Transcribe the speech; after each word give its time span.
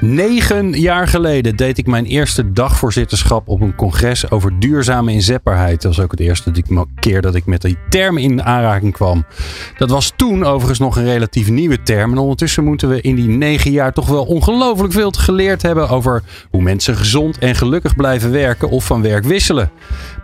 Negen 0.00 0.72
jaar 0.72 1.08
geleden 1.08 1.56
deed 1.56 1.78
ik 1.78 1.86
mijn 1.86 2.04
eerste 2.04 2.52
dagvoorzitterschap 2.52 3.48
op 3.48 3.60
een 3.60 3.74
congres 3.74 4.30
over 4.30 4.58
duurzame 4.58 5.12
inzetbaarheid. 5.12 5.82
Dat 5.82 5.96
was 5.96 6.04
ook 6.04 6.10
het 6.10 6.20
eerste 6.20 6.52
keer 7.00 7.20
dat 7.22 7.34
ik 7.34 7.46
met 7.46 7.62
die 7.62 7.78
term 7.88 8.18
in 8.18 8.42
aanraking 8.42 8.92
kwam. 8.92 9.24
Dat 9.76 9.90
was 9.90 10.12
toen 10.16 10.44
overigens 10.44 10.78
nog 10.78 10.96
een 10.96 11.04
relatief 11.04 11.50
nieuwe 11.50 11.82
term. 11.82 12.12
En 12.12 12.18
ondertussen 12.18 12.64
moeten 12.64 12.88
we 12.88 13.00
in 13.00 13.14
die 13.14 13.28
negen 13.28 13.70
jaar 13.70 13.92
toch 13.92 14.06
wel 14.06 14.24
ongelooflijk 14.24 14.92
veel 14.92 15.10
geleerd 15.10 15.62
hebben 15.62 15.88
over 15.88 16.22
hoe 16.50 16.62
mensen 16.62 16.96
gezond 16.96 17.38
en 17.38 17.54
gelukkig 17.54 17.96
blijven 17.96 18.30
werken 18.30 18.70
of 18.70 18.84
van 18.84 19.02
werk 19.02 19.24
wisselen. 19.24 19.70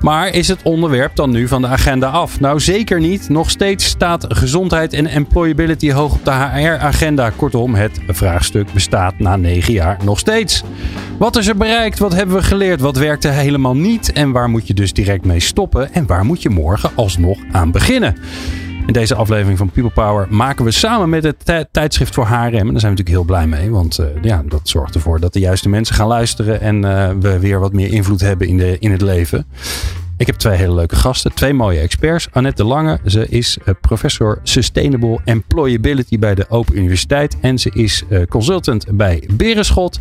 Maar 0.01 0.29
is 0.29 0.49
het 0.49 0.63
onderwerp 0.63 1.17
dan 1.17 1.31
nu 1.31 1.49
van 1.49 1.63
de 1.63 1.69
agenda 1.69 2.09
af? 2.09 2.41
Nou, 2.41 2.61
zeker 2.61 3.01
niet. 3.01 3.29
Nog 3.29 3.51
steeds 3.51 3.85
staat 3.85 4.27
gezondheid 4.29 4.93
en 4.93 5.07
employability 5.07 5.91
hoog 5.93 6.13
op 6.13 6.25
de 6.25 6.33
HR-agenda. 6.33 7.31
Kortom, 7.31 7.75
het 7.75 8.01
vraagstuk 8.07 8.73
bestaat 8.73 9.19
na 9.19 9.37
negen 9.37 9.64
jaar 9.73 9.99
nog 10.05 10.19
steeds. 10.19 10.63
Wat 11.19 11.37
is 11.37 11.47
er 11.47 11.57
bereikt? 11.57 11.99
Wat 11.99 12.15
hebben 12.15 12.37
we 12.37 12.43
geleerd? 12.43 12.81
Wat 12.81 12.97
werkte 12.97 13.29
helemaal 13.29 13.77
niet? 13.77 14.13
En 14.13 14.33
waar 14.33 14.49
moet 14.49 14.67
je 14.67 14.75
dus 14.75 14.93
direct 14.93 15.25
mee 15.25 15.41
stoppen? 15.41 15.93
En 15.93 16.07
waar 16.07 16.25
moet 16.25 16.43
je 16.43 16.49
morgen 16.49 16.91
alsnog 16.95 17.39
aan 17.53 17.71
beginnen? 17.71 18.17
In 18.87 18.93
deze 18.93 19.15
aflevering 19.15 19.59
van 19.59 19.71
People 19.71 19.91
Power 19.91 20.27
maken 20.31 20.65
we 20.65 20.71
samen 20.71 21.09
met 21.09 21.25
het 21.25 21.69
tijdschrift 21.71 22.15
voor 22.15 22.27
HRM. 22.27 22.37
En 22.37 22.51
daar 22.51 22.61
zijn 22.63 22.71
we 22.73 22.81
natuurlijk 22.81 23.09
heel 23.09 23.25
blij 23.25 23.47
mee. 23.47 23.71
Want 23.71 23.99
uh, 23.99 24.07
ja, 24.23 24.43
dat 24.49 24.69
zorgt 24.69 24.95
ervoor 24.95 25.21
dat 25.21 25.33
de 25.33 25.39
juiste 25.39 25.69
mensen 25.69 25.95
gaan 25.95 26.07
luisteren. 26.07 26.61
En 26.61 26.85
uh, 26.85 27.11
we 27.21 27.39
weer 27.39 27.61
wat 27.61 27.73
meer 27.73 27.93
invloed 27.93 28.21
hebben 28.21 28.49
in, 28.49 28.57
de, 28.57 28.77
in 28.79 28.91
het 28.91 29.03
leven. 29.03 29.47
Ik 30.17 30.27
heb 30.27 30.37
twee 30.37 30.57
hele 30.57 30.75
leuke 30.75 30.97
gasten, 30.97 31.35
twee 31.35 31.55
mooie 31.55 31.81
experts. 31.81 32.29
Annette 32.33 32.63
de 32.63 32.69
Lange, 32.69 32.99
ze 33.07 33.29
is 33.29 33.59
eh, 33.65 33.75
professor 33.81 34.39
Sustainable 34.43 35.19
Employability 35.25 36.19
bij 36.19 36.35
de 36.35 36.47
Open 36.49 36.77
Universiteit. 36.77 37.37
En 37.41 37.59
ze 37.59 37.71
is 37.71 38.05
eh, 38.09 38.23
consultant 38.29 38.87
bij 38.91 39.29
Berenschot. 39.33 40.01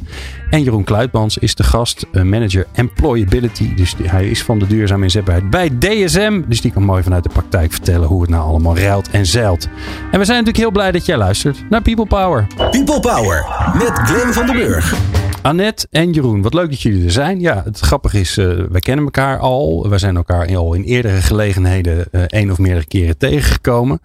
En 0.50 0.64
Jeroen 0.64 0.84
Kluitmans 0.84 1.38
is 1.38 1.56
de 1.56 1.64
gast, 1.64 2.06
eh, 2.12 2.24
manager 2.24 2.68
Employability. 2.74 3.74
Dus 3.76 3.96
hij 4.04 4.30
is 4.30 4.44
van 4.44 4.60
de 4.60 4.68
duurzame 4.68 5.04
inzetbaarheid 5.04 5.50
bij 5.50 5.70
DSM. 5.80 6.42
Dus 6.48 6.62
die 6.62 6.72
kan 6.72 6.84
mooi 6.84 7.04
vanuit 7.04 7.24
de 7.24 7.30
praktijk 7.30 7.72
vertellen 7.72 8.08
hoe 8.08 8.22
het 8.22 8.30
nou 8.30 8.44
allemaal 8.44 8.78
ruilt 8.78 9.10
en 9.10 9.26
zeilt. 9.26 9.68
En 10.12 10.20
we 10.20 10.26
zijn 10.26 10.38
natuurlijk 10.38 10.58
heel 10.58 10.72
blij 10.72 10.92
dat 10.92 11.06
jij 11.06 11.18
luistert 11.18 11.70
naar 11.70 11.82
People 11.82 12.06
Power. 12.06 12.48
People 12.56 13.00
Power 13.00 13.46
met 13.74 13.92
Glenn 13.94 14.34
van 14.34 14.46
den 14.46 14.56
Burg. 14.56 15.22
Annette 15.44 15.88
en 15.92 16.12
Jeroen, 16.12 16.42
wat 16.42 16.54
leuk 16.54 16.70
dat 16.70 16.82
jullie 16.82 17.04
er 17.04 17.12
zijn. 17.12 17.40
Ja, 17.40 17.62
het 17.66 17.80
grappige 17.80 18.20
is, 18.20 18.38
uh, 18.38 18.64
wij 18.70 18.80
kennen 18.80 19.06
elkaar 19.06 19.40
al. 19.40 19.90
Wij 19.90 19.98
zijn 19.98 20.16
elkaar 20.16 20.56
al 20.58 20.74
in 20.74 20.84
eerdere 20.84 21.22
gelegenheden 21.22 22.08
uh, 22.12 22.22
één 22.28 22.52
of 22.52 22.58
meerdere 22.58 22.86
keren 22.86 23.18
tegengekomen. 23.18 24.00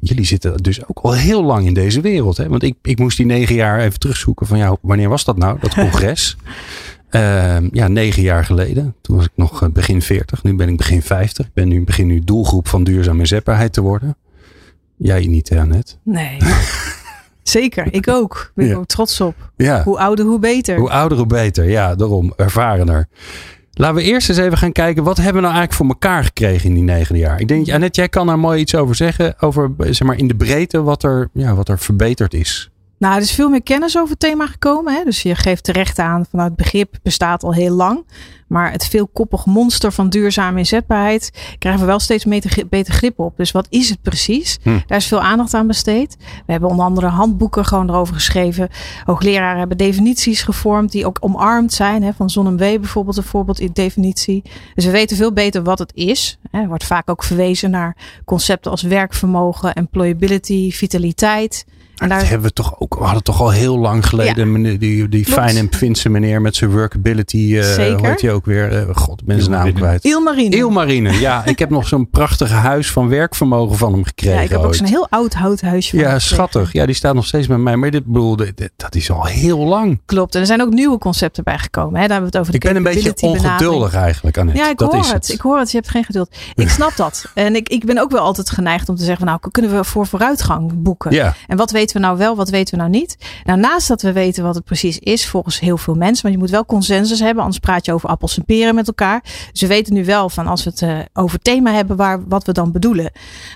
Jullie 0.00 0.24
zitten 0.24 0.56
dus 0.56 0.86
ook 0.86 0.98
al 0.98 1.14
heel 1.14 1.44
lang 1.44 1.66
in 1.66 1.74
deze 1.74 2.00
wereld. 2.00 2.36
Hè? 2.36 2.48
Want 2.48 2.62
ik, 2.62 2.74
ik 2.82 2.98
moest 2.98 3.16
die 3.16 3.26
negen 3.26 3.54
jaar 3.54 3.80
even 3.80 3.98
terugzoeken 3.98 4.46
van, 4.46 4.58
ja, 4.58 4.76
wanneer 4.80 5.08
was 5.08 5.24
dat 5.24 5.36
nou, 5.36 5.58
dat 5.60 5.74
congres? 5.84 6.36
Uh, 7.10 7.56
ja, 7.70 7.88
negen 7.88 8.22
jaar 8.22 8.44
geleden. 8.44 8.94
Toen 9.00 9.16
was 9.16 9.24
ik 9.24 9.32
nog 9.34 9.62
eh, 9.62 9.68
begin 9.68 10.02
40. 10.02 10.42
Nu 10.42 10.54
ben 10.54 10.68
ik 10.68 10.76
begin 10.76 11.02
50. 11.02 11.46
Ik 11.46 11.52
ben 11.54 11.68
nu, 11.68 11.84
begin 11.84 12.06
nu 12.06 12.20
doelgroep 12.20 12.68
van 12.68 12.84
duurzame 12.84 13.20
inzetbaarheid 13.20 13.72
te 13.72 13.80
worden. 13.80 14.16
Jij 14.96 15.26
niet, 15.26 15.48
hè, 15.48 15.60
Annette? 15.60 15.94
Nee. 16.02 16.36
Zeker, 17.44 17.86
ik 17.90 18.08
ook. 18.08 18.52
Ben 18.54 18.70
ik 18.70 18.76
ook 18.76 18.86
trots 18.86 19.20
op. 19.20 19.34
Ja. 19.56 19.82
Hoe 19.82 19.98
ouder, 19.98 20.24
hoe 20.24 20.38
beter. 20.38 20.78
Hoe 20.78 20.90
ouder, 20.90 21.18
hoe 21.18 21.26
beter. 21.26 21.68
Ja, 21.68 21.94
daarom 21.94 22.32
ervarener. 22.36 23.08
Laten 23.72 23.96
we 23.96 24.02
eerst 24.02 24.28
eens 24.28 24.38
even 24.38 24.58
gaan 24.58 24.72
kijken. 24.72 25.04
Wat 25.04 25.16
hebben 25.16 25.34
we 25.34 25.40
nou 25.40 25.54
eigenlijk 25.54 25.82
voor 25.82 25.88
elkaar 25.88 26.24
gekregen 26.24 26.68
in 26.68 26.74
die 26.74 26.82
negen 26.82 27.16
jaar? 27.16 27.40
Ik 27.40 27.48
denk, 27.48 27.70
Annette, 27.70 28.00
jij 28.00 28.08
kan 28.08 28.26
daar 28.26 28.38
mooi 28.38 28.60
iets 28.60 28.74
over 28.74 28.94
zeggen. 28.94 29.34
Over, 29.40 29.70
zeg 29.78 30.02
maar, 30.02 30.18
in 30.18 30.28
de 30.28 30.36
breedte 30.36 30.82
wat 30.82 31.02
er, 31.02 31.28
ja, 31.32 31.54
wat 31.54 31.68
er 31.68 31.78
verbeterd 31.78 32.34
is. 32.34 32.70
Nou, 33.04 33.16
er 33.16 33.22
is 33.22 33.32
veel 33.32 33.48
meer 33.48 33.62
kennis 33.62 33.96
over 33.96 34.10
het 34.10 34.20
thema 34.20 34.46
gekomen. 34.46 34.94
Hè? 34.94 35.04
Dus 35.04 35.22
je 35.22 35.34
geeft 35.34 35.64
terecht 35.64 35.98
aan 35.98 36.26
van 36.30 36.38
nou, 36.38 36.48
het 36.48 36.56
begrip 36.56 36.94
bestaat 37.02 37.42
al 37.42 37.54
heel 37.54 37.74
lang. 37.74 38.04
Maar 38.48 38.72
het 38.72 38.86
veelkoppig 38.86 39.46
monster 39.46 39.92
van 39.92 40.08
duurzame 40.08 40.58
inzetbaarheid 40.58 41.56
krijgen 41.58 41.80
we 41.80 41.86
wel 41.86 41.98
steeds 41.98 42.24
beter 42.68 42.92
grip 42.92 43.18
op. 43.18 43.36
Dus 43.36 43.50
wat 43.50 43.66
is 43.70 43.88
het 43.88 44.02
precies? 44.02 44.58
Hm. 44.62 44.78
Daar 44.86 44.98
is 44.98 45.06
veel 45.06 45.20
aandacht 45.20 45.54
aan 45.54 45.66
besteed. 45.66 46.16
We 46.46 46.52
hebben 46.52 46.70
onder 46.70 46.84
andere 46.84 47.06
handboeken 47.06 47.64
gewoon 47.64 47.88
erover 47.88 48.14
geschreven. 48.14 48.68
Hoogleraren 49.04 49.58
hebben 49.58 49.76
definities 49.76 50.42
gevormd 50.42 50.92
die 50.92 51.06
ook 51.06 51.18
omarmd 51.20 51.72
zijn. 51.72 52.02
Hè? 52.02 52.12
Van 52.12 52.30
Zon 52.30 52.46
en 52.46 52.56
bijvoorbeeld 52.56 53.16
een 53.16 53.22
voorbeeld 53.22 53.60
in 53.60 53.70
definitie. 53.72 54.42
Dus 54.74 54.84
we 54.84 54.90
weten 54.90 55.16
veel 55.16 55.32
beter 55.32 55.62
wat 55.62 55.78
het 55.78 55.92
is. 55.94 56.38
Er 56.50 56.68
wordt 56.68 56.84
vaak 56.84 57.10
ook 57.10 57.24
verwezen 57.24 57.70
naar 57.70 57.96
concepten 58.24 58.70
als 58.70 58.82
werkvermogen, 58.82 59.74
employability, 59.74 60.70
vitaliteit. 60.70 61.64
En 61.96 62.08
daar... 62.08 62.18
Dat 62.18 62.28
hebben 62.28 62.46
we 62.46 62.52
toch 62.52 62.80
ook, 62.80 62.94
we 62.98 63.04
hadden 63.04 63.22
toch 63.22 63.40
al 63.40 63.50
heel 63.50 63.78
lang 63.78 64.06
geleden 64.06 64.52
meneer, 64.52 64.78
die, 64.78 65.08
die 65.08 65.24
fijne 65.24 65.58
en 65.58 65.68
Finse 65.70 66.08
meneer 66.08 66.40
met 66.40 66.56
zijn 66.56 66.70
workability. 66.70 67.36
Uh, 67.36 67.62
Zeker. 67.62 67.98
Hoe 67.98 68.06
heet 68.06 68.20
hij 68.20 68.32
ook 68.32 68.44
weer? 68.44 68.72
Uh, 68.72 68.96
God, 68.96 69.24
ben 69.24 69.40
zijn 69.40 69.50
naam 69.50 69.72
kwijt. 69.72 70.04
Ilmarine. 70.04 70.56
Ilmarine, 70.56 71.12
ja. 71.12 71.44
ik 71.54 71.58
heb 71.58 71.70
nog 71.70 71.88
zo'n 71.88 72.10
prachtig 72.10 72.50
huis 72.50 72.90
van 72.90 73.08
werkvermogen 73.08 73.76
van 73.76 73.92
hem 73.92 74.04
gekregen. 74.04 74.36
Ja, 74.36 74.42
ik 74.42 74.50
heb 74.50 74.60
ook 74.60 74.74
zo'n 74.74 74.86
heel 74.86 75.06
oud 75.10 75.34
houthuisje 75.34 75.96
Ja, 75.96 76.18
schattig. 76.18 76.72
Ja, 76.72 76.86
die 76.86 76.94
staat 76.94 77.14
nog 77.14 77.26
steeds 77.26 77.46
met 77.46 77.58
mij. 77.58 77.76
Maar 77.76 77.90
dit 77.90 78.04
bedoel, 78.04 78.36
dat 78.76 78.94
is 78.94 79.10
al 79.10 79.24
heel 79.24 79.58
lang. 79.58 80.00
Klopt. 80.04 80.34
En 80.34 80.40
er 80.40 80.46
zijn 80.46 80.62
ook 80.62 80.72
nieuwe 80.72 80.98
concepten 80.98 81.44
bijgekomen. 81.44 82.00
Hè? 82.00 82.06
Daar 82.06 82.20
hebben 82.20 82.30
we 82.30 82.38
het 82.38 82.48
over. 82.48 82.52
De 82.52 82.58
ik 82.58 82.64
ben 82.64 82.76
een 82.76 82.94
beetje 82.94 83.26
ongeduldig 83.26 83.94
eigenlijk, 83.94 84.38
Annette. 84.38 84.60
Ja, 84.60 84.70
ik 84.70 84.78
dat 84.78 84.92
hoor 84.92 85.00
is 85.00 85.12
het. 85.12 85.28
Ik 85.28 85.40
hoor 85.40 85.58
het. 85.58 85.70
Je 85.70 85.76
hebt 85.76 85.88
geen 85.88 86.04
geduld. 86.04 86.36
Ik 86.54 86.68
snap 86.68 86.96
dat. 86.96 87.24
En 87.34 87.56
ik, 87.56 87.68
ik 87.68 87.84
ben 87.84 87.98
ook 87.98 88.10
wel 88.10 88.20
altijd 88.20 88.50
geneigd 88.50 88.88
om 88.88 88.96
te 88.96 89.04
zeggen, 89.04 89.26
van, 89.26 89.38
nou, 89.40 89.50
kunnen 89.50 89.76
we 89.76 89.84
voor 89.84 90.06
vooruitgang 90.06 90.82
boeken? 90.82 91.12
Ja. 91.12 91.34
En 91.46 91.56
wat 91.56 91.70
weten 91.70 91.93
we 91.94 92.00
nou 92.06 92.18
wel, 92.18 92.36
wat 92.36 92.50
weten 92.50 92.74
we 92.74 92.80
nou 92.80 92.90
niet. 92.90 93.16
Nou, 93.44 93.58
naast 93.58 93.88
dat 93.88 94.02
we 94.02 94.12
weten 94.12 94.44
wat 94.44 94.54
het 94.54 94.64
precies 94.64 94.98
is, 94.98 95.26
volgens 95.26 95.60
heel 95.60 95.76
veel 95.76 95.94
mensen, 95.94 96.22
want 96.22 96.34
je 96.34 96.40
moet 96.40 96.50
wel 96.50 96.66
consensus 96.66 97.20
hebben, 97.20 97.42
anders 97.42 97.60
praat 97.60 97.84
je 97.84 97.92
over 97.92 98.08
appels 98.08 98.36
en 98.36 98.44
peren 98.44 98.74
met 98.74 98.86
elkaar. 98.86 99.22
Dus 99.52 99.60
we 99.60 99.66
weten 99.66 99.94
nu 99.94 100.04
wel 100.04 100.28
van 100.28 100.46
als 100.46 100.64
we 100.64 100.70
het 100.70 100.80
uh, 100.80 100.98
over 101.12 101.38
thema 101.38 101.72
hebben, 101.72 101.96
waar, 101.96 102.28
wat 102.28 102.44
we 102.44 102.52
dan 102.52 102.72
bedoelen. 102.72 103.10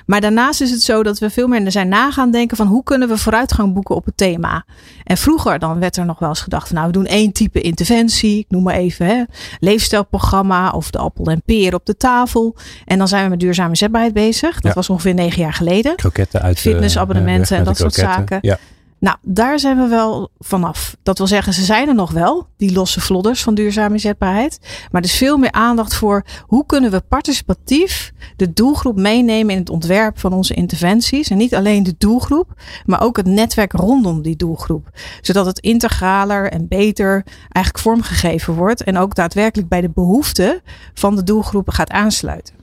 Maar 0.07 0.21
daarnaast 0.21 0.61
is 0.61 0.71
het 0.71 0.83
zo 0.83 1.03
dat 1.03 1.19
we 1.19 1.31
veel 1.31 1.47
meer 1.49 1.65
er 1.65 1.73
zijn 1.73 1.89
na 1.89 2.11
gaan 2.11 2.31
denken 2.31 2.57
van 2.57 2.67
hoe 2.67 2.83
kunnen 2.83 3.09
we 3.09 3.17
vooruitgang 3.17 3.75
boeken 3.75 3.95
op 3.95 4.05
het 4.05 4.17
thema. 4.17 4.65
En 5.05 5.17
vroeger 5.17 5.59
dan 5.59 5.79
werd 5.79 5.97
er 5.97 6.05
nog 6.05 6.19
wel 6.19 6.29
eens 6.29 6.41
gedacht 6.41 6.67
van 6.67 6.77
nou, 6.77 6.87
we 6.87 6.93
doen 6.93 7.07
één 7.07 7.33
type 7.33 7.61
interventie, 7.61 8.39
ik 8.39 8.47
noem 8.49 8.63
maar 8.63 8.75
even 8.75 9.07
hè, 9.07 9.23
leefstijlprogramma 9.59 10.71
of 10.71 10.91
de 10.91 10.99
appel 10.99 11.27
en 11.27 11.43
peer 11.45 11.75
op 11.75 11.87
de 11.87 11.97
tafel. 11.97 12.57
En 12.85 12.99
dan 12.99 13.09
zijn 13.09 13.25
we 13.25 13.31
met 13.31 13.41
duurzame 13.41 13.77
zetbaarheid 13.77 14.15
bezig. 14.15 14.61
Dat 14.61 14.75
was 14.75 14.91
ongeveer 14.91 15.15
negen 15.15 15.43
jaar 15.43 15.53
geleden. 15.53 15.97
Kroketten 15.97 16.43
uit 16.43 16.59
fitnessabonnementen 16.59 17.57
en 17.57 17.65
dat 17.65 17.77
soort 17.77 17.95
zaken. 17.95 18.18
Ja. 18.41 18.59
Nou, 19.01 19.17
daar 19.23 19.59
zijn 19.59 19.77
we 19.77 19.87
wel 19.87 20.31
vanaf. 20.39 20.97
Dat 21.03 21.19
wil 21.19 21.27
zeggen, 21.27 21.53
ze 21.53 21.65
zijn 21.65 21.89
er 21.89 21.95
nog 21.95 22.11
wel, 22.11 22.47
die 22.57 22.73
losse 22.73 23.01
vlodders 23.01 23.43
van 23.43 23.55
duurzame 23.55 23.95
inzetbaarheid. 23.95 24.59
Maar 24.91 25.03
er 25.03 25.09
is 25.09 25.17
veel 25.17 25.37
meer 25.37 25.53
aandacht 25.53 25.95
voor 25.95 26.25
hoe 26.47 26.67
kunnen 26.67 26.91
we 26.91 27.03
participatief 27.09 28.13
de 28.37 28.53
doelgroep 28.53 28.97
meenemen 28.97 29.55
in 29.55 29.61
het 29.61 29.71
ontwerp 29.71 30.19
van 30.19 30.33
onze 30.33 30.55
interventies. 30.55 31.31
En 31.31 31.37
niet 31.37 31.55
alleen 31.55 31.83
de 31.83 31.95
doelgroep, 31.99 32.63
maar 32.87 33.03
ook 33.03 33.17
het 33.17 33.27
netwerk 33.27 33.73
rondom 33.73 34.23
die 34.23 34.37
doelgroep. 34.37 34.91
Zodat 35.21 35.47
het 35.47 35.59
integraler 35.59 36.51
en 36.51 36.69
beter 36.69 37.25
eigenlijk 37.49 37.85
vormgegeven 37.85 38.55
wordt. 38.55 38.83
En 38.83 38.97
ook 38.97 39.15
daadwerkelijk 39.15 39.69
bij 39.69 39.81
de 39.81 39.91
behoeften 39.91 40.61
van 40.95 41.17
de 41.17 41.23
doelgroepen 41.23 41.73
gaat 41.73 41.91
aansluiten. 41.91 42.55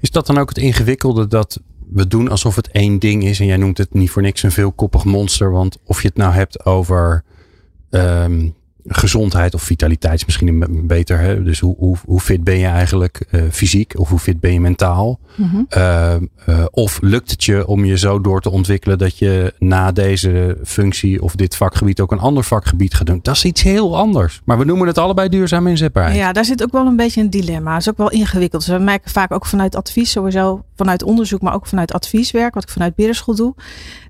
Is 0.00 0.10
dat 0.10 0.26
dan 0.26 0.38
ook 0.38 0.48
het 0.48 0.58
ingewikkelde 0.58 1.26
dat 1.26 1.60
we 1.92 2.06
doen 2.06 2.28
alsof 2.28 2.56
het 2.56 2.68
één 2.68 2.98
ding 2.98 3.24
is. 3.24 3.40
En 3.40 3.46
jij 3.46 3.56
noemt 3.56 3.78
het 3.78 3.94
niet 3.94 4.10
voor 4.10 4.22
niks 4.22 4.42
een 4.42 4.52
veelkoppig 4.52 5.04
monster. 5.04 5.50
Want 5.50 5.78
of 5.84 6.02
je 6.02 6.08
het 6.08 6.16
nou 6.16 6.32
hebt 6.32 6.64
over 6.64 7.24
um, 7.90 8.54
gezondheid 8.86 9.54
of 9.54 9.62
vitaliteit 9.62 10.14
is 10.14 10.24
misschien 10.24 10.86
beter. 10.86 11.18
Hè? 11.18 11.42
Dus 11.42 11.60
hoe, 11.60 11.74
hoe, 11.78 11.96
hoe 12.04 12.20
fit 12.20 12.44
ben 12.44 12.58
je 12.58 12.66
eigenlijk 12.66 13.26
uh, 13.30 13.42
fysiek 13.50 13.98
of 13.98 14.08
hoe 14.08 14.18
fit 14.18 14.40
ben 14.40 14.52
je 14.52 14.60
mentaal? 14.60 15.18
Mm 15.36 15.48
-hmm. 15.48 15.66
uh, 15.76 16.14
uh, 16.48 16.64
of 16.70 16.98
lukt 17.00 17.30
het 17.30 17.44
je 17.44 17.66
om 17.66 17.84
je 17.84 17.98
zo 17.98 18.20
door 18.20 18.40
te 18.40 18.50
ontwikkelen 18.50 18.98
dat 18.98 19.18
je 19.18 19.54
na 19.58 19.92
deze 19.92 20.58
functie 20.64 21.22
of 21.22 21.34
dit 21.36 21.56
vakgebied 21.56 22.00
ook 22.00 22.12
een 22.12 22.18
ander 22.18 22.44
vakgebied 22.44 22.94
gaat 22.94 23.06
doen? 23.06 23.18
Dat 23.22 23.34
is 23.34 23.44
iets 23.44 23.62
heel 23.62 23.96
anders. 23.96 24.40
Maar 24.44 24.58
we 24.58 24.64
noemen 24.64 24.86
het 24.86 24.98
allebei 24.98 25.28
duurzaam 25.28 25.66
inzetbaarheid. 25.66 26.16
Ja, 26.16 26.32
daar 26.32 26.44
zit 26.44 26.62
ook 26.62 26.72
wel 26.72 26.86
een 26.86 26.96
beetje 26.96 27.20
een 27.20 27.30
dilemma. 27.30 27.72
Dat 27.72 27.80
is 27.80 27.88
ook 27.88 27.96
wel 27.96 28.10
ingewikkeld. 28.10 28.66
Dus 28.66 28.76
we 28.76 28.82
merken 28.82 29.10
vaak 29.10 29.32
ook 29.32 29.46
vanuit 29.46 29.76
advies 29.76 30.10
sowieso, 30.10 30.64
vanuit 30.76 31.02
onderzoek, 31.02 31.42
maar 31.42 31.54
ook 31.54 31.66
vanuit 31.66 31.92
advieswerk, 31.92 32.54
wat 32.54 32.62
ik 32.62 32.68
vanuit 32.68 32.94
Beerderschool 32.94 33.34
doe, 33.34 33.54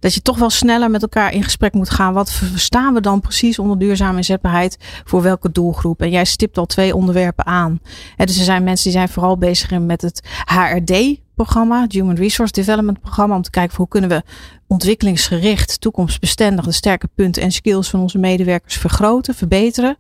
dat 0.00 0.14
je 0.14 0.22
toch 0.22 0.38
wel 0.38 0.50
sneller 0.50 0.90
met 0.90 1.02
elkaar 1.02 1.32
in 1.32 1.42
gesprek 1.42 1.72
moet 1.72 1.90
gaan. 1.90 2.12
Wat 2.12 2.32
verstaan 2.32 2.94
we 2.94 3.00
dan 3.00 3.20
precies 3.20 3.58
onder 3.58 3.78
duurzame 3.78 4.16
inzetbaarheid? 4.16 4.63
Voor 5.05 5.22
welke 5.22 5.52
doelgroep. 5.52 6.00
En 6.02 6.11
jij 6.11 6.25
stipt 6.25 6.58
al 6.58 6.66
twee 6.66 6.94
onderwerpen 6.94 7.46
aan. 7.46 7.81
dus 8.16 8.38
er 8.38 8.44
zijn 8.44 8.64
mensen 8.64 8.84
die 8.84 8.99
zijn 8.99 9.08
vooral 9.08 9.38
bezig 9.38 9.70
met 9.81 10.02
het 10.02 10.28
HRD 10.44 11.22
programma, 11.34 11.84
Human 11.88 12.14
Resource 12.14 12.52
Development 12.52 13.00
programma, 13.00 13.36
om 13.36 13.42
te 13.42 13.50
kijken 13.50 13.76
hoe 13.76 13.88
kunnen 13.88 14.10
we 14.10 14.22
ontwikkelingsgericht, 14.66 15.81
toekomstbestendig 15.81 16.64
de 16.64 16.72
sterke 16.72 17.08
punten 17.14 17.42
en 17.42 17.52
skills 17.52 17.90
van 17.90 18.00
onze 18.00 18.19
medewerkers 18.19 18.76
vergroten, 18.76 19.34
verbeteren. 19.34 19.96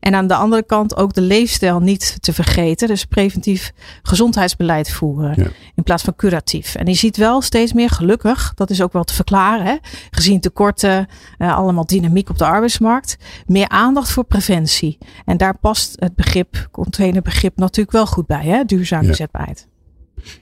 En 0.00 0.14
aan 0.14 0.26
de 0.26 0.34
andere 0.34 0.62
kant 0.62 0.96
ook 0.96 1.14
de 1.14 1.20
leefstijl 1.20 1.80
niet 1.80 2.16
te 2.20 2.32
vergeten. 2.32 2.88
Dus 2.88 3.04
preventief 3.04 3.72
gezondheidsbeleid 4.02 4.90
voeren 4.90 5.52
in 5.74 5.82
plaats 5.82 6.02
van 6.02 6.16
curatief. 6.16 6.74
En 6.74 6.86
je 6.86 6.94
ziet 6.94 7.16
wel 7.16 7.40
steeds 7.40 7.72
meer, 7.72 7.90
gelukkig, 7.90 8.52
dat 8.54 8.70
is 8.70 8.82
ook 8.82 8.92
wel 8.92 9.04
te 9.04 9.14
verklaren, 9.14 9.66
hè, 9.66 9.76
gezien 10.10 10.40
tekorten, 10.40 11.06
uh, 11.38 11.56
allemaal 11.56 11.86
dynamiek 11.86 12.30
op 12.30 12.38
de 12.38 12.44
arbeidsmarkt, 12.44 13.16
meer 13.46 13.68
aandacht 13.68 14.10
voor 14.10 14.24
preventie. 14.24 14.98
En 15.24 15.36
daar 15.36 15.58
past 15.58 15.96
het 15.98 16.14
begrip, 16.14 16.68
containerbegrip 16.70 17.56
natuurlijk 17.56 17.96
wel 17.96 18.06
goed 18.06 18.26
bij, 18.26 18.44
hè, 18.44 18.64
duurzaam 18.64 19.02
inzetbaarheid. 19.02 19.70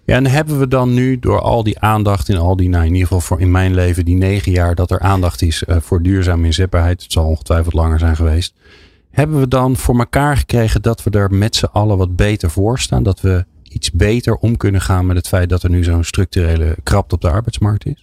Ja, 0.04 0.16
en 0.16 0.26
hebben 0.26 0.58
we 0.58 0.68
dan 0.68 0.94
nu 0.94 1.18
door 1.18 1.40
al 1.40 1.62
die 1.62 1.78
aandacht 1.78 2.28
in 2.28 2.36
al 2.36 2.56
die, 2.56 2.68
nou 2.68 2.84
in 2.84 2.92
ieder 2.92 3.06
geval 3.06 3.20
voor 3.20 3.40
in 3.40 3.50
mijn 3.50 3.74
leven, 3.74 4.04
die 4.04 4.16
negen 4.16 4.52
jaar 4.52 4.74
dat 4.74 4.90
er 4.90 5.00
aandacht 5.00 5.42
is 5.42 5.64
uh, 5.68 5.76
voor 5.80 6.02
duurzame 6.02 6.46
inzetbaarheid, 6.46 7.02
het 7.02 7.12
zal 7.12 7.26
ongetwijfeld 7.26 7.74
langer 7.74 7.98
zijn 7.98 8.16
geweest, 8.16 8.54
hebben 9.10 9.40
we 9.40 9.48
dan 9.48 9.76
voor 9.76 9.98
elkaar 9.98 10.36
gekregen 10.36 10.82
dat 10.82 11.02
we 11.02 11.10
er 11.10 11.34
met 11.34 11.56
z'n 11.56 11.68
allen 11.72 11.98
wat 11.98 12.16
beter 12.16 12.50
voor 12.50 12.78
staan? 12.78 13.02
Dat 13.02 13.20
we 13.20 13.44
iets 13.62 13.90
beter 13.90 14.36
om 14.36 14.56
kunnen 14.56 14.80
gaan 14.80 15.06
met 15.06 15.16
het 15.16 15.28
feit 15.28 15.48
dat 15.48 15.62
er 15.62 15.70
nu 15.70 15.84
zo'n 15.84 16.04
structurele 16.04 16.76
krapte 16.82 17.14
op 17.14 17.20
de 17.20 17.30
arbeidsmarkt 17.30 17.86
is? 17.86 18.02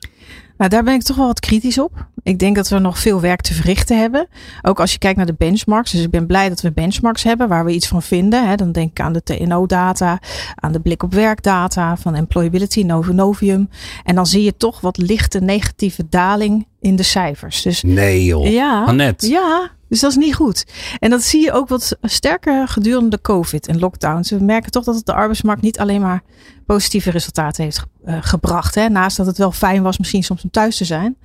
Nou, 0.57 0.69
daar 0.69 0.83
ben 0.83 0.93
ik 0.93 1.03
toch 1.03 1.15
wel 1.15 1.25
wat 1.25 1.39
kritisch 1.39 1.79
op. 1.79 2.05
Ik 2.23 2.39
denk 2.39 2.55
dat 2.55 2.69
we 2.69 2.79
nog 2.79 2.99
veel 2.99 3.21
werk 3.21 3.41
te 3.41 3.53
verrichten 3.53 3.99
hebben. 3.99 4.27
Ook 4.61 4.79
als 4.79 4.91
je 4.91 4.97
kijkt 4.97 5.17
naar 5.17 5.25
de 5.25 5.35
benchmarks. 5.37 5.91
Dus 5.91 6.01
ik 6.01 6.09
ben 6.09 6.25
blij 6.25 6.49
dat 6.49 6.61
we 6.61 6.71
benchmarks 6.71 7.23
hebben 7.23 7.47
waar 7.47 7.65
we 7.65 7.71
iets 7.71 7.87
van 7.87 8.01
vinden. 8.01 8.47
Hè. 8.47 8.55
Dan 8.55 8.71
denk 8.71 8.89
ik 8.89 8.99
aan 8.99 9.13
de 9.13 9.23
TNO-data, 9.23 10.19
aan 10.55 10.71
de 10.71 10.79
blik 10.79 11.03
op 11.03 11.13
werkdata 11.13 11.97
van 11.97 12.15
Employability, 12.15 12.83
Novium. 12.83 13.69
En 14.03 14.15
dan 14.15 14.25
zie 14.25 14.43
je 14.43 14.57
toch 14.57 14.81
wat 14.81 14.97
lichte 14.97 15.39
negatieve 15.39 16.05
daling 16.09 16.67
in 16.79 16.95
de 16.95 17.03
cijfers. 17.03 17.61
Dus, 17.61 17.83
nee 17.83 18.25
joh, 18.25 18.51
ja, 18.51 18.83
Annette. 18.83 19.29
Ja, 19.29 19.71
dus 19.89 19.99
dat 19.99 20.11
is 20.11 20.17
niet 20.17 20.35
goed. 20.35 20.65
En 20.99 21.09
dat 21.09 21.23
zie 21.23 21.41
je 21.41 21.51
ook 21.51 21.67
wat 21.67 21.97
sterker 22.01 22.67
gedurende 22.67 23.09
de 23.09 23.21
COVID 23.21 23.67
en 23.67 23.79
lockdowns. 23.79 24.29
We 24.29 24.43
merken 24.43 24.71
toch 24.71 24.83
dat 24.83 24.95
het 24.95 25.05
de 25.05 25.13
arbeidsmarkt 25.13 25.61
niet 25.61 25.79
alleen 25.79 26.01
maar 26.01 26.23
positieve 26.65 27.11
resultaten 27.11 27.63
heeft 27.63 27.83
uh, 28.05 28.17
gebracht. 28.21 28.75
Hè. 28.75 28.89
Naast 28.89 29.17
dat 29.17 29.25
het 29.25 29.37
wel 29.37 29.51
fijn 29.51 29.83
was 29.83 29.97
misschien 29.97 30.23
soms 30.23 30.43
om 30.43 30.49
thuis 30.49 30.77
te 30.77 30.85
zijn. 30.85 31.17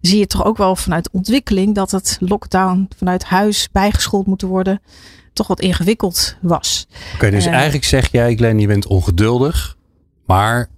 Zie 0.00 0.18
je 0.18 0.26
toch 0.26 0.44
ook 0.44 0.56
wel 0.56 0.76
vanuit 0.76 1.10
ontwikkeling 1.10 1.74
dat 1.74 1.90
het 1.90 2.16
lockdown 2.20 2.88
vanuit 2.96 3.24
huis 3.24 3.68
bijgeschoold 3.72 4.26
moeten 4.26 4.48
worden. 4.48 4.80
Toch 5.32 5.46
wat 5.46 5.60
ingewikkeld 5.60 6.36
was. 6.40 6.86
Oké, 7.14 7.30
dus 7.30 7.46
uh, 7.46 7.52
eigenlijk 7.52 7.84
zeg 7.84 8.12
jij, 8.12 8.34
Glenn, 8.34 8.58
je 8.58 8.66
bent 8.66 8.86
ongeduldig. 8.86 9.76
Maar 10.26 10.68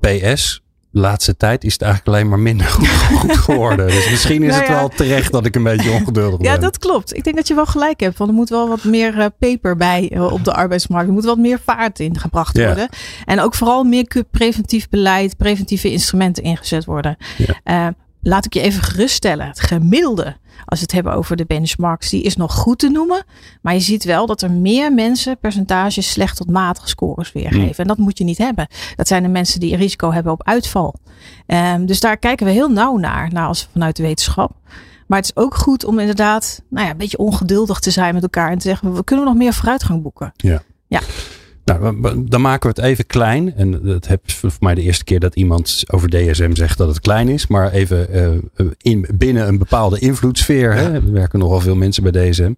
PS, 0.00 0.62
laatste 0.90 1.36
tijd 1.36 1.64
is 1.64 1.72
het 1.72 1.82
eigenlijk 1.82 2.16
alleen 2.16 2.28
maar 2.28 2.38
minder 2.38 2.66
goed, 3.18 3.36
geworden. 3.36 3.86
Dus 3.86 4.10
misschien 4.10 4.42
is 4.42 4.50
nou 4.50 4.62
het 4.62 4.70
wel 4.70 4.88
terecht 4.88 5.32
dat 5.32 5.46
ik 5.46 5.54
een 5.54 5.62
beetje 5.62 5.90
ongeduldig 5.90 6.38
ben. 6.38 6.50
Ja, 6.50 6.58
dat 6.58 6.78
klopt. 6.78 7.16
Ik 7.16 7.24
denk 7.24 7.36
dat 7.36 7.48
je 7.48 7.54
wel 7.54 7.66
gelijk 7.66 8.00
hebt. 8.00 8.18
Want 8.18 8.30
er 8.30 8.36
moet 8.36 8.48
wel 8.48 8.68
wat 8.68 8.84
meer 8.84 9.16
uh, 9.16 9.26
peper 9.38 9.76
bij 9.76 10.10
uh, 10.12 10.32
op 10.32 10.44
de 10.44 10.52
arbeidsmarkt. 10.52 11.08
Er 11.08 11.12
moet 11.12 11.24
wat 11.24 11.38
meer 11.38 11.60
vaart 11.64 12.00
in 12.00 12.18
gebracht 12.18 12.58
worden. 12.58 12.88
En 13.24 13.40
ook 13.40 13.54
vooral 13.54 13.84
meer 13.84 14.24
preventief 14.30 14.88
beleid, 14.88 15.36
preventieve 15.36 15.90
instrumenten 15.90 16.42
ingezet 16.42 16.84
worden. 16.84 17.16
Uh, 17.64 17.86
laat 18.28 18.44
ik 18.44 18.54
je 18.54 18.60
even 18.60 18.82
geruststellen. 18.82 19.46
Het 19.46 19.60
gemiddelde, 19.60 20.36
als 20.64 20.78
we 20.78 20.84
het 20.84 20.92
hebben 20.92 21.12
over 21.12 21.36
de 21.36 21.44
benchmarks, 21.46 22.08
die 22.08 22.22
is 22.22 22.36
nog 22.36 22.54
goed 22.54 22.78
te 22.78 22.88
noemen. 22.88 23.24
Maar 23.62 23.74
je 23.74 23.80
ziet 23.80 24.04
wel 24.04 24.26
dat 24.26 24.42
er 24.42 24.50
meer 24.50 24.92
mensen 24.92 25.38
percentages 25.38 26.10
slecht 26.10 26.36
tot 26.36 26.50
matige 26.50 26.88
scores 26.88 27.32
weergeven. 27.32 27.66
Hmm. 27.66 27.74
En 27.76 27.86
dat 27.86 27.98
moet 27.98 28.18
je 28.18 28.24
niet 28.24 28.38
hebben. 28.38 28.68
Dat 28.96 29.08
zijn 29.08 29.22
de 29.22 29.28
mensen 29.28 29.60
die 29.60 29.76
risico 29.76 30.12
hebben 30.12 30.32
op 30.32 30.46
uitval. 30.46 30.94
Um, 31.46 31.86
dus 31.86 32.00
daar 32.00 32.16
kijken 32.16 32.46
we 32.46 32.52
heel 32.52 32.70
nauw 32.70 32.96
naar, 32.96 33.32
naar 33.32 33.46
als 33.46 33.68
vanuit 33.72 33.96
de 33.96 34.02
wetenschap. 34.02 34.56
Maar 35.06 35.18
het 35.18 35.26
is 35.26 35.42
ook 35.42 35.54
goed 35.54 35.84
om 35.84 35.98
inderdaad 35.98 36.62
nou 36.70 36.84
ja, 36.84 36.90
een 36.90 36.96
beetje 36.96 37.18
ongeduldig 37.18 37.78
te 37.78 37.90
zijn 37.90 38.14
met 38.14 38.22
elkaar. 38.22 38.50
En 38.50 38.58
te 38.58 38.68
zeggen, 38.68 38.94
we 38.94 39.04
kunnen 39.04 39.24
nog 39.24 39.34
meer 39.34 39.52
vooruitgang 39.52 40.02
boeken. 40.02 40.32
Ja. 40.36 40.62
Ja. 40.86 41.00
Nou, 41.68 42.24
dan 42.28 42.40
maken 42.40 42.70
we 42.70 42.80
het 42.80 42.90
even 42.90 43.06
klein. 43.06 43.54
En 43.54 43.80
dat 43.82 44.06
heb 44.06 44.20
voor 44.24 44.50
mij 44.60 44.74
de 44.74 44.82
eerste 44.82 45.04
keer 45.04 45.20
dat 45.20 45.34
iemand 45.34 45.84
over 45.86 46.08
DSM 46.08 46.54
zegt 46.54 46.78
dat 46.78 46.88
het 46.88 47.00
klein 47.00 47.28
is. 47.28 47.46
Maar 47.46 47.72
even 47.72 48.06
uh, 48.56 48.66
in, 48.78 49.08
binnen 49.14 49.48
een 49.48 49.58
bepaalde 49.58 49.98
invloedssfeer. 49.98 50.74
Ja. 50.74 50.82
Hè? 50.82 50.92
Er 50.92 51.12
werken 51.12 51.38
nogal 51.38 51.60
veel 51.60 51.76
mensen 51.76 52.02
bij 52.02 52.30
DSM. 52.30 52.52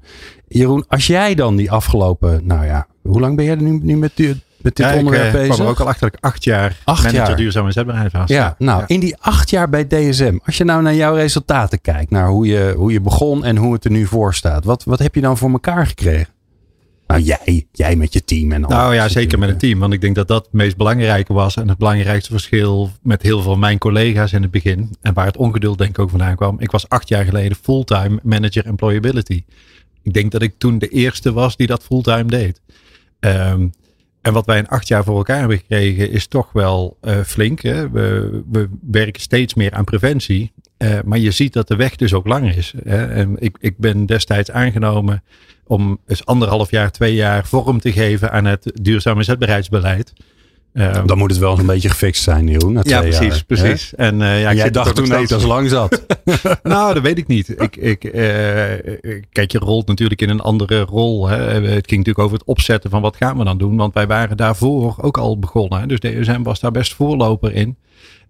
Jeroen, 0.49 0.85
als 0.89 1.07
jij 1.07 1.35
dan 1.35 1.57
die 1.57 1.71
afgelopen, 1.71 2.41
nou 2.45 2.65
ja, 2.65 2.87
hoe 3.03 3.21
lang 3.21 3.37
ben 3.37 3.45
jij 3.45 3.57
er 3.57 3.63
nu, 3.63 3.81
nu 3.83 3.97
met, 3.97 4.13
met 4.57 4.77
dit 4.77 4.87
ja, 4.87 4.97
onderwerp 4.97 5.27
ik, 5.27 5.33
bezig? 5.33 5.59
Ik 5.59 5.71
ook 5.71 5.81
al 5.81 5.87
achter 5.87 6.11
dat 6.11 6.19
ik 6.19 6.25
acht 6.25 6.45
jaar 6.45 6.77
acht 6.85 7.03
manager 7.03 7.29
jaar. 7.29 7.37
duurzame 7.37 7.67
inzetbaarheid 7.67 8.13
was. 8.13 8.29
Ja, 8.29 8.55
nou, 8.59 8.85
in 8.87 9.01
die 9.01 9.17
acht 9.21 9.51
jaar 9.51 9.69
bij 9.69 9.87
DSM. 9.87 10.39
Als 10.45 10.57
je 10.57 10.65
nou 10.65 10.83
naar 10.83 10.95
jouw 10.95 11.15
resultaten 11.15 11.81
kijkt. 11.81 12.11
Naar 12.11 12.29
hoe 12.29 12.47
je, 12.47 12.75
hoe 12.77 12.93
je 12.93 13.01
begon 13.01 13.45
en 13.45 13.57
hoe 13.57 13.73
het 13.73 13.85
er 13.85 13.91
nu 13.91 14.07
voor 14.07 14.35
staat. 14.35 14.65
Wat, 14.65 14.85
wat 14.85 14.99
heb 14.99 15.15
je 15.15 15.21
dan 15.21 15.39
voor 15.39 15.51
elkaar 15.51 15.87
gekregen? 15.87 16.27
Nou, 17.11 17.23
jij, 17.23 17.67
jij 17.73 17.97
met 17.97 18.13
je 18.13 18.25
team 18.25 18.53
en 18.53 18.65
al. 18.65 18.71
Nou 18.71 18.95
ja, 18.95 19.09
zeker 19.09 19.39
met 19.39 19.49
het 19.49 19.59
team. 19.59 19.79
Want 19.79 19.93
ik 19.93 20.01
denk 20.01 20.15
dat 20.15 20.29
dat 20.29 20.45
het 20.45 20.53
meest 20.53 20.77
belangrijke 20.77 21.33
was. 21.33 21.57
En 21.57 21.69
het 21.69 21.79
belangrijkste 21.79 22.31
verschil 22.31 22.91
met 23.03 23.23
heel 23.23 23.41
veel 23.41 23.51
van 23.51 23.59
mijn 23.59 23.79
collega's 23.79 24.33
in 24.33 24.43
het 24.43 24.51
begin. 24.51 24.97
En 25.01 25.15
waar 25.15 25.27
het 25.27 25.37
ongeduld 25.37 25.79
denk 25.79 25.91
ik 25.91 25.99
ook 25.99 26.11
vandaan 26.11 26.37
kwam. 26.37 26.57
Ik 26.61 26.71
was 26.71 26.89
acht 26.89 27.09
jaar 27.09 27.25
geleden 27.25 27.57
fulltime 27.63 28.19
manager 28.23 28.67
employability. 28.67 29.45
Ik 30.03 30.13
denk 30.13 30.33
dat 30.33 30.43
ik 30.43 30.55
toen 30.59 30.79
de 30.79 30.89
eerste 30.89 31.33
was 31.33 31.57
die 31.57 31.67
dat 31.67 31.83
fulltime 31.83 32.25
deed. 32.25 32.61
Um, 33.21 33.73
en 34.23 34.33
wat 34.33 34.47
wij 34.47 34.59
in 34.59 34.69
acht 34.69 34.89
jaar 34.89 35.05
voor 35.05 35.17
elkaar 35.17 35.39
hebben 35.39 35.59
gekregen 35.59 36.11
is 36.11 36.27
toch 36.27 36.53
wel 36.53 36.99
uh, 37.03 37.21
flink. 37.21 37.61
Hè? 37.61 37.91
We, 37.91 38.43
we 38.51 38.69
werken 38.91 39.23
steeds 39.23 39.55
meer 39.55 39.73
aan 39.73 39.85
preventie. 39.85 40.53
Uh, 40.79 40.99
maar 41.05 41.19
je 41.19 41.31
ziet 41.31 41.53
dat 41.53 41.69
de 41.69 41.77
weg 41.77 41.97
dus 41.97 42.15
ook 42.15 42.27
lang 42.27 42.55
is. 42.55 42.75
Hè? 42.85 43.07
En 43.07 43.37
ik, 43.39 43.57
ik 43.61 43.79
ben 43.79 44.07
destijds 44.07 44.51
aangenomen 44.51 45.23
om 45.67 46.01
eens 46.07 46.27
anderhalf 46.27 46.71
jaar, 46.71 46.91
twee 46.91 47.15
jaar 47.15 47.47
vorm 47.47 47.81
te 47.81 47.93
geven 47.93 48.33
aan 48.33 48.45
het 48.45 48.71
duurzaam 48.83 49.17
inzetbaarheidsbeleid. 49.17 50.13
Um, 50.73 51.07
dan 51.07 51.19
moet 51.19 51.31
het 51.31 51.39
wel 51.39 51.59
een 51.59 51.67
beetje 51.67 51.89
gefixt 51.89 52.23
zijn, 52.23 52.47
Jeroen. 52.47 52.73
Na 52.73 52.81
ja, 52.85 53.01
precies, 53.01 53.21
jaar, 53.21 53.45
precies. 53.47 53.93
Hè? 53.97 54.05
En, 54.07 54.21
uh, 54.21 54.41
ja, 54.41 54.49
en 54.49 54.57
jij 54.57 54.71
dacht 54.71 54.95
toen 54.95 55.13
ook 55.13 55.29
dat 55.29 55.41
het 55.41 55.49
lang 55.49 55.69
zat. 55.69 56.07
nou, 56.63 56.95
dat 56.95 57.03
weet 57.03 57.19
ik 57.19 57.27
niet. 57.27 57.61
Ik, 57.61 57.77
ik, 57.77 58.05
uh, 58.05 58.13
kijk, 59.33 59.53
je 59.53 59.59
rolt 59.59 59.87
natuurlijk 59.87 60.23
in 60.23 60.29
een 60.29 60.41
andere 60.41 60.81
rol. 60.81 61.29
Hè. 61.29 61.37
Het 61.37 61.89
ging 61.89 62.05
natuurlijk 62.05 62.19
over 62.19 62.39
het 62.39 62.47
opzetten 62.47 62.91
van 62.91 63.03
wat 63.03 63.17
gaan 63.17 63.39
we 63.39 63.45
dan 63.45 63.59
doen. 63.59 63.77
Want 63.77 63.95
wij 63.95 64.07
waren 64.07 64.37
daarvoor 64.37 64.95
ook 65.01 65.19
al 65.19 65.39
begonnen. 65.39 65.81
Hè. 65.81 65.87
Dus 65.87 66.01
DSM 66.01 66.43
was 66.43 66.61
daar 66.61 66.71
best 66.71 66.95
voorloper 66.95 67.55
in. 67.55 67.77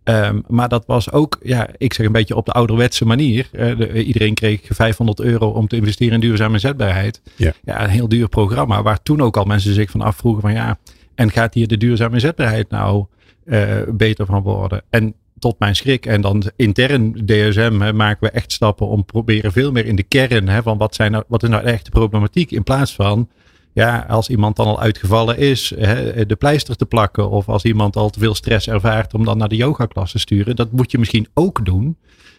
Um, 0.05 0.45
maar 0.49 0.69
dat 0.69 0.87
was 0.87 1.13
ook, 1.13 1.39
ja, 1.43 1.69
ik 1.79 1.93
zeg 1.93 2.07
een 2.07 2.13
beetje 2.13 2.37
op 2.37 2.47
de 2.47 2.53
ouderwetse 2.53 3.05
manier. 3.05 3.49
Uh, 3.53 3.77
de, 3.79 4.05
iedereen 4.05 4.35
kreeg 4.35 4.61
500 4.69 5.21
euro 5.21 5.49
om 5.49 5.69
te 5.69 5.77
investeren 5.77 6.15
in 6.15 6.21
duurzame 6.21 6.55
inzetbaarheid. 6.55 7.21
Ja. 7.37 7.53
ja, 7.65 7.85
een 7.85 7.91
heel 7.91 8.09
duur 8.09 8.29
programma. 8.29 8.83
Waar 8.83 9.03
toen 9.03 9.21
ook 9.21 9.37
al 9.37 9.45
mensen 9.45 9.75
zich 9.75 9.91
van 9.91 10.01
afvroegen 10.01 10.43
van 10.43 10.53
ja, 10.53 10.79
en 11.15 11.31
gaat 11.31 11.55
hier 11.55 11.69
de 11.69 11.77
duurzame 11.77 12.15
inzetbaarheid 12.15 12.71
nou 12.71 13.07
uh, 13.45 13.83
beter 13.89 14.27
van 14.27 14.43
worden? 14.43 14.83
En 14.91 15.15
tot 15.41 15.59
mijn 15.59 15.77
schrik. 15.77 16.07
En 16.07 16.21
dan 16.21 16.51
intern 16.57 17.13
DSM 17.13 17.81
hè, 17.81 17.93
maken 17.93 18.27
we 18.27 18.31
echt 18.31 18.53
stappen 18.53 18.87
om 18.87 19.05
proberen 19.05 19.53
veel 19.53 19.73
meer 19.73 19.87
in 19.87 19.97
de 19.97 20.03
kern 20.03 20.49
hè, 20.49 20.63
van 20.63 20.79
wat, 20.79 20.95
zijn 20.95 21.13
nou, 21.13 21.25
wat 21.29 21.43
is 21.43 21.49
nou 21.49 21.63
de 21.63 21.71
echte 21.71 21.91
problematiek. 21.91 22.51
In 22.51 22.63
plaats 22.63 22.95
van 22.95 23.29
ja, 23.73 24.07
als 24.09 24.29
iemand 24.29 24.57
dan 24.57 24.67
al 24.67 24.81
uitgevallen 24.81 25.39
is, 25.39 25.73
hè, 25.77 26.27
de 26.27 26.37
pleister 26.37 26.77
te 26.77 26.87
plakken. 26.87 27.31
Of 27.31 27.49
als 27.49 27.65
iemand 27.65 27.97
al 27.97 28.11
te 28.11 28.19
veel 28.19 28.35
stress 28.35 28.69
ervaart 28.69 29.15
om 29.15 29.25
dan 29.25 29.39
naar 29.39 29.49
de 29.49 29.57
yogaklas 29.57 30.13
te 30.13 30.19
sturen. 30.19 30.57
Dat 30.57 30.73
moet 30.73 30.91
je 30.91 30.99
misschien 30.99 31.29
ook 31.35 31.65
doen. 31.65 31.99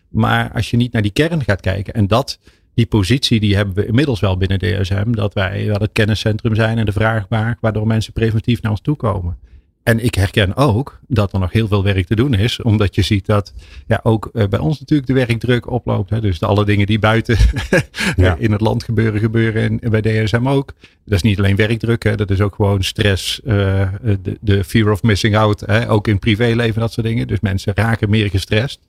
Maar 0.09 0.51
als 0.53 0.69
je 0.69 0.77
niet 0.77 0.93
naar 0.93 1.01
die 1.01 1.11
kern 1.11 1.43
gaat 1.43 1.61
kijken. 1.61 1.93
En 1.93 2.07
dat, 2.07 2.39
die 2.73 2.85
positie 2.85 3.39
die 3.39 3.55
hebben 3.55 3.75
we 3.75 3.85
inmiddels 3.85 4.19
wel 4.19 4.37
binnen 4.37 4.59
DSM. 4.59 5.11
Dat 5.11 5.33
wij 5.33 5.65
wel 5.65 5.79
het 5.79 5.91
kenniscentrum 5.91 6.55
zijn 6.55 6.77
en 6.77 6.85
de 6.85 6.91
vraagbaak. 6.91 7.57
Waardoor 7.61 7.87
mensen 7.87 8.13
preventief 8.13 8.61
naar 8.61 8.71
ons 8.71 8.81
toe 8.81 8.95
komen. 8.95 9.37
En 9.83 10.03
ik 10.03 10.15
herken 10.15 10.55
ook 10.55 10.99
dat 11.07 11.33
er 11.33 11.39
nog 11.39 11.51
heel 11.51 11.67
veel 11.67 11.83
werk 11.83 12.07
te 12.07 12.15
doen 12.15 12.33
is. 12.33 12.61
Omdat 12.61 12.95
je 12.95 13.01
ziet 13.01 13.25
dat 13.25 13.53
ja, 13.87 13.99
ook 14.03 14.29
uh, 14.33 14.47
bij 14.47 14.59
ons 14.59 14.79
natuurlijk 14.79 15.07
de 15.07 15.13
werkdruk 15.13 15.69
oploopt. 15.69 16.09
Hè. 16.09 16.21
Dus 16.21 16.39
de, 16.39 16.45
alle 16.45 16.65
dingen 16.65 16.85
die 16.85 16.99
buiten 16.99 17.37
ja. 18.15 18.35
in 18.39 18.51
het 18.51 18.61
land 18.61 18.83
gebeuren, 18.83 19.19
gebeuren 19.19 19.79
en 19.79 19.89
bij 19.89 20.01
DSM 20.01 20.47
ook. 20.47 20.73
Dat 21.05 21.15
is 21.15 21.21
niet 21.21 21.37
alleen 21.37 21.55
werkdruk. 21.55 22.03
Hè. 22.03 22.15
Dat 22.15 22.29
is 22.29 22.41
ook 22.41 22.55
gewoon 22.55 22.83
stress. 22.83 23.41
Uh, 23.43 23.87
de, 24.01 24.37
de, 24.41 24.63
fear 24.63 24.91
of 24.91 25.03
missing 25.03 25.35
out. 25.35 25.59
Hè. 25.65 25.89
Ook 25.89 26.07
in 26.07 26.19
privéleven 26.19 26.81
dat 26.81 26.93
soort 26.93 27.07
dingen. 27.07 27.27
Dus 27.27 27.39
mensen 27.39 27.73
raken 27.75 28.09
meer 28.09 28.29
gestrest. 28.29 28.79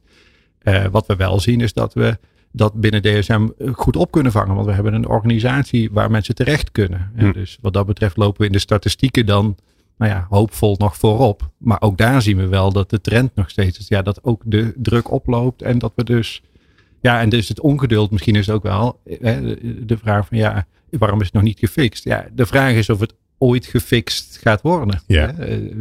Uh, 0.63 0.85
wat 0.91 1.07
we 1.07 1.17
wel 1.17 1.41
zien 1.41 1.61
is 1.61 1.73
dat 1.73 1.95
we 1.95 2.19
dat 2.53 2.75
binnen 2.75 3.03
DSM 3.03 3.49
goed 3.73 3.97
op 3.97 4.11
kunnen 4.11 4.33
vangen. 4.33 4.55
Want 4.55 4.67
we 4.67 4.73
hebben 4.73 4.95
een 4.95 5.09
organisatie 5.09 5.91
waar 5.93 6.11
mensen 6.11 6.35
terecht 6.35 6.73
kunnen. 6.73 7.13
Hm. 7.17 7.33
Dus 7.33 7.59
wat 7.61 7.73
dat 7.73 7.87
betreft 7.87 8.17
lopen 8.17 8.41
we 8.41 8.47
in 8.47 8.53
de 8.53 8.59
statistieken 8.59 9.27
dan 9.27 9.57
nou 9.97 10.13
ja, 10.13 10.27
hoopvol 10.29 10.75
nog 10.79 10.97
voorop. 10.97 11.51
Maar 11.59 11.81
ook 11.81 11.97
daar 11.97 12.23
zien 12.23 12.37
we 12.37 12.47
wel 12.47 12.73
dat 12.73 12.91
de 12.91 13.01
trend 13.01 13.35
nog 13.35 13.51
steeds 13.51 13.79
is. 13.79 13.89
Ja, 13.89 14.03
dat 14.03 14.25
ook 14.25 14.43
de 14.45 14.73
druk 14.77 15.11
oploopt 15.11 15.63
en 15.63 15.79
dat 15.79 15.93
we 15.95 16.05
dus. 16.05 16.43
Ja, 17.01 17.21
en 17.21 17.29
dus 17.29 17.49
het 17.49 17.61
ongeduld 17.61 18.11
misschien 18.11 18.37
is 18.37 18.51
ook 18.51 18.63
wel 18.63 19.01
hè, 19.21 19.57
de 19.87 19.99
vraag 19.99 20.27
van 20.27 20.39
ja, 20.39 20.67
waarom 20.91 21.19
is 21.19 21.25
het 21.25 21.35
nog 21.35 21.43
niet 21.43 21.59
gefixt? 21.59 22.05
Ja, 22.05 22.27
de 22.33 22.47
vraag 22.47 22.75
is 22.75 22.91
of 22.91 23.01
het 23.01 23.15
ooit 23.39 23.67
gefixt 23.67 24.39
gaat 24.43 24.63
worden. 24.63 25.03
Ja. 25.07 25.35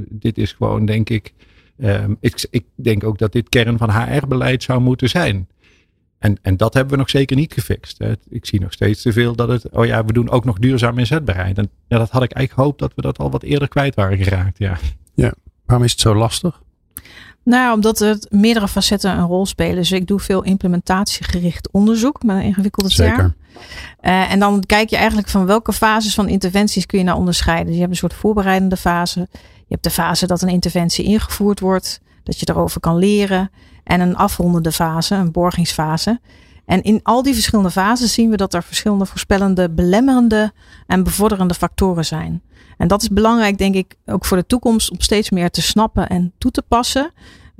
dit 0.09 0.37
is 0.37 0.53
gewoon, 0.53 0.85
denk 0.85 1.09
ik, 1.09 1.33
ehm, 1.77 2.13
ik, 2.19 2.47
ik 2.49 2.65
denk 2.75 3.03
ook 3.03 3.17
dat 3.17 3.31
dit 3.31 3.49
kern 3.49 3.77
van 3.77 3.91
HR-beleid 3.91 4.63
zou 4.63 4.81
moeten 4.81 5.09
zijn. 5.09 5.47
En, 6.21 6.37
en 6.41 6.57
dat 6.57 6.73
hebben 6.73 6.93
we 6.93 6.99
nog 6.99 7.09
zeker 7.09 7.35
niet 7.35 7.53
gefixt. 7.53 7.99
Ik 8.29 8.45
zie 8.45 8.61
nog 8.61 8.73
steeds 8.73 9.01
te 9.01 9.11
veel 9.11 9.35
dat 9.35 9.47
het, 9.47 9.69
oh 9.69 9.85
ja, 9.85 10.05
we 10.05 10.13
doen 10.13 10.29
ook 10.29 10.45
nog 10.45 10.59
duurzaam 10.59 10.97
inzetbaarheid. 10.97 11.57
En 11.57 11.69
ja, 11.87 11.97
dat 11.97 12.09
had 12.09 12.23
ik 12.23 12.31
eigenlijk 12.31 12.51
gehoopt 12.51 12.79
dat 12.79 12.91
we 12.95 13.01
dat 13.01 13.17
al 13.17 13.31
wat 13.31 13.43
eerder 13.43 13.67
kwijt 13.67 13.95
waren 13.95 14.17
geraakt. 14.17 14.57
Ja. 14.57 14.77
ja. 15.13 15.33
Waarom 15.65 15.85
is 15.85 15.91
het 15.91 15.99
zo 15.99 16.15
lastig? 16.15 16.61
Nou, 17.43 17.73
omdat 17.73 18.01
er 18.01 18.17
meerdere 18.29 18.67
facetten 18.67 19.17
een 19.17 19.25
rol 19.25 19.45
spelen. 19.45 19.75
Dus 19.75 19.91
ik 19.91 20.07
doe 20.07 20.19
veel 20.19 20.43
implementatiegericht 20.43 21.71
onderzoek 21.71 22.23
met 22.23 22.35
een 22.35 22.43
ingewikkelde 22.43 22.89
term. 22.89 23.09
Zeker. 23.09 23.35
Uh, 24.01 24.31
en 24.31 24.39
dan 24.39 24.63
kijk 24.65 24.89
je 24.89 24.95
eigenlijk 24.95 25.27
van 25.27 25.45
welke 25.45 25.73
fases 25.73 26.13
van 26.13 26.27
interventies 26.27 26.85
kun 26.85 26.99
je 26.99 27.05
nou 27.05 27.17
onderscheiden. 27.17 27.65
Dus 27.65 27.75
je 27.75 27.81
hebt 27.81 27.91
een 27.91 27.99
soort 27.99 28.13
voorbereidende 28.13 28.77
fase. 28.77 29.27
Je 29.31 29.77
hebt 29.77 29.83
de 29.83 29.89
fase 29.89 30.27
dat 30.27 30.41
een 30.41 30.49
interventie 30.49 31.05
ingevoerd 31.05 31.59
wordt. 31.59 32.01
Dat 32.23 32.39
je 32.39 32.49
erover 32.49 32.79
kan 32.79 32.97
leren 32.97 33.51
en 33.83 33.99
een 33.99 34.15
afrondende 34.15 34.71
fase, 34.71 35.15
een 35.15 35.31
borgingsfase. 35.31 36.19
En 36.65 36.81
in 36.81 36.99
al 37.03 37.23
die 37.23 37.33
verschillende 37.33 37.71
fases 37.71 38.13
zien 38.13 38.29
we 38.29 38.37
dat 38.37 38.53
er 38.53 38.63
verschillende 38.63 39.05
voorspellende, 39.05 39.69
belemmerende 39.69 40.53
en 40.87 41.03
bevorderende 41.03 41.53
factoren 41.53 42.05
zijn. 42.05 42.41
En 42.77 42.87
dat 42.87 43.01
is 43.01 43.09
belangrijk, 43.09 43.57
denk 43.57 43.75
ik, 43.75 43.95
ook 44.05 44.25
voor 44.25 44.37
de 44.37 44.45
toekomst 44.45 44.91
om 44.91 44.99
steeds 44.99 45.29
meer 45.29 45.49
te 45.49 45.61
snappen 45.61 46.09
en 46.09 46.33
toe 46.37 46.51
te 46.51 46.61
passen. 46.67 47.11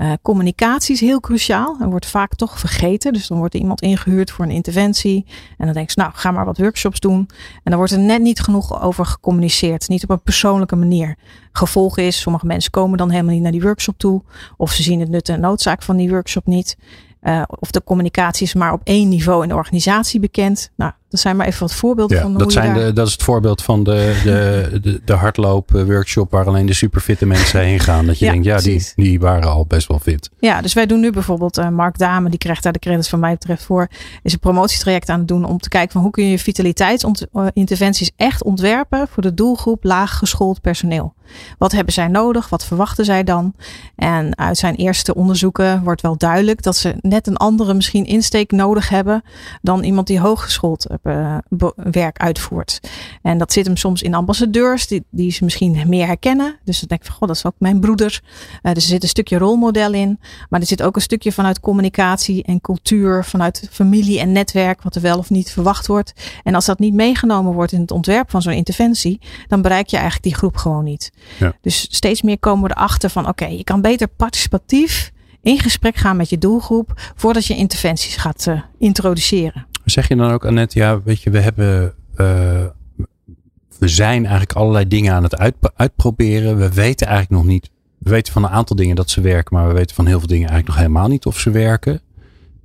Uh, 0.02 0.12
communicatie 0.22 0.94
is 0.94 1.00
heel 1.00 1.20
cruciaal 1.20 1.78
en 1.80 1.90
wordt 1.90 2.06
vaak 2.06 2.36
toch 2.36 2.60
vergeten. 2.60 3.14
Dus 3.14 3.28
dan 3.28 3.38
wordt 3.38 3.56
iemand 3.56 3.82
ingehuurd 3.82 4.32
voor 4.32 4.46
een 4.46 4.52
interventie. 4.52 5.26
En 5.58 5.66
dan 5.66 5.74
denk 5.74 5.90
je, 5.90 6.02
nou, 6.02 6.12
ga 6.14 6.32
maar 6.32 6.46
wat 6.46 6.58
workshops 6.58 7.00
doen. 7.00 7.30
En 7.54 7.62
dan 7.64 7.76
wordt 7.76 7.92
er 7.92 8.00
net 8.00 8.22
niet 8.22 8.40
genoeg 8.40 8.82
over 8.82 9.06
gecommuniceerd. 9.06 9.88
Niet 9.88 10.04
op 10.04 10.10
een 10.10 10.22
persoonlijke 10.22 10.76
manier. 10.76 11.16
Gevolg 11.52 11.98
is, 11.98 12.22
sommige 12.22 12.46
mensen 12.46 12.72
komen 12.72 12.98
dan 12.98 13.10
helemaal 13.10 13.34
niet 13.34 13.44
naar 13.44 13.52
die 13.52 13.62
workshop 13.62 13.98
toe. 13.98 14.22
Of 14.58 14.72
ze 14.72 14.84
zien 14.84 15.00
het 15.00 15.10
nut 15.10 15.30
en 15.30 15.40
noodzaak 15.40 15.82
van 15.82 15.98
die 15.98 16.10
workshop 16.10 16.46
niet. 16.46 16.78
Uh, 17.24 17.44
of 17.48 17.72
de 17.72 17.84
communicatie 17.84 18.46
is 18.46 18.54
maar 18.54 18.74
op 18.74 18.82
één 18.84 19.10
niveau 19.10 19.44
in 19.44 19.50
de 19.50 19.56
organisatie 19.56 20.20
bekend. 20.20 20.72
Nou, 20.76 20.92
dat 21.12 21.20
zijn 21.20 21.36
maar 21.36 21.48
even 21.48 21.60
wat 21.60 21.74
voorbeelden 21.74 22.18
ja, 22.18 22.24
van 22.24 22.38
dat, 22.38 22.52
zijn 22.52 22.74
de, 22.74 22.94
dat 22.94 23.08
is 23.08 23.14
het 23.14 23.24
voorbeeld 23.24 23.64
van 23.64 23.84
de, 23.84 24.22
de, 24.24 24.80
de, 24.82 25.02
de 25.06 25.14
hardloop-workshop 25.14 26.32
waar 26.32 26.48
alleen 26.48 26.66
de 26.66 26.74
superfitte 26.74 27.26
mensen 27.26 27.60
heen 27.60 27.80
gaan. 27.80 28.06
Dat 28.06 28.20
je 28.20 28.26
denkt, 28.26 28.46
ja, 28.46 28.58
die, 28.58 28.92
die 28.96 29.20
waren 29.20 29.50
al 29.50 29.66
best 29.66 29.88
wel 29.88 30.00
fit. 30.00 30.30
Ja, 30.40 30.62
dus 30.62 30.74
wij 30.74 30.86
doen 30.86 31.00
nu 31.00 31.12
bijvoorbeeld, 31.12 31.58
uh, 31.58 31.70
Mark 31.70 31.98
Dame, 31.98 32.30
die 32.30 32.40
krijgt 32.40 32.64
daar 32.64 32.74
de 32.74 32.80
credits 32.80 33.10
van 33.10 33.20
mij 33.20 33.32
betreft 33.32 33.64
voor, 33.64 33.88
is 34.24 34.34
een 34.34 34.40
promotietraject 34.40 35.10
aan 35.10 35.20
het 35.20 35.28
doen 35.28 35.46
om 35.46 35.58
te 35.58 35.70
kijken 35.70 35.92
van 35.92 36.02
hoe 36.02 36.12
kun 36.12 36.30
je 36.30 36.40
vitaliteitsinterventies 36.40 38.12
echt 38.16 38.44
ontwerpen 38.44 39.08
voor 39.08 39.24
de 39.24 39.34
doelgroep 39.34 39.84
laag 39.84 40.18
geschoold 40.18 40.62
personeel. 40.62 41.14
Wat 41.58 41.72
hebben 41.72 41.94
zij 41.94 42.08
nodig? 42.08 42.50
Wat 42.50 42.66
verwachten 42.66 43.06
zij 43.06 43.24
dan? 43.24 43.54
En 43.96 44.38
uit 44.38 44.58
zijn 44.58 44.76
eerste 44.76 45.16
onderzoeken 45.16 45.84
wordt 45.84 46.02
wel 46.02 46.18
duidelijk 46.18 46.64
dat 46.64 46.76
ze 46.76 46.96
net 47.02 47.28
een 47.28 47.38
andere 47.38 47.74
misschien 47.74 48.06
insteek 48.06 48.52
nodig 48.52 48.90
hebben 48.90 49.24
dan 49.62 49.84
iemand 49.84 50.08
die 50.08 50.20
hooggeschoold 50.20 50.88
uh, 51.04 51.38
werk 51.76 52.18
uitvoert. 52.18 52.80
En 53.22 53.38
dat 53.38 53.54
zit 53.54 53.66
hem 53.66 53.78
soms 53.78 54.02
in 54.02 54.14
ambassadeurs 54.14 54.88
die, 54.88 55.04
die 55.10 55.32
ze 55.32 55.44
misschien 55.44 55.84
meer 55.88 56.06
herkennen. 56.06 56.60
Dus 56.64 56.80
dan 56.80 56.88
denk 56.88 57.02
ik 57.02 57.08
van, 57.08 57.16
god, 57.16 57.28
dat 57.28 57.38
is 57.38 57.46
ook 57.46 57.56
mijn 57.58 57.80
broeder. 57.80 58.22
Uh, 58.64 58.74
dus 58.74 58.84
er 58.84 58.90
zit 58.90 59.04
een 59.04 59.10
stukje 59.10 59.38
rolmodel 59.38 59.94
in. 59.94 60.20
Maar 60.50 60.60
er 60.60 60.68
zit 60.68 60.82
ook 60.82 60.96
een 60.96 61.02
stukje 61.02 61.32
vanuit 61.32 61.60
communicatie 61.60 62.44
en 62.44 62.62
cultuur, 62.62 63.26
vanuit 63.26 63.68
familie 63.72 64.20
en 64.20 64.32
netwerk, 64.32 64.82
wat 64.82 64.96
er 64.96 65.02
wel 65.02 65.18
of 65.18 65.30
niet 65.30 65.52
verwacht 65.52 65.88
wordt. 65.88 66.14
En 66.44 66.56
als 66.56 66.66
dat 66.66 66.80
niet 66.80 66.94
meegenomen 66.94 67.54
wordt 67.54 67.72
in 67.72 67.82
het 67.82 67.92
ontwerp 67.92 68.30
van 68.30 68.42
zo'n 68.42 68.54
interventie, 68.54 69.20
dan 69.48 69.62
bereik 69.62 69.88
je 69.88 69.96
eigenlijk 69.96 70.26
die 70.26 70.36
groep 70.36 70.58
gewoon 70.58 70.84
niet. 70.84 71.12
Ja. 71.40 71.54
Dus 71.62 71.88
steeds 71.90 72.22
meer 72.22 72.40
komen 72.40 72.70
we 72.70 72.76
erachter 72.76 73.10
van 73.10 73.28
oké, 73.28 73.46
je 73.46 73.64
kan 73.64 73.82
beter 73.82 74.08
participatief 74.08 75.12
in 75.42 75.60
gesprek 75.60 75.96
gaan 75.96 76.18
met 76.18 76.30
je 76.30 76.38
doelgroep 76.38 77.12
voordat 77.16 77.46
je 77.46 77.56
interventies 77.56 78.16
gaat 78.16 78.46
uh, 78.46 78.62
introduceren. 78.78 79.66
Zeg 79.86 80.08
je 80.08 80.16
dan 80.16 80.32
ook, 80.32 80.46
Annette, 80.46 80.80
ja, 80.80 81.02
weet 81.02 81.22
je, 81.22 81.30
we 81.30 81.40
hebben. 81.40 81.94
Uh, 82.16 82.66
we 83.80 83.88
zijn 83.88 84.22
eigenlijk 84.22 84.54
allerlei 84.54 84.88
dingen 84.88 85.14
aan 85.14 85.24
het 85.24 85.56
uitproberen. 85.76 86.58
We 86.58 86.74
weten 86.74 87.08
eigenlijk 87.08 87.44
nog 87.44 87.52
niet. 87.52 87.70
We 87.98 88.10
weten 88.10 88.34
van 88.34 88.44
een 88.44 88.50
aantal 88.50 88.76
dingen 88.76 88.96
dat 88.96 89.10
ze 89.10 89.22
werken, 89.22 89.56
maar 89.56 89.68
we 89.68 89.74
weten 89.74 89.96
van 89.96 90.06
heel 90.06 90.20
veel 90.20 90.28
dingen 90.28 90.50
eigenlijk 90.50 90.78
nog 90.78 90.88
helemaal 90.88 91.10
niet 91.10 91.26
of 91.26 91.40
ze 91.40 91.52
werken. 91.52 92.02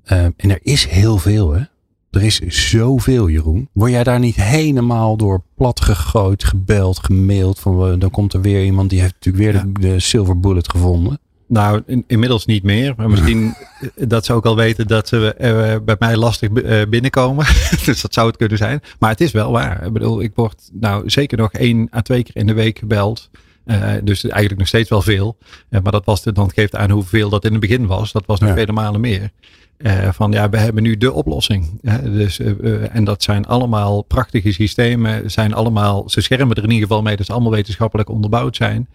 Uh, 0.06 0.24
en 0.24 0.34
er 0.36 0.58
is 0.62 0.86
heel 0.86 1.18
veel, 1.18 1.52
hè? 1.52 1.62
Er 2.10 2.22
is 2.22 2.40
zoveel, 2.40 3.28
Jeroen. 3.28 3.68
Word 3.72 3.90
jij 3.90 4.04
daar 4.04 4.18
niet 4.18 4.36
helemaal 4.36 5.16
door 5.16 5.42
plat 5.54 5.80
gegooid, 5.80 6.44
gebeld, 6.44 6.98
gemaild? 6.98 7.58
Van, 7.58 7.98
dan 7.98 8.10
komt 8.10 8.32
er 8.32 8.40
weer 8.40 8.64
iemand 8.64 8.90
die 8.90 9.00
heeft 9.00 9.14
natuurlijk 9.14 9.44
weer 9.52 9.62
de, 9.62 9.80
de 9.80 10.00
silver 10.00 10.40
bullet 10.40 10.70
gevonden. 10.70 11.18
Nou, 11.48 11.82
in, 11.86 12.04
inmiddels 12.06 12.46
niet 12.46 12.62
meer. 12.62 12.94
Maar 12.96 13.10
misschien 13.10 13.54
dat 14.08 14.24
ze 14.24 14.32
ook 14.32 14.46
al 14.46 14.56
weten 14.56 14.86
dat 14.86 15.08
ze 15.08 15.34
uh, 15.40 15.84
bij 15.84 15.96
mij 15.98 16.16
lastig 16.16 16.50
uh, 16.50 16.82
binnenkomen. 16.88 17.46
dus 17.84 18.00
dat 18.00 18.14
zou 18.14 18.26
het 18.26 18.36
kunnen 18.36 18.58
zijn. 18.58 18.80
Maar 18.98 19.10
het 19.10 19.20
is 19.20 19.32
wel 19.32 19.52
waar. 19.52 19.86
Ik 19.86 19.92
bedoel, 19.92 20.22
ik 20.22 20.32
word 20.34 20.70
nou 20.72 21.10
zeker 21.10 21.38
nog 21.38 21.52
één 21.52 21.88
à 21.94 22.02
twee 22.02 22.22
keer 22.22 22.36
in 22.36 22.46
de 22.46 22.54
week 22.54 22.78
gebeld. 22.78 23.30
Uh, 23.66 23.92
dus 24.02 24.24
eigenlijk 24.24 24.58
nog 24.58 24.68
steeds 24.68 24.88
wel 24.88 25.02
veel. 25.02 25.36
maar 25.68 25.92
dat 25.92 26.04
was 26.04 26.22
de, 26.22 26.32
dan 26.32 26.50
geeft 26.50 26.76
aan 26.76 26.90
hoeveel 26.90 27.28
dat 27.28 27.44
in 27.44 27.50
het 27.50 27.60
begin 27.60 27.86
was. 27.86 28.12
Dat 28.12 28.26
was 28.26 28.40
nog 28.40 28.52
vele 28.52 28.72
malen 28.72 29.00
meer. 29.00 29.30
Uh, 29.78 30.08
van 30.12 30.32
ja, 30.32 30.48
we 30.48 30.56
hebben 30.56 30.82
nu 30.82 30.96
de 30.96 31.12
oplossing. 31.12 31.80
dus, 32.02 32.38
uh, 32.38 32.94
en 32.94 33.04
dat 33.04 33.22
zijn 33.22 33.46
allemaal 33.46 34.02
prachtige 34.02 34.52
systemen. 34.52 35.30
Zijn 35.30 35.54
allemaal, 35.54 36.10
ze 36.10 36.20
schermen 36.20 36.56
er 36.56 36.62
in 36.62 36.70
ieder 36.70 36.86
geval 36.86 37.02
mee 37.02 37.16
dat 37.16 37.26
ze 37.26 37.32
allemaal 37.32 37.50
wetenschappelijk 37.50 38.08
onderbouwd 38.08 38.56
zijn. 38.56 38.88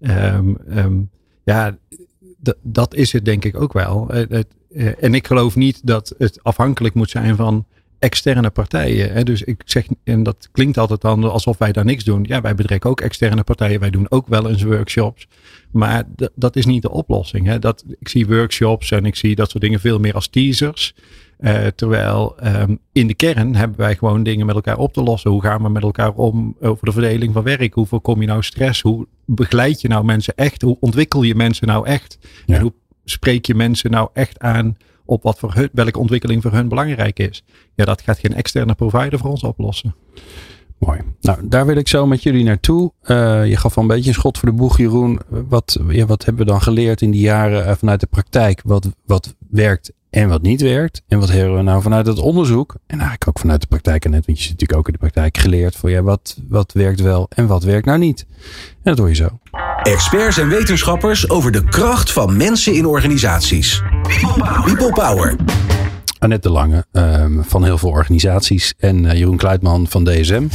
Um, 0.00 0.58
um, 0.76 1.10
ja, 1.46 1.78
dat 2.62 2.94
is 2.94 3.12
het 3.12 3.24
denk 3.24 3.44
ik 3.44 3.60
ook 3.60 3.72
wel. 3.72 4.08
Het, 4.08 4.46
en 5.00 5.14
ik 5.14 5.26
geloof 5.26 5.56
niet 5.56 5.80
dat 5.86 6.14
het 6.18 6.42
afhankelijk 6.42 6.94
moet 6.94 7.10
zijn 7.10 7.36
van 7.36 7.66
externe 7.98 8.50
partijen. 8.50 9.24
Dus 9.24 9.42
ik 9.42 9.62
zeg, 9.64 9.86
en 10.04 10.22
dat 10.22 10.48
klinkt 10.52 10.78
altijd 10.78 11.00
dan 11.00 11.30
alsof 11.30 11.58
wij 11.58 11.72
daar 11.72 11.84
niks 11.84 12.04
doen. 12.04 12.24
Ja, 12.28 12.40
wij 12.40 12.54
betrekken 12.54 12.90
ook 12.90 13.00
externe 13.00 13.42
partijen. 13.42 13.80
Wij 13.80 13.90
doen 13.90 14.10
ook 14.10 14.26
wel 14.26 14.48
eens 14.48 14.62
workshops. 14.62 15.28
Maar 15.70 16.04
dat 16.34 16.56
is 16.56 16.66
niet 16.66 16.82
de 16.82 16.90
oplossing. 16.90 17.54
Dat, 17.54 17.84
ik 17.98 18.08
zie 18.08 18.26
workshops 18.26 18.90
en 18.90 19.04
ik 19.04 19.16
zie 19.16 19.34
dat 19.34 19.50
soort 19.50 19.62
dingen 19.62 19.80
veel 19.80 19.98
meer 19.98 20.14
als 20.14 20.28
teasers. 20.28 20.94
Uh, 21.40 21.66
terwijl 21.66 22.36
um, 22.44 22.78
in 22.92 23.06
de 23.06 23.14
kern 23.14 23.54
hebben 23.54 23.78
wij 23.78 23.96
gewoon 23.96 24.22
dingen 24.22 24.46
met 24.46 24.54
elkaar 24.54 24.78
op 24.78 24.92
te 24.92 25.02
lossen. 25.02 25.30
Hoe 25.30 25.42
gaan 25.42 25.62
we 25.62 25.68
met 25.68 25.82
elkaar 25.82 26.12
om 26.12 26.56
over 26.60 26.84
de 26.84 26.92
verdeling 26.92 27.32
van 27.32 27.42
werk? 27.42 27.74
Hoe 27.74 27.86
voorkom 27.86 28.20
je 28.20 28.26
nou 28.26 28.42
stress? 28.42 28.82
Hoe 28.82 29.06
begeleid 29.24 29.80
je 29.80 29.88
nou 29.88 30.04
mensen 30.04 30.34
echt? 30.34 30.62
Hoe 30.62 30.76
ontwikkel 30.80 31.22
je 31.22 31.34
mensen 31.34 31.66
nou 31.66 31.86
echt? 31.86 32.18
En 32.46 32.60
hoe 32.60 32.72
spreek 33.04 33.46
je 33.46 33.54
mensen 33.54 33.90
nou 33.90 34.08
echt 34.12 34.38
aan 34.38 34.76
op 35.04 35.22
wat 35.22 35.38
voor 35.38 35.54
hun, 35.54 35.68
welke 35.72 35.98
ontwikkeling 35.98 36.42
voor 36.42 36.52
hun 36.52 36.68
belangrijk 36.68 37.18
is. 37.18 37.44
Ja, 37.74 37.84
dat 37.84 38.02
gaat 38.02 38.18
geen 38.18 38.34
externe 38.34 38.74
provider 38.74 39.18
voor 39.18 39.30
ons 39.30 39.42
oplossen. 39.42 39.94
Mooi. 40.78 41.00
Nou, 41.20 41.48
daar 41.48 41.66
wil 41.66 41.76
ik 41.76 41.88
zo 41.88 42.06
met 42.06 42.22
jullie 42.22 42.44
naartoe. 42.44 42.92
Uh, 43.02 43.46
je 43.46 43.56
gaf 43.56 43.76
al 43.76 43.82
een 43.82 43.88
beetje 43.88 44.08
een 44.08 44.14
schot 44.14 44.38
voor 44.38 44.48
de 44.48 44.54
boeg, 44.54 44.78
Jeroen. 44.78 45.20
Wat, 45.28 45.78
ja, 45.88 46.06
wat 46.06 46.24
hebben 46.24 46.44
we 46.44 46.50
dan 46.50 46.62
geleerd 46.62 47.02
in 47.02 47.10
die 47.10 47.20
jaren 47.20 47.66
uh, 47.66 47.74
vanuit 47.74 48.00
de 48.00 48.06
praktijk? 48.06 48.60
Wat, 48.64 48.88
wat 49.06 49.34
werkt 49.50 49.92
en 50.16 50.28
wat 50.28 50.42
niet 50.42 50.60
werkt? 50.60 51.02
En 51.08 51.18
wat 51.18 51.28
hebben 51.30 51.56
we 51.56 51.62
nou 51.62 51.82
vanuit 51.82 52.06
het 52.06 52.18
onderzoek? 52.18 52.74
En 52.86 52.98
eigenlijk 52.98 53.28
ook 53.28 53.38
vanuit 53.38 53.60
de 53.60 53.66
praktijk 53.66 54.04
en 54.04 54.10
net, 54.10 54.26
want 54.26 54.38
je 54.38 54.44
zit 54.44 54.52
natuurlijk 54.52 54.78
ook 54.78 54.86
in 54.86 54.92
de 54.92 54.98
praktijk 54.98 55.38
geleerd. 55.38 55.76
Voor 55.76 55.90
ja, 55.90 56.02
wat, 56.02 56.36
wat 56.48 56.72
werkt 56.72 57.00
wel 57.00 57.26
en 57.34 57.46
wat 57.46 57.64
werkt 57.64 57.86
nou 57.86 57.98
niet? 57.98 58.26
En 58.38 58.76
dat 58.82 58.98
hoor 58.98 59.08
je 59.08 59.14
zo. 59.14 59.38
Experts 59.82 60.38
en 60.38 60.48
wetenschappers 60.48 61.30
over 61.30 61.52
de 61.52 61.64
kracht 61.64 62.12
van 62.12 62.36
mensen 62.36 62.74
in 62.74 62.86
organisaties. 62.86 63.82
People 64.64 64.92
Power. 64.92 65.36
Annette 66.18 66.48
de 66.48 66.54
Lange 66.54 66.84
um, 66.92 67.44
van 67.44 67.64
heel 67.64 67.78
veel 67.78 67.90
organisaties 67.90 68.74
en 68.78 69.04
uh, 69.04 69.12
Jeroen 69.12 69.36
Kluitman 69.36 69.86
van 69.86 70.04
DSM 70.04 70.46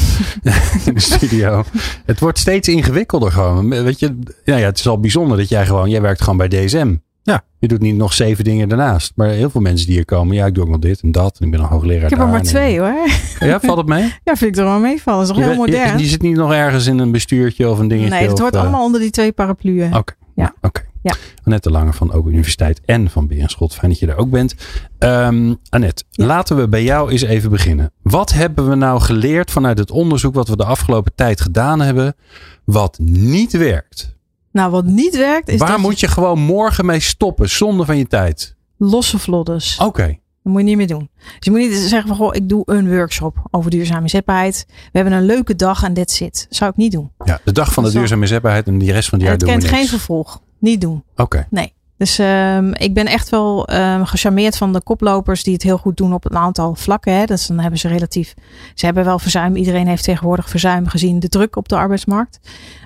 in 0.85 0.93
de 0.93 0.99
studio. 0.99 1.63
Het 2.05 2.19
wordt 2.19 2.39
steeds 2.39 2.67
ingewikkelder 2.67 3.31
gewoon. 3.31 3.69
Weet 3.69 3.99
je, 3.99 4.19
nou 4.45 4.59
ja, 4.59 4.65
het 4.65 4.79
is 4.79 4.87
al 4.87 4.99
bijzonder 4.99 5.37
dat 5.37 5.49
jij 5.49 5.65
gewoon, 5.65 5.89
jij 5.89 6.01
werkt 6.01 6.21
gewoon 6.21 6.37
bij 6.37 6.47
DSM. 6.47 6.95
Ja. 7.23 7.43
Je 7.59 7.67
doet 7.67 7.81
niet 7.81 7.95
nog 7.95 8.13
zeven 8.13 8.43
dingen 8.43 8.69
daarnaast. 8.69 9.11
Maar 9.15 9.29
heel 9.29 9.49
veel 9.49 9.61
mensen 9.61 9.85
die 9.87 9.95
hier 9.95 10.05
komen, 10.05 10.35
ja, 10.35 10.45
ik 10.45 10.53
doe 10.53 10.63
ook 10.63 10.69
nog 10.69 10.79
dit 10.79 11.01
en 11.01 11.11
dat. 11.11 11.37
En 11.39 11.45
ik 11.45 11.51
ben 11.51 11.59
een 11.59 11.65
hoogleraar. 11.65 12.03
Ik 12.03 12.09
heb 12.09 12.19
er 12.19 12.27
maar 12.27 12.41
twee 12.41 12.79
hoor. 12.79 12.95
Ja, 13.39 13.59
valt 13.59 13.77
het 13.77 13.87
mee? 13.87 14.03
Ja, 14.23 14.35
vind 14.35 14.55
ik 14.55 14.57
er 14.57 14.65
wel 14.65 14.79
meevallen. 14.79 15.27
Dat 15.27 15.29
is 15.29 15.43
toch 15.43 15.51
heel 15.51 15.65
modern. 15.65 15.97
Je, 15.97 16.03
je, 16.03 16.09
zit 16.09 16.21
niet 16.21 16.35
nog 16.35 16.53
ergens 16.53 16.85
in 16.85 16.99
een 16.99 17.11
bestuurtje 17.11 17.69
of 17.69 17.79
een 17.79 17.87
dingetje? 17.87 18.09
Nee, 18.09 18.27
het 18.27 18.39
hoort 18.39 18.53
of, 18.53 18.61
allemaal 18.61 18.83
onder 18.83 18.99
die 19.01 19.09
twee 19.09 19.31
parapluën. 19.31 19.95
Oké. 19.95 20.13
Ja. 20.35 20.53
Oké. 20.61 20.81
Ja. 21.01 21.15
Annette 21.43 21.71
Lange 21.71 21.93
van 21.93 22.11
Open 22.11 22.31
Universiteit 22.31 22.81
en 22.85 23.09
van 23.09 23.27
Berenschot. 23.27 23.73
Fijn 23.73 23.91
dat 23.91 23.99
je 23.99 24.07
er 24.07 24.17
ook 24.17 24.29
bent. 24.29 24.55
Um, 24.99 25.57
Annette, 25.69 26.03
laten 26.11 26.57
we 26.57 26.67
bij 26.67 26.83
jou 26.83 27.11
eens 27.11 27.21
even 27.21 27.49
beginnen. 27.49 27.91
Wat 28.01 28.33
hebben 28.33 28.69
we 28.69 28.75
nou 28.75 28.99
geleerd 28.99 29.51
vanuit 29.51 29.77
het 29.77 29.91
onderzoek 29.91 30.33
wat 30.33 30.47
we 30.47 30.55
de 30.55 30.65
afgelopen 30.65 31.15
tijd 31.15 31.41
gedaan 31.41 31.81
hebben, 31.81 32.15
wat 32.63 32.97
niet 33.01 33.51
werkt? 33.51 34.15
Nou, 34.51 34.71
wat 34.71 34.85
niet 34.85 35.17
werkt 35.17 35.49
is. 35.49 35.59
Waar 35.59 35.79
moet 35.79 35.99
je... 35.99 36.07
gewoon 36.07 36.39
morgen 36.39 36.85
mee 36.85 36.99
stoppen, 36.99 37.49
zonder 37.49 37.85
van 37.85 37.97
je 37.97 38.07
tijd? 38.07 38.55
Losse 38.77 39.19
vlodders. 39.19 39.77
Oké. 39.77 40.19
Dat 40.43 40.53
moet 40.53 40.61
je 40.61 40.67
niet 40.67 40.77
meer 40.77 40.87
doen. 40.87 41.09
Dus 41.15 41.35
je 41.39 41.51
moet 41.51 41.59
niet 41.59 41.73
zeggen 41.73 42.07
van, 42.07 42.17
goh, 42.17 42.35
ik 42.35 42.49
doe 42.49 42.63
een 42.65 42.89
workshop 42.89 43.47
over 43.51 43.71
duurzame 43.71 44.01
inzetbaarheid. 44.01 44.65
We 44.67 44.73
hebben 44.91 45.13
een 45.13 45.25
leuke 45.25 45.55
dag 45.55 45.83
en 45.83 45.93
that's 45.93 46.19
it. 46.19 46.47
zou 46.49 46.71
ik 46.71 46.77
niet 46.77 46.91
doen. 46.91 47.11
Ja, 47.23 47.39
de 47.43 47.51
dag 47.51 47.73
van 47.73 47.83
de 47.83 47.91
duurzame 47.91 48.21
inzetbaarheid 48.21 48.67
en 48.67 48.77
die 48.77 48.91
rest 48.91 49.09
van 49.09 49.19
het 49.19 49.27
jaar 49.27 49.37
doen 49.37 49.47
we 49.47 49.53
Het 49.53 49.63
kent 49.63 49.75
geen 49.75 49.87
vervolg. 49.87 50.41
Niet 50.59 50.81
doen. 50.81 51.03
Oké. 51.15 51.47
Nee. 51.49 51.73
Dus 52.01 52.19
um, 52.19 52.73
ik 52.73 52.93
ben 52.93 53.05
echt 53.05 53.29
wel 53.29 53.73
um, 53.73 54.05
gecharmeerd 54.05 54.57
van 54.57 54.73
de 54.73 54.81
koplopers 54.81 55.43
die 55.43 55.53
het 55.53 55.63
heel 55.63 55.77
goed 55.77 55.97
doen 55.97 56.13
op 56.13 56.25
een 56.25 56.37
aantal 56.37 56.75
vlakken. 56.75 57.13
Hè. 57.13 57.25
Dus 57.25 57.47
dan 57.47 57.59
hebben 57.59 57.79
ze 57.79 57.87
relatief. 57.87 58.33
Ze 58.73 58.85
hebben 58.85 59.05
wel 59.05 59.19
verzuim. 59.19 59.55
Iedereen 59.55 59.87
heeft 59.87 60.03
tegenwoordig 60.03 60.49
verzuim 60.49 60.87
gezien 60.87 61.19
de 61.19 61.29
druk 61.29 61.55
op 61.55 61.69
de 61.69 61.75
arbeidsmarkt. 61.75 62.39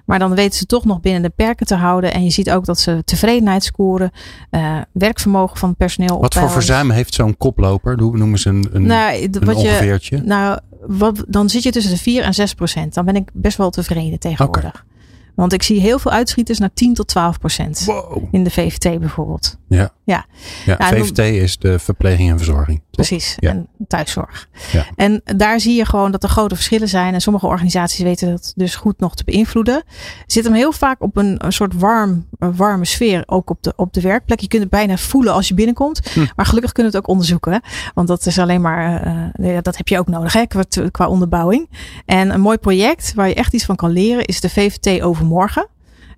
Maar 0.05 0.19
dan 0.19 0.35
weten 0.35 0.57
ze 0.57 0.65
toch 0.65 0.85
nog 0.85 0.99
binnen 0.99 1.21
de 1.21 1.29
perken 1.29 1.65
te 1.65 1.75
houden. 1.75 2.13
En 2.13 2.23
je 2.23 2.29
ziet 2.29 2.51
ook 2.51 2.65
dat 2.65 2.79
ze 2.79 3.01
tevredenheid 3.05 3.63
scoren. 3.63 4.11
Uh, 4.51 4.77
werkvermogen 4.91 5.57
van 5.57 5.69
het 5.69 5.77
personeel. 5.77 6.19
Wat 6.19 6.33
voor 6.33 6.51
verzuim 6.51 6.89
heeft 6.91 7.13
zo'n 7.13 7.37
koploper? 7.37 7.99
Hoe 7.99 8.17
noemen 8.17 8.39
ze 8.39 8.49
een, 8.49 8.67
een, 8.71 8.85
nou, 8.85 9.21
een 9.21 9.45
wat 9.45 9.55
ongeveertje? 9.55 10.15
Je, 10.15 10.23
nou, 10.23 10.59
wat, 10.87 11.23
dan 11.27 11.49
zit 11.49 11.63
je 11.63 11.71
tussen 11.71 11.91
de 11.91 11.99
4 11.99 12.23
en 12.23 12.33
6 12.33 12.53
procent. 12.53 12.93
Dan 12.93 13.05
ben 13.05 13.15
ik 13.15 13.29
best 13.33 13.57
wel 13.57 13.69
tevreden 13.69 14.19
tegenwoordig. 14.19 14.69
Okay. 14.69 14.93
Want 15.35 15.53
ik 15.53 15.63
zie 15.63 15.79
heel 15.79 15.99
veel 15.99 16.11
uitschieters 16.11 16.59
naar 16.59 16.73
10 16.73 16.93
tot 16.93 17.07
12 17.07 17.39
procent. 17.39 17.85
Wow. 17.85 18.23
In 18.31 18.43
de 18.43 18.49
VVT 18.49 18.99
bijvoorbeeld. 18.99 19.57
Ja. 19.67 19.93
Ja, 20.03 20.25
ja, 20.65 20.77
VVT 20.77 21.17
is 21.17 21.57
de 21.57 21.79
verpleging 21.79 22.29
en 22.29 22.37
verzorging. 22.37 22.81
Precies. 22.95 23.35
En 23.39 23.67
thuiszorg. 23.87 24.49
Ja. 24.71 24.85
En 24.95 25.21
daar 25.23 25.59
zie 25.59 25.75
je 25.75 25.85
gewoon 25.85 26.11
dat 26.11 26.23
er 26.23 26.29
grote 26.29 26.55
verschillen 26.55 26.87
zijn. 26.87 27.13
En 27.13 27.21
sommige 27.21 27.47
organisaties 27.47 28.03
weten 28.03 28.29
dat 28.29 28.53
dus 28.55 28.75
goed 28.75 28.99
nog 28.99 29.15
te 29.15 29.23
beïnvloeden. 29.23 29.83
Zit 30.25 30.43
hem 30.43 30.53
heel 30.53 30.71
vaak 30.71 31.01
op 31.01 31.17
een, 31.17 31.45
een 31.45 31.53
soort 31.53 31.73
warm, 31.73 32.27
een 32.39 32.55
warme 32.55 32.85
sfeer. 32.85 33.23
Ook 33.25 33.49
op 33.49 33.63
de, 33.63 33.73
op 33.75 33.93
de 33.93 34.01
werkplek. 34.01 34.39
Je 34.39 34.47
kunt 34.47 34.61
het 34.61 34.71
bijna 34.71 34.97
voelen 34.97 35.33
als 35.33 35.47
je 35.47 35.53
binnenkomt. 35.53 36.11
Hm. 36.13 36.25
Maar 36.35 36.45
gelukkig 36.45 36.71
kunnen 36.71 36.91
we 36.91 36.97
het 36.97 37.07
ook 37.07 37.13
onderzoeken. 37.13 37.61
Want 37.93 38.07
dat 38.07 38.25
is 38.25 38.39
alleen 38.39 38.61
maar, 38.61 39.07
uh, 39.39 39.57
dat 39.61 39.77
heb 39.77 39.87
je 39.87 39.99
ook 39.99 40.07
nodig 40.07 40.33
hè, 40.33 40.45
qua, 40.45 40.63
qua 40.91 41.07
onderbouwing. 41.07 41.69
En 42.05 42.33
een 42.33 42.41
mooi 42.41 42.57
project 42.57 43.13
waar 43.13 43.27
je 43.27 43.35
echt 43.35 43.53
iets 43.53 43.65
van 43.65 43.75
kan 43.75 43.91
leren 43.91 44.25
is 44.25 44.39
de 44.39 44.49
VVT 44.49 45.01
Overmorgen. 45.01 45.67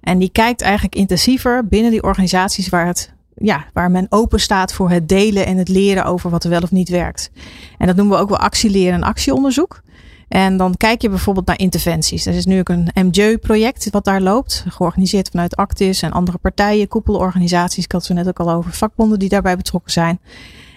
En 0.01 0.17
die 0.17 0.29
kijkt 0.29 0.61
eigenlijk 0.61 0.95
intensiever 0.95 1.67
binnen 1.67 1.91
die 1.91 2.03
organisaties 2.03 2.69
waar 2.69 2.85
het 2.85 3.15
ja, 3.41 3.65
waar 3.73 3.91
men 3.91 4.07
open 4.09 4.39
staat 4.39 4.73
voor 4.73 4.89
het 4.89 5.09
delen 5.09 5.45
en 5.45 5.57
het 5.57 5.69
leren 5.69 6.05
over 6.05 6.29
wat 6.29 6.43
er 6.43 6.49
wel 6.49 6.61
of 6.61 6.71
niet 6.71 6.89
werkt. 6.89 7.31
En 7.77 7.87
dat 7.87 7.95
noemen 7.95 8.15
we 8.15 8.21
ook 8.21 8.29
wel 8.29 8.37
actieleren 8.37 8.93
en 8.93 9.03
actieonderzoek. 9.03 9.81
En 10.27 10.57
dan 10.57 10.77
kijk 10.77 11.01
je 11.01 11.09
bijvoorbeeld 11.09 11.45
naar 11.45 11.59
interventies. 11.59 12.25
Er 12.25 12.33
is 12.33 12.45
nu 12.45 12.59
ook 12.59 12.69
een 12.69 12.89
MJ-project 12.93 13.89
wat 13.89 14.05
daar 14.05 14.21
loopt, 14.21 14.65
georganiseerd 14.67 15.29
vanuit 15.29 15.55
Actis 15.55 16.01
en 16.01 16.11
andere 16.11 16.37
partijen, 16.37 16.87
koepelorganisaties. 16.87 17.83
Ik 17.83 17.91
had 17.91 18.07
het 18.07 18.17
net 18.17 18.27
ook 18.27 18.39
al 18.39 18.51
over 18.51 18.71
vakbonden 18.71 19.19
die 19.19 19.29
daarbij 19.29 19.57
betrokken 19.57 19.91
zijn. 19.91 20.19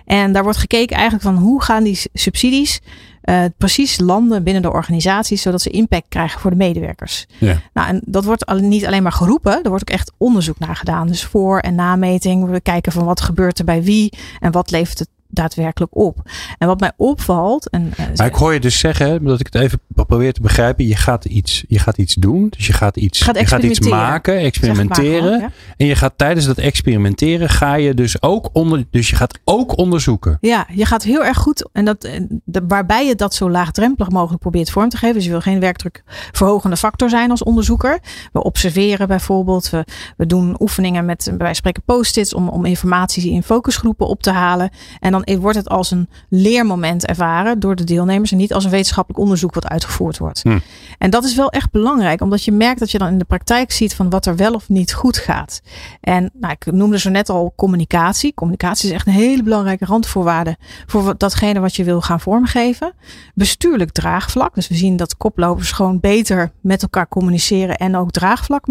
En 0.05 0.33
daar 0.33 0.43
wordt 0.43 0.59
gekeken 0.59 0.97
eigenlijk 0.97 1.25
van 1.25 1.37
hoe 1.37 1.63
gaan 1.63 1.85
die 1.85 2.01
subsidies 2.13 2.81
uh, 3.25 3.45
precies 3.57 3.99
landen 3.99 4.43
binnen 4.43 4.63
de 4.63 4.73
organisaties, 4.73 5.43
zodat 5.43 5.63
ze 5.63 5.71
impact 5.71 6.09
krijgen 6.09 6.41
voor 6.41 6.51
de 6.51 6.57
medewerkers. 6.57 7.27
Ja. 7.39 7.61
Nou, 7.73 7.89
en 7.89 8.01
dat 8.05 8.25
wordt 8.25 8.61
niet 8.61 8.87
alleen 8.87 9.03
maar 9.03 9.13
geroepen, 9.13 9.63
er 9.63 9.69
wordt 9.69 9.91
ook 9.91 9.97
echt 9.97 10.13
onderzoek 10.17 10.59
naar 10.59 10.77
gedaan. 10.77 11.07
Dus 11.07 11.25
voor- 11.25 11.59
en 11.59 11.75
nameting. 11.75 12.51
We 12.51 12.61
kijken 12.61 12.93
van 12.93 13.05
wat 13.05 13.21
gebeurt 13.21 13.59
er 13.59 13.65
bij 13.65 13.83
wie 13.83 14.13
en 14.41 14.53
wat 14.53 14.71
levert 14.71 14.99
het 14.99 15.09
daadwerkelijk 15.31 15.97
op. 15.97 16.31
En 16.59 16.67
wat 16.67 16.81
mij 16.81 16.93
opvalt. 16.97 17.71
En, 17.71 17.93
uh, 18.01 18.07
maar 18.17 18.27
ik 18.27 18.35
hoor 18.35 18.53
je 18.53 18.61
dus 18.61 18.79
zeggen, 18.79 19.25
dat 19.25 19.41
ik 19.41 19.47
het 19.53 19.63
even 19.63 19.81
probeer 20.07 20.33
te 20.33 20.41
begrijpen. 20.41 20.87
Je 20.87 20.97
gaat 20.97 21.25
iets, 21.25 21.65
je 21.69 21.79
gaat 21.79 21.99
iets 21.99 22.15
doen. 22.15 22.49
Dus 22.49 22.67
je 22.67 22.73
gaat 22.73 22.97
iets, 22.97 23.21
gaat 23.21 23.39
je 23.39 23.47
gaat 23.47 23.63
iets 23.63 23.81
maken, 23.81 24.39
experimenteren. 24.39 25.53
En 25.77 25.87
je 25.87 25.95
gaat 25.95 26.13
tijdens 26.17 26.47
dat 26.47 26.59
experimenteren 26.59 27.49
ga 27.49 27.75
je 27.75 27.95
dus 27.95 28.23
ook 28.23 28.51
onder. 28.53 28.85
Dus 28.91 29.11
je 29.11 29.17
gaat 29.17 29.39
ook 29.45 29.79
onderzoeken. 29.79 30.39
Ja, 30.41 30.67
je 30.75 30.87
gaat 30.87 31.03
heel 31.03 31.25
erg 31.25 31.39
goed. 31.39 31.69
En 31.73 31.85
dat, 31.85 32.09
de, 32.45 32.63
waarbij 32.69 33.07
je 33.07 33.15
dat 33.15 33.35
zo 33.35 33.51
laagdrempelig 33.51 34.11
mogelijk 34.11 34.41
probeert 34.41 34.71
vorm 34.71 34.89
te 34.89 34.97
geven. 34.97 35.15
Dus 35.15 35.25
je 35.25 35.31
wil 35.31 35.41
geen 35.41 35.61
werkdruk 35.61 36.03
verhogende 36.33 36.77
factor 36.77 37.09
zijn 37.09 37.31
als 37.31 37.43
onderzoeker. 37.43 37.99
We 38.33 38.43
observeren 38.43 39.09
bijvoorbeeld. 39.09 39.71
We, 39.71 39.85
we 40.17 40.27
doen 40.27 40.57
oefeningen 40.59 41.05
met 41.05 41.33
bij 41.39 41.55
spreken 41.55 41.83
post-its 41.85 42.35
om, 42.35 42.49
om 42.49 42.65
informatie 42.65 43.31
in 43.31 43.43
focusgroepen 43.43 44.07
op 44.07 44.23
te 44.23 44.31
halen. 44.31 44.71
En 45.01 45.13
dan 45.13 45.20
dan 45.25 45.41
wordt 45.41 45.57
het 45.57 45.69
als 45.69 45.91
een 45.91 46.09
leermoment 46.29 47.07
ervaren 47.07 47.61
door 47.61 47.77
de 47.77 47.85
deelnemers 47.85 48.33
en 48.33 48.37
niet 48.37 48.55
als 48.55 48.65
een 48.65 48.71
wetenschappelijk 48.71 49.23
onderzoek 49.23 49.55
wat 49.55 49.69
uitgevoerd 49.69 50.19
wordt. 50.19 50.43
Hm. 50.43 50.59
En 50.99 51.11
dat 51.11 51.25
is 51.25 51.35
wel 51.35 51.51
echt 51.51 51.71
belangrijk, 51.71 52.21
omdat 52.21 52.45
je 52.45 52.53
merkt 52.53 52.81
dat 52.81 52.91
je 52.91 52.99
dan 52.99 53.09
in 53.09 53.19
de 53.19 53.25
praktijk 53.25 53.73
ziet 53.73 53.95
van 53.95 54.11
wat 54.11 54.27
er 54.27 54.37
wel 54.37 54.53
of 54.53 54.69
niet 54.69 54.93
goed 54.93 55.17
gaat. 55.17 55.63
En 56.01 56.31
nou, 56.33 56.53
ik 56.59 56.73
noemde 56.73 56.99
zo 56.99 57.11
net 57.11 57.29
al 57.29 57.53
communicatie. 57.57 58.35
Communicatie 58.35 58.89
is 58.89 58.95
echt 58.95 59.07
een 59.07 59.13
hele 59.13 59.43
belangrijke 59.43 59.85
randvoorwaarde 59.85 60.57
voor 60.87 61.15
datgene 61.17 61.61
wat 61.61 61.77
je 61.77 61.85
wil 61.85 62.01
gaan 62.01 62.21
vormgeven. 62.21 62.93
Bestuurlijk 63.35 63.93
draagvlak. 63.93 64.55
Dus 64.55 64.69
we 64.69 64.75
zien 64.75 64.97
dat 64.97 65.17
koplopers 65.17 65.73
gewoon 65.73 66.01
beter 66.01 66.53
met 66.61 66.83
elkaar 66.83 67.09
communiceren 67.09 67.77
en 67.77 67.97
ook 67.97 68.11
draagvlak 68.11 68.69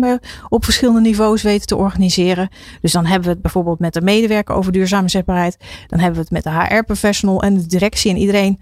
op 0.49 0.63
verschillende 0.63 1.01
niveaus 1.01 1.41
weten 1.41 1.67
te 1.67 1.75
organiseren. 1.75 2.49
Dus 2.81 2.91
dan 2.91 3.05
hebben 3.05 3.27
we 3.27 3.33
het 3.33 3.41
bijvoorbeeld 3.41 3.79
met 3.79 3.93
de 3.93 4.01
medewerker 4.01 4.55
over 4.55 4.71
duurzame 4.71 5.09
zetbaarheid. 5.09 5.57
Dan 5.87 5.99
hebben 5.99 6.17
we 6.17 6.21
het 6.21 6.31
met 6.31 6.38
de 6.43 6.49
HR-professional 6.49 7.41
en 7.41 7.57
de 7.57 7.65
directie 7.65 8.11
en 8.11 8.17
iedereen 8.17 8.59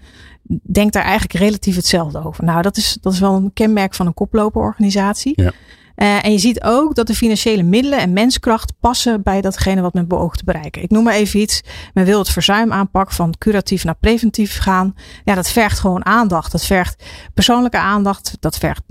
denkt 0.62 0.92
daar 0.92 1.04
eigenlijk 1.04 1.32
relatief 1.32 1.76
hetzelfde 1.76 2.24
over. 2.24 2.44
Nou, 2.44 2.62
dat 2.62 2.76
is, 2.76 2.98
dat 3.00 3.12
is 3.12 3.20
wel 3.20 3.34
een 3.34 3.52
kenmerk 3.52 3.94
van 3.94 4.06
een 4.06 4.14
koploperorganisatie. 4.14 5.32
Ja. 5.34 5.52
Uh, 5.98 6.24
en 6.24 6.32
je 6.32 6.38
ziet 6.38 6.62
ook 6.62 6.94
dat 6.94 7.06
de 7.06 7.14
financiële 7.14 7.62
middelen 7.62 7.98
en 7.98 8.12
menskracht 8.12 8.72
passen 8.80 9.22
bij 9.22 9.40
datgene 9.40 9.80
wat 9.80 9.94
men 9.94 10.08
beoogt 10.08 10.38
te 10.38 10.44
bereiken. 10.44 10.82
Ik 10.82 10.90
noem 10.90 11.04
maar 11.04 11.14
even 11.14 11.40
iets. 11.40 11.62
Men 11.94 12.04
wil 12.04 12.18
het 12.18 12.28
verzuim 12.28 12.72
aanpak 12.72 13.12
van 13.12 13.34
curatief 13.38 13.84
naar 13.84 13.96
preventief 14.00 14.58
gaan. 14.58 14.94
Ja, 15.24 15.34
dat 15.34 15.48
vergt 15.48 15.78
gewoon 15.78 16.04
aandacht. 16.04 16.52
Dat 16.52 16.64
vergt 16.64 17.04
persoonlijke 17.34 17.78
aandacht. 17.78 18.36
Dat 18.40 18.58
vergt 18.58 18.82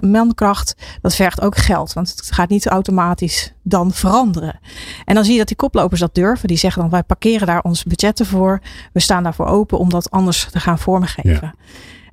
mankracht. 0.00 0.74
Dat 1.00 1.14
vergt 1.14 1.40
ook 1.40 1.56
geld. 1.56 1.92
Want 1.92 2.10
het 2.10 2.32
gaat 2.32 2.48
niet 2.48 2.66
automatisch 2.66 3.52
dan 3.62 3.92
veranderen. 3.92 4.58
En 5.04 5.14
dan 5.14 5.24
zie 5.24 5.32
je 5.32 5.38
dat 5.38 5.48
die 5.48 5.56
koplopers 5.56 6.00
dat 6.00 6.14
durven. 6.14 6.48
Die 6.48 6.56
zeggen 6.56 6.82
dan 6.82 6.90
wij 6.90 7.02
parkeren 7.02 7.46
daar 7.46 7.62
onze 7.62 7.88
budgetten 7.88 8.26
voor. 8.26 8.60
We 8.92 9.00
staan 9.00 9.22
daarvoor 9.22 9.46
open 9.46 9.78
om 9.78 9.90
dat 9.90 10.10
anders 10.10 10.48
te 10.50 10.60
gaan 10.60 10.78
vormgeven. 10.78 11.40
Ja. 11.42 11.54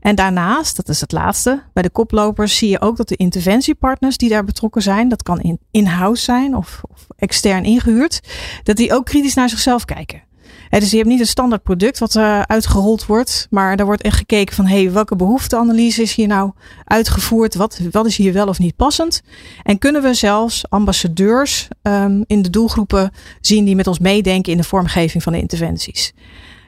En 0.01 0.15
daarnaast, 0.15 0.75
dat 0.75 0.89
is 0.89 1.01
het 1.01 1.11
laatste, 1.11 1.63
bij 1.73 1.83
de 1.83 1.89
koplopers 1.89 2.57
zie 2.57 2.69
je 2.69 2.81
ook 2.81 2.97
dat 2.97 3.07
de 3.07 3.15
interventiepartners 3.15 4.17
die 4.17 4.29
daar 4.29 4.43
betrokken 4.43 4.81
zijn, 4.81 5.09
dat 5.09 5.23
kan 5.23 5.59
in-house 5.71 6.23
zijn 6.23 6.55
of, 6.55 6.81
of, 6.89 7.07
extern 7.17 7.63
ingehuurd, 7.63 8.21
dat 8.63 8.75
die 8.75 8.93
ook 8.93 9.05
kritisch 9.05 9.33
naar 9.33 9.49
zichzelf 9.49 9.85
kijken. 9.85 10.21
dus 10.69 10.91
je 10.91 10.97
hebt 10.97 11.09
niet 11.09 11.19
een 11.19 11.25
standaard 11.25 11.63
product 11.63 11.99
wat 11.99 12.15
uh, 12.15 12.41
uitgerold 12.41 13.05
wordt, 13.05 13.47
maar 13.49 13.77
daar 13.77 13.85
wordt 13.85 14.01
echt 14.01 14.17
gekeken 14.17 14.55
van 14.55 14.65
hey, 14.65 14.91
welke 14.91 15.15
behoefteanalyse 15.15 16.01
is 16.01 16.15
hier 16.15 16.27
nou 16.27 16.51
uitgevoerd? 16.85 17.55
Wat, 17.55 17.79
wat 17.91 18.05
is 18.05 18.17
hier 18.17 18.33
wel 18.33 18.47
of 18.47 18.59
niet 18.59 18.75
passend? 18.75 19.21
En 19.63 19.77
kunnen 19.77 20.01
we 20.01 20.13
zelfs 20.13 20.69
ambassadeurs 20.69 21.67
um, 21.81 22.23
in 22.27 22.41
de 22.41 22.49
doelgroepen 22.49 23.11
zien 23.41 23.65
die 23.65 23.75
met 23.75 23.87
ons 23.87 23.99
meedenken 23.99 24.51
in 24.51 24.57
de 24.57 24.63
vormgeving 24.63 25.23
van 25.23 25.33
de 25.33 25.39
interventies? 25.39 26.13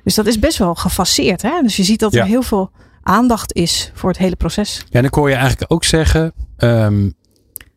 Dus 0.04 0.16
dat 0.16 0.26
is 0.26 0.40
best 0.40 0.58
wel 0.58 0.76
gefaseerd. 0.76 1.42
Hè? 1.42 1.62
Dus 1.62 1.76
je 1.76 1.84
ziet 1.84 2.00
dat 2.00 2.14
er 2.14 2.26
heel 2.26 2.44
veel 2.44 2.72
aandacht 3.04 3.54
is 3.54 3.92
voor 3.94 4.10
het 4.10 4.20
hele 4.20 4.36
proces. 4.36 4.78
Ja, 4.78 4.86
en 4.92 5.02
dan 5.02 5.10
kon 5.10 5.30
je 5.30 5.36
eigenlijk 5.36 5.72
ook 5.72 5.84
zeggen: 5.84 6.34
um, 6.58 7.14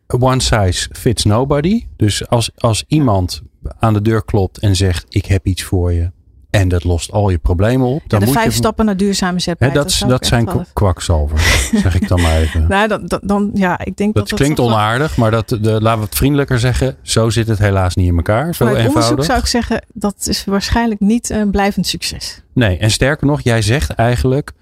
one 0.07 0.41
size 0.41 0.89
fits 0.91 1.23
nobody. 1.23 1.85
Dus 1.95 2.27
als, 2.27 2.51
als 2.55 2.83
iemand 2.87 3.41
aan 3.79 3.93
de 3.93 4.01
deur 4.01 4.23
klopt 4.23 4.57
en 4.57 4.75
zegt: 4.75 5.05
Ik 5.09 5.25
heb 5.25 5.45
iets 5.45 5.63
voor 5.63 5.93
je. 5.93 6.11
En 6.49 6.67
dat 6.67 6.83
lost 6.83 7.11
al 7.11 7.29
je 7.29 7.37
problemen 7.37 7.87
op. 7.87 8.01
Dan 8.07 8.19
ja, 8.19 8.19
de 8.19 8.25
moet 8.25 8.35
vijf 8.35 8.51
je, 8.51 8.57
stappen 8.57 8.85
naar 8.85 8.97
duurzame 8.97 9.39
zetbaarheid. 9.39 9.83
dat, 9.83 9.99
dat, 9.99 10.09
dat 10.09 10.25
zijn 10.25 10.65
kwakzalvers, 10.73 11.69
zeg 11.69 11.95
ik 11.95 12.07
dan 12.07 12.21
maar 12.21 12.37
even. 12.37 12.67
nou, 12.69 12.87
dan, 12.87 13.21
dan, 13.23 13.51
ja, 13.53 13.79
ik 13.83 13.97
denk 13.97 14.13
dat, 14.13 14.29
dat 14.29 14.39
klinkt 14.39 14.59
onaardig, 14.59 15.17
maar 15.17 15.31
dat, 15.31 15.49
de, 15.49 15.81
laten 15.81 15.99
we 15.99 16.05
het 16.05 16.15
vriendelijker 16.15 16.59
zeggen. 16.59 16.97
Zo 17.01 17.29
zit 17.29 17.47
het 17.47 17.59
helaas 17.59 17.95
niet 17.95 18.07
in 18.07 18.15
elkaar. 18.15 18.55
Zo 18.55 18.63
eenvoudig. 18.63 18.87
onderzoek 18.87 19.23
zou 19.23 19.39
ik 19.39 19.45
zeggen, 19.45 19.85
dat 19.93 20.27
is 20.27 20.45
waarschijnlijk 20.45 20.99
niet 20.99 21.29
een 21.29 21.51
blijvend 21.51 21.87
succes. 21.87 22.41
Nee, 22.53 22.77
en 22.77 22.91
sterker 22.91 23.27
nog, 23.27 23.41
jij 23.41 23.61
zegt 23.61 23.89
eigenlijk 23.89 24.53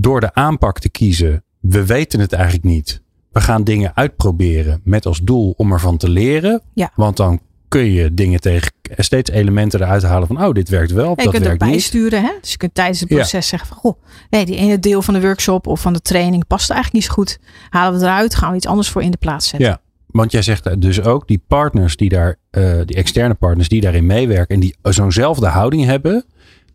door 0.00 0.20
de 0.20 0.34
aanpak 0.34 0.78
te 0.78 0.90
kiezen, 0.90 1.44
we 1.60 1.86
weten 1.86 2.20
het 2.20 2.32
eigenlijk 2.32 2.64
niet. 2.64 3.02
We 3.32 3.40
gaan 3.40 3.64
dingen 3.64 3.96
uitproberen 3.96 4.80
met 4.84 5.06
als 5.06 5.20
doel 5.20 5.54
om 5.56 5.72
ervan 5.72 5.96
te 5.96 6.08
leren. 6.08 6.62
Ja. 6.74 6.90
Want 6.94 7.16
dan 7.16 7.40
kun 7.68 7.92
je 7.92 8.14
dingen 8.14 8.40
tegen 8.40 8.72
steeds 8.96 9.30
elementen 9.30 9.80
eruit 9.80 10.02
halen 10.02 10.26
van 10.26 10.44
oh 10.44 10.52
dit 10.52 10.68
werkt 10.68 10.90
wel, 10.90 11.08
ja, 11.08 11.14
dat 11.14 11.24
werkt 11.24 11.34
niet. 11.34 11.42
Je 11.42 11.48
kunt 11.48 11.70
bijsturen, 11.70 12.22
hè? 12.22 12.30
dus 12.40 12.50
je 12.50 12.56
kunt 12.56 12.74
tijdens 12.74 13.00
het 13.00 13.08
proces 13.08 13.30
ja. 13.30 13.40
zeggen 13.40 13.68
van 13.68 13.76
goh, 13.76 14.02
nee, 14.30 14.46
die 14.46 14.56
ene 14.56 14.78
deel 14.78 15.02
van 15.02 15.14
de 15.14 15.20
workshop 15.20 15.66
of 15.66 15.80
van 15.80 15.92
de 15.92 16.00
training 16.00 16.46
past 16.46 16.70
eigenlijk 16.70 17.02
niet 17.02 17.12
zo 17.14 17.22
goed. 17.22 17.38
Halen 17.70 17.92
we 17.92 17.98
het 17.98 18.06
eruit, 18.06 18.34
gaan 18.34 18.50
we 18.50 18.56
iets 18.56 18.66
anders 18.66 18.88
voor 18.88 19.02
in 19.02 19.10
de 19.10 19.16
plaats 19.16 19.48
zetten. 19.48 19.68
Ja, 19.68 19.80
want 20.06 20.32
jij 20.32 20.42
zegt 20.42 20.80
dus 20.80 21.02
ook 21.02 21.28
die 21.28 21.42
partners 21.46 21.96
die 21.96 22.08
daar, 22.08 22.36
uh, 22.50 22.80
die 22.84 22.96
externe 22.96 23.34
partners 23.34 23.68
die 23.68 23.80
daarin 23.80 24.06
meewerken 24.06 24.54
en 24.54 24.60
die 24.60 24.76
zo'nzelfde 24.82 25.46
houding 25.46 25.84
hebben, 25.84 26.24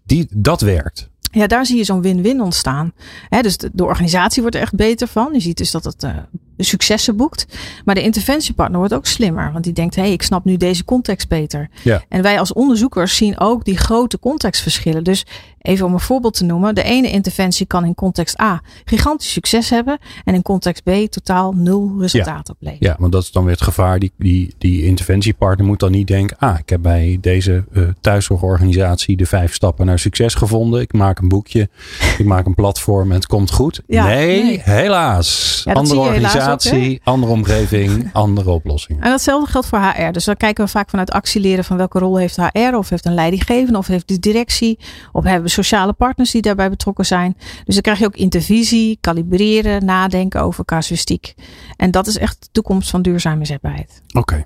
die, 0.06 0.28
dat 0.32 0.62
werkt. 0.62 1.12
Ja, 1.34 1.48
daar 1.48 1.66
zie 1.66 1.78
je 1.78 1.84
zo'n 1.84 2.02
win-win 2.02 2.42
ontstaan. 2.42 2.94
dus 3.42 3.58
de, 3.58 3.70
de, 3.74 3.86
organisatie 3.86 4.42
wordt 4.42 4.56
er 4.56 4.62
echt 4.62 4.76
beter 4.76 5.08
van. 5.08 5.34
Je 5.34 5.40
ziet 5.40 5.58
dus 5.58 5.72
dat 5.72 5.84
het 5.84 6.04
uh, 6.04 6.18
successen 6.58 7.16
boekt. 7.16 7.46
Maar 7.86 7.96
de 7.96 8.02
interventiepartner 8.02 8.80
wordt 8.80 8.94
ook 8.94 9.06
slimmer. 9.06 9.52
Want 9.52 9.64
die 9.64 9.74
denkt, 9.74 9.96
hé, 9.96 10.02
hey, 10.02 10.12
ik 10.12 10.22
snap 10.22 10.46
nu 10.46 10.58
deze 10.58 10.86
context 10.86 11.28
beter. 11.28 11.70
Ja. 11.84 12.04
En 12.10 12.22
wij 12.22 12.40
als 12.40 12.54
onderzoekers 12.54 13.16
zien 13.16 13.40
ook 13.40 13.66
die 13.66 13.78
grote 13.78 14.20
contextverschillen. 14.20 15.04
Dus 15.04 15.26
even 15.64 15.86
om 15.86 15.94
een 15.94 16.00
voorbeeld 16.00 16.34
te 16.34 16.44
noemen. 16.44 16.76
De 16.76 16.84
ene 16.84 17.10
interventie 17.10 17.66
kan 17.66 17.86
in 17.86 17.96
context 17.96 18.40
A 18.40 18.62
gigantisch 18.86 19.32
succes 19.32 19.70
hebben. 19.70 19.98
En 20.24 20.34
in 20.34 20.42
context 20.42 20.84
B 20.84 20.90
totaal 21.10 21.54
nul 21.54 21.96
resultaat 22.00 22.48
ja. 22.48 22.54
opleveren. 22.54 22.88
Ja, 22.88 22.96
want 23.00 23.12
dat 23.12 23.24
is 23.24 23.32
dan 23.32 23.44
weer 23.44 23.54
het 23.54 23.62
gevaar. 23.62 24.00
Die, 24.00 24.12
die, 24.18 24.54
die 24.58 24.84
interventiepartner 24.84 25.68
moet 25.68 25.80
dan 25.80 25.92
niet 25.92 26.08
denken. 26.08 26.38
Ah, 26.40 26.60
ik 26.60 26.70
heb 26.70 26.82
bij 26.82 27.18
deze 27.22 27.64
uh, 27.72 27.88
thuiszorgorganisatie 28.02 29.18
de 29.18 29.26
vijf 29.26 29.54
stappen 29.54 29.86
naar 29.86 30.00
succes 30.00 30.34
gevonden. 30.34 30.82
Ik 30.82 30.94
maak 30.94 31.20
een 31.20 31.28
boekje. 31.28 31.70
ik 32.18 32.26
maak 32.26 32.46
een 32.46 32.56
platform 32.56 33.10
en 33.10 33.16
het 33.16 33.28
komt 33.28 33.52
goed. 33.52 33.82
Ja, 33.88 34.06
nee, 34.06 34.44
nee, 34.44 34.62
helaas. 34.64 35.64
Andere 35.74 36.12
helaas 36.12 36.43
organisatie, 36.52 37.02
andere 37.04 37.32
omgeving, 37.32 38.10
andere 38.14 38.50
oplossingen. 38.50 39.02
En 39.02 39.10
datzelfde 39.10 39.52
geldt 39.52 39.68
voor 39.68 39.80
HR. 39.80 40.12
Dus 40.12 40.26
dan 40.26 40.38
kijken 40.38 40.66
we 40.66 40.72
vaak 40.72 40.90
vanuit 40.90 41.12
actieleren 41.12 41.64
van 41.64 41.78
welke 41.78 42.00
rol 42.00 42.18
heeft 42.18 42.36
HR. 42.36 42.76
Of 42.76 42.90
heeft 42.90 43.06
een 43.06 43.14
leidinggevende 43.14 43.78
of 43.78 43.88
heeft 43.88 44.08
de 44.08 44.20
directie. 44.20 44.80
Of 45.12 45.24
hebben 45.24 45.44
we 45.44 45.50
sociale 45.50 45.94
partners 45.94 46.32
die 46.32 46.42
daarbij 46.42 46.70
betrokken 46.70 47.06
zijn. 47.06 47.36
Dus 47.66 47.74
dan 47.74 47.84
krijg 47.84 48.00
je 48.00 48.06
ook 48.06 48.16
intervisie, 48.16 48.98
kalibreren, 49.02 49.86
nadenken 49.86 50.42
over 50.42 50.66
casuïstiek. 50.66 51.34
En 51.78 51.92
dat 51.92 52.08
is 52.08 52.18
echt 52.18 52.42
de 52.42 52.48
toekomst 52.52 52.90
van 52.90 53.02
duurzame 53.02 53.40
inzetbaarheid. 53.40 54.02
Oké. 54.14 54.46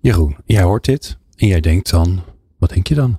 Jeroen, 0.00 0.36
jij 0.44 0.62
hoort 0.62 0.84
dit 0.84 1.18
en 1.36 1.46
jij 1.46 1.60
denkt 1.60 1.90
dan, 1.90 2.22
wat 2.58 2.70
denk 2.70 2.86
je 2.86 2.94
dan? 2.94 3.18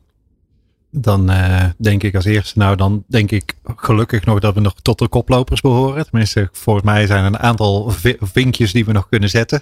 Dan 1.00 1.32
uh, 1.32 1.64
denk 1.78 2.04
ik 2.04 2.16
als 2.16 2.26
eerste, 2.26 2.60
nou 2.60 2.76
dan 2.76 3.04
denk 3.08 3.32
ik 3.32 3.54
gelukkig 3.76 4.26
nog 4.26 4.40
dat 4.40 4.54
we 4.54 4.60
nog 4.60 4.74
tot 4.82 5.00
de 5.00 5.08
koplopers 5.08 5.62
behoren. 5.62 6.04
Tenminste, 6.04 6.50
volgens 6.52 6.86
mij 6.86 7.06
zijn 7.06 7.20
er 7.20 7.26
een 7.26 7.40
aantal 7.40 7.92
vinkjes 8.20 8.72
die 8.72 8.86
we 8.86 8.92
nog 8.92 9.10
kunnen 9.10 9.30
zetten. 9.30 9.62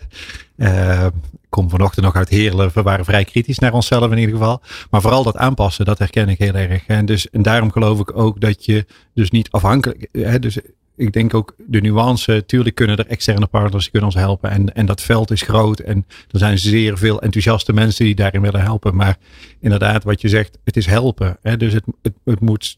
Uh, 0.57 1.05
kom 1.49 1.69
vanochtend 1.69 2.05
nog 2.05 2.15
uit 2.15 2.29
Heerlen, 2.29 2.71
we 2.73 2.81
waren 2.81 3.05
vrij 3.05 3.25
kritisch 3.25 3.59
naar 3.59 3.73
onszelf 3.73 4.11
in 4.11 4.17
ieder 4.17 4.35
geval. 4.35 4.61
Maar 4.89 5.01
vooral 5.01 5.23
dat 5.23 5.37
aanpassen, 5.37 5.85
dat 5.85 5.99
herken 5.99 6.29
ik 6.29 6.37
heel 6.37 6.53
erg. 6.53 6.85
En, 6.85 7.05
dus, 7.05 7.29
en 7.29 7.41
daarom 7.41 7.71
geloof 7.71 7.99
ik 7.99 8.17
ook 8.17 8.41
dat 8.41 8.65
je 8.65 8.85
dus 9.13 9.31
niet 9.31 9.51
afhankelijk, 9.51 10.07
hè, 10.11 10.39
dus 10.39 10.59
ik 10.95 11.13
denk 11.13 11.33
ook 11.33 11.55
de 11.67 11.81
nuance. 11.81 12.43
Tuurlijk 12.45 12.75
kunnen 12.75 12.97
er 12.97 13.07
externe 13.07 13.47
partners 13.47 13.83
die 13.83 13.91
kunnen 13.91 14.09
ons 14.09 14.19
helpen. 14.19 14.49
En, 14.49 14.75
en 14.75 14.85
dat 14.85 15.01
veld 15.01 15.31
is 15.31 15.41
groot. 15.41 15.79
En 15.79 16.05
er 16.31 16.39
zijn 16.39 16.59
zeer 16.59 16.97
veel 16.97 17.21
enthousiaste 17.21 17.73
mensen 17.73 18.05
die 18.05 18.15
daarin 18.15 18.41
willen 18.41 18.61
helpen. 18.61 18.95
Maar 18.95 19.17
inderdaad, 19.59 20.03
wat 20.03 20.21
je 20.21 20.29
zegt, 20.29 20.57
het 20.63 20.77
is 20.77 20.85
helpen. 20.85 21.37
Hè? 21.41 21.57
Dus 21.57 21.73
het, 21.73 21.83
het, 22.01 22.13
het 22.23 22.39
moet. 22.39 22.77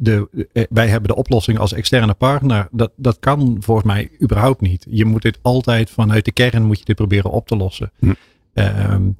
De, 0.00 0.28
wij 0.70 0.88
hebben 0.88 1.08
de 1.08 1.16
oplossing 1.16 1.58
als 1.58 1.72
externe 1.72 2.14
partner. 2.14 2.68
Dat, 2.70 2.92
dat 2.96 3.18
kan 3.18 3.56
volgens 3.60 3.86
mij 3.86 4.10
überhaupt 4.22 4.60
niet. 4.60 4.86
Je 4.90 5.04
moet 5.04 5.22
dit 5.22 5.38
altijd 5.42 5.90
vanuit 5.90 6.24
de 6.24 6.32
kern 6.32 6.64
moet 6.64 6.78
je 6.78 6.84
dit 6.84 6.96
proberen 6.96 7.30
op 7.30 7.46
te 7.46 7.56
lossen. 7.56 7.92
Hm. 7.98 8.12
Um, 8.54 9.16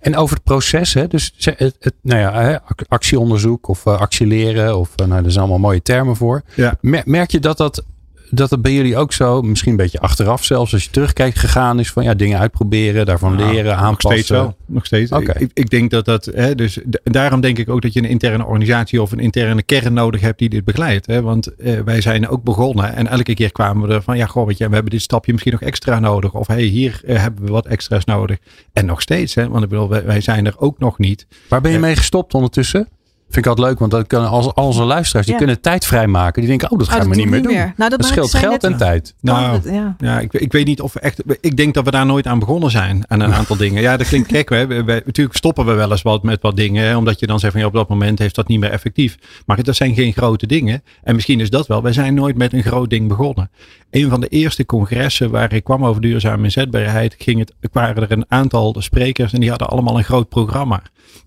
en 0.00 0.16
over 0.16 0.34
het 0.34 0.44
proces, 0.44 0.94
hè? 0.94 1.06
dus 1.06 1.32
het, 1.36 1.76
het, 1.80 1.94
nou 2.02 2.20
ja, 2.20 2.62
actieonderzoek 2.88 3.68
of 3.68 3.86
uh, 3.86 4.00
actieleren, 4.00 4.78
of 4.78 4.90
uh, 5.00 5.06
nou, 5.06 5.22
daar 5.22 5.30
zijn 5.30 5.44
allemaal 5.44 5.68
mooie 5.68 5.82
termen 5.82 6.16
voor. 6.16 6.42
Ja. 6.54 6.78
Merk 7.04 7.30
je 7.30 7.40
dat 7.40 7.56
dat, 7.56 7.84
dat 8.30 8.50
het 8.50 8.62
bij 8.62 8.72
jullie 8.72 8.96
ook 8.96 9.12
zo, 9.12 9.42
misschien 9.42 9.70
een 9.70 9.76
beetje 9.76 10.00
achteraf 10.00 10.44
zelfs, 10.44 10.72
als 10.72 10.84
je 10.84 10.90
terugkijkt, 10.90 11.38
gegaan 11.38 11.78
is 11.78 11.92
van 11.92 12.04
ja, 12.04 12.14
dingen 12.14 12.38
uitproberen, 12.38 13.06
daarvan 13.06 13.36
nou, 13.36 13.52
leren, 13.52 13.76
aanpassen? 13.76 14.08
Nog 14.08 14.12
steeds 14.12 14.28
wel. 14.28 14.56
Nog 14.66 14.86
steeds. 14.86 15.12
Okay. 15.12 15.36
Ik, 15.38 15.50
ik, 15.54 15.70
denk 15.70 15.90
dat 15.90 16.04
dat, 16.04 16.24
hè, 16.24 16.54
dus 16.54 16.78
daarom 17.02 17.40
denk 17.40 17.58
ik 17.58 17.68
ook 17.68 17.82
dat 17.82 17.92
je 17.92 18.02
een 18.02 18.08
interne 18.08 18.44
organisatie 18.44 19.02
of 19.02 19.12
een 19.12 19.18
interne 19.18 19.62
kern 19.62 19.92
nodig 19.92 20.20
hebt 20.20 20.38
die 20.38 20.48
dit 20.48 20.64
begeleidt. 20.64 21.06
Hè? 21.06 21.22
Want 21.22 21.54
eh, 21.54 21.80
wij 21.80 22.00
zijn 22.00 22.28
ook 22.28 22.42
begonnen 22.42 22.94
en 22.94 23.06
elke 23.06 23.34
keer 23.34 23.52
kwamen 23.52 23.88
we 23.88 23.94
er 23.94 24.02
van 24.02 24.16
ja, 24.16 24.26
goh, 24.26 24.46
weet 24.46 24.58
je, 24.58 24.68
we 24.68 24.74
hebben 24.74 24.92
dit 24.92 25.02
stapje 25.02 25.32
misschien 25.32 25.52
nog 25.52 25.62
extra 25.62 25.98
nodig. 25.98 26.34
Of 26.34 26.46
hey, 26.46 26.62
hier 26.62 27.00
eh, 27.04 27.20
hebben 27.20 27.44
we 27.44 27.50
wat 27.50 27.66
extra's 27.66 28.04
nodig. 28.04 28.38
En 28.72 28.86
nog 28.86 29.00
steeds, 29.00 29.34
hè, 29.34 29.48
want 29.48 29.62
ik 29.62 29.68
bedoel, 29.68 29.88
wij, 29.88 30.04
wij 30.04 30.20
zijn 30.20 30.46
er 30.46 30.54
ook 30.58 30.78
nog 30.78 30.98
niet. 30.98 31.26
Waar 31.48 31.60
ben 31.60 31.72
je 31.72 31.78
mee 31.78 31.96
gestopt 31.96 32.34
ondertussen? 32.34 32.88
Vind 33.28 33.44
ik 33.46 33.46
altijd 33.46 33.68
leuk, 33.68 33.78
want 33.78 33.90
dat 33.90 34.06
kunnen 34.06 34.28
als, 34.28 34.46
als 34.46 34.54
onze 34.66 34.82
luisteraars, 34.82 35.24
die 35.26 35.34
Ja. 35.34 35.40
kunnen 35.40 35.60
tijd 35.60 35.84
vrijmaken. 35.86 36.40
Die 36.40 36.50
denken, 36.50 36.70
oh, 36.70 36.78
dat 36.78 36.88
gaan 36.88 37.00
Oh, 37.02 37.08
we 37.08 37.14
niet 37.16 37.28
meer 37.30 37.42
doen. 37.42 37.52
meer. 37.52 37.72
Nou, 37.76 37.90
dat 37.90 38.04
scheelt 38.04 38.34
geld 38.34 38.52
net- 38.52 38.64
en 38.64 38.76
tijd. 38.76 39.14
Nou, 39.20 39.60
ja. 39.72 39.94
Ja, 39.98 40.20
ik, 40.20 40.32
ik 40.32 40.52
weet 40.52 40.66
niet 40.66 40.80
of 40.80 40.92
we 40.92 41.00
echt. 41.00 41.22
Ik 41.40 41.56
denk 41.56 41.74
dat 41.74 41.84
we 41.84 41.90
daar 41.90 42.06
nooit 42.06 42.26
aan 42.26 42.38
begonnen 42.38 42.70
zijn. 42.70 43.04
Aan 43.08 43.20
een 43.20 43.34
aantal 43.34 43.56
dingen. 43.56 43.82
Ja, 43.82 43.96
dat 43.96 44.06
klinkt 44.08 44.30
gek. 44.32 44.48
Hè. 44.48 44.66
We- 44.66 44.84
we- 44.84 45.02
natuurlijk 45.06 45.36
stoppen 45.36 45.66
we 45.66 45.72
wel 45.72 45.90
eens 45.90 46.02
wat 46.02 46.22
met 46.22 46.42
wat 46.42 46.56
dingen. 46.56 46.84
Hè, 46.86 46.96
omdat 46.96 47.20
je 47.20 47.26
dan 47.26 47.38
zegt 47.38 47.52
van 47.52 47.60
ja, 47.60 47.66
op 47.66 47.72
dat 47.72 47.88
moment 47.88 48.18
heeft 48.18 48.34
dat 48.34 48.48
niet 48.48 48.60
meer 48.60 48.70
effectief. 48.70 49.16
Maar 49.46 49.62
dat 49.62 49.76
zijn 49.76 49.94
geen 49.94 50.12
grote 50.12 50.46
dingen. 50.46 50.82
En 51.02 51.14
misschien 51.14 51.40
is 51.40 51.50
dat 51.50 51.66
wel. 51.66 51.82
Wij 51.82 51.92
zijn 51.92 52.14
nooit 52.14 52.36
met 52.36 52.52
een 52.52 52.62
groot 52.62 52.90
ding 52.90 53.08
begonnen. 53.08 53.50
Een 53.90 54.10
van 54.10 54.20
de 54.20 54.28
eerste 54.28 54.66
congressen 54.66 55.30
waar 55.30 55.52
ik 55.52 55.64
kwam 55.64 55.84
over 55.84 56.00
duurzame 56.00 56.44
inzetbaarheid, 56.44 57.14
ging 57.18 57.38
het, 57.38 57.52
waren 57.72 58.02
er 58.02 58.12
een 58.12 58.24
aantal 58.28 58.74
sprekers 58.78 59.32
en 59.32 59.40
die 59.40 59.48
hadden 59.50 59.68
allemaal 59.68 59.98
een 59.98 60.04
groot 60.04 60.28
programma. 60.28 60.82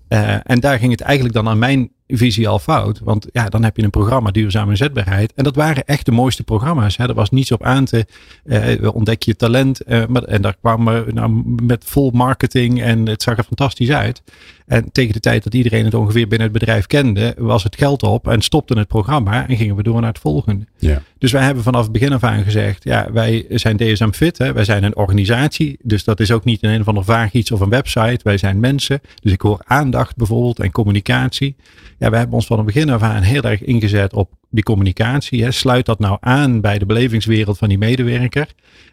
Eh, 0.07 0.35
en 0.43 0.59
daar 0.59 0.79
ging 0.79 0.91
het 0.91 1.01
eigenlijk 1.01 1.35
dan 1.35 1.47
aan 1.47 1.59
mijn 1.59 1.91
visie 2.07 2.47
al 2.47 2.59
fout. 2.59 2.99
Want 3.03 3.27
ja, 3.31 3.49
dan 3.49 3.63
heb 3.63 3.77
je 3.77 3.83
een 3.83 3.89
programma 3.89 4.31
duurzame 4.31 4.69
inzetbaarheid. 4.69 5.33
En 5.33 5.43
dat 5.43 5.55
waren 5.55 5.85
echt 5.85 6.05
de 6.05 6.11
mooiste 6.11 6.43
programma's. 6.43 6.97
Hè. 6.97 7.07
Er 7.07 7.13
was 7.13 7.29
niets 7.29 7.51
op 7.51 7.63
aan 7.63 7.85
te 7.85 8.05
eh, 8.45 8.95
ontdek 8.95 9.23
je 9.23 9.35
talent. 9.35 9.81
eh, 9.81 10.05
maar, 10.07 10.23
en 10.23 10.41
daar 10.41 10.55
kwamen 10.61 11.05
we 11.05 11.11
nou, 11.11 11.43
met 11.63 11.83
vol 11.85 12.11
marketing 12.11 12.81
en 12.81 13.07
het 13.07 13.21
zag 13.21 13.37
er 13.37 13.43
fantastisch 13.43 13.91
uit. 13.91 14.21
En 14.69 14.91
tegen 14.91 15.13
de 15.13 15.19
tijd 15.19 15.43
dat 15.43 15.53
iedereen 15.53 15.85
het 15.85 15.93
ongeveer 15.93 16.27
binnen 16.27 16.47
het 16.47 16.59
bedrijf 16.59 16.87
kende, 16.87 17.35
was 17.37 17.63
het 17.63 17.75
geld 17.75 18.03
op 18.03 18.27
en 18.27 18.41
stopte 18.41 18.77
het 18.77 18.87
programma 18.87 19.47
en 19.47 19.57
gingen 19.57 19.75
we 19.75 19.83
door 19.83 19.99
naar 19.99 20.09
het 20.09 20.19
volgende. 20.19 20.65
Ja. 20.77 21.01
Dus 21.17 21.31
wij 21.31 21.43
hebben 21.43 21.63
vanaf 21.63 21.83
het 21.83 21.91
begin 21.91 22.13
af 22.13 22.23
aan 22.23 22.43
gezegd, 22.43 22.83
ja, 22.83 23.11
wij 23.11 23.45
zijn 23.49 23.77
DSM 23.77 24.11
Fit, 24.11 24.37
hè, 24.37 24.53
wij 24.53 24.63
zijn 24.63 24.83
een 24.83 24.95
organisatie. 24.95 25.77
Dus 25.81 26.03
dat 26.03 26.19
is 26.19 26.31
ook 26.31 26.43
niet 26.43 26.63
een, 26.63 26.69
een 26.69 26.83
van 26.83 26.95
de 26.95 27.03
vaag 27.03 27.31
iets 27.31 27.51
of 27.51 27.59
een 27.59 27.69
website. 27.69 28.19
Wij 28.23 28.37
zijn 28.37 28.59
mensen. 28.59 29.01
Dus 29.21 29.31
ik 29.31 29.41
hoor 29.41 29.61
aandacht 29.65 30.15
bijvoorbeeld 30.15 30.59
en 30.59 30.71
communicatie. 30.71 31.55
Ja, 31.97 32.09
we 32.09 32.17
hebben 32.17 32.35
ons 32.35 32.45
van 32.45 32.57
het 32.57 32.65
begin 32.65 32.89
af 32.89 33.01
aan 33.01 33.21
heel 33.21 33.43
erg 33.43 33.63
ingezet 33.63 34.13
op 34.13 34.29
die 34.49 34.63
communicatie. 34.63 35.43
Hè. 35.43 35.51
Sluit 35.51 35.85
dat 35.85 35.99
nou 35.99 36.17
aan 36.19 36.61
bij 36.61 36.79
de 36.79 36.85
belevingswereld 36.85 37.57
van 37.57 37.69
die 37.69 37.77
medewerker. 37.77 38.47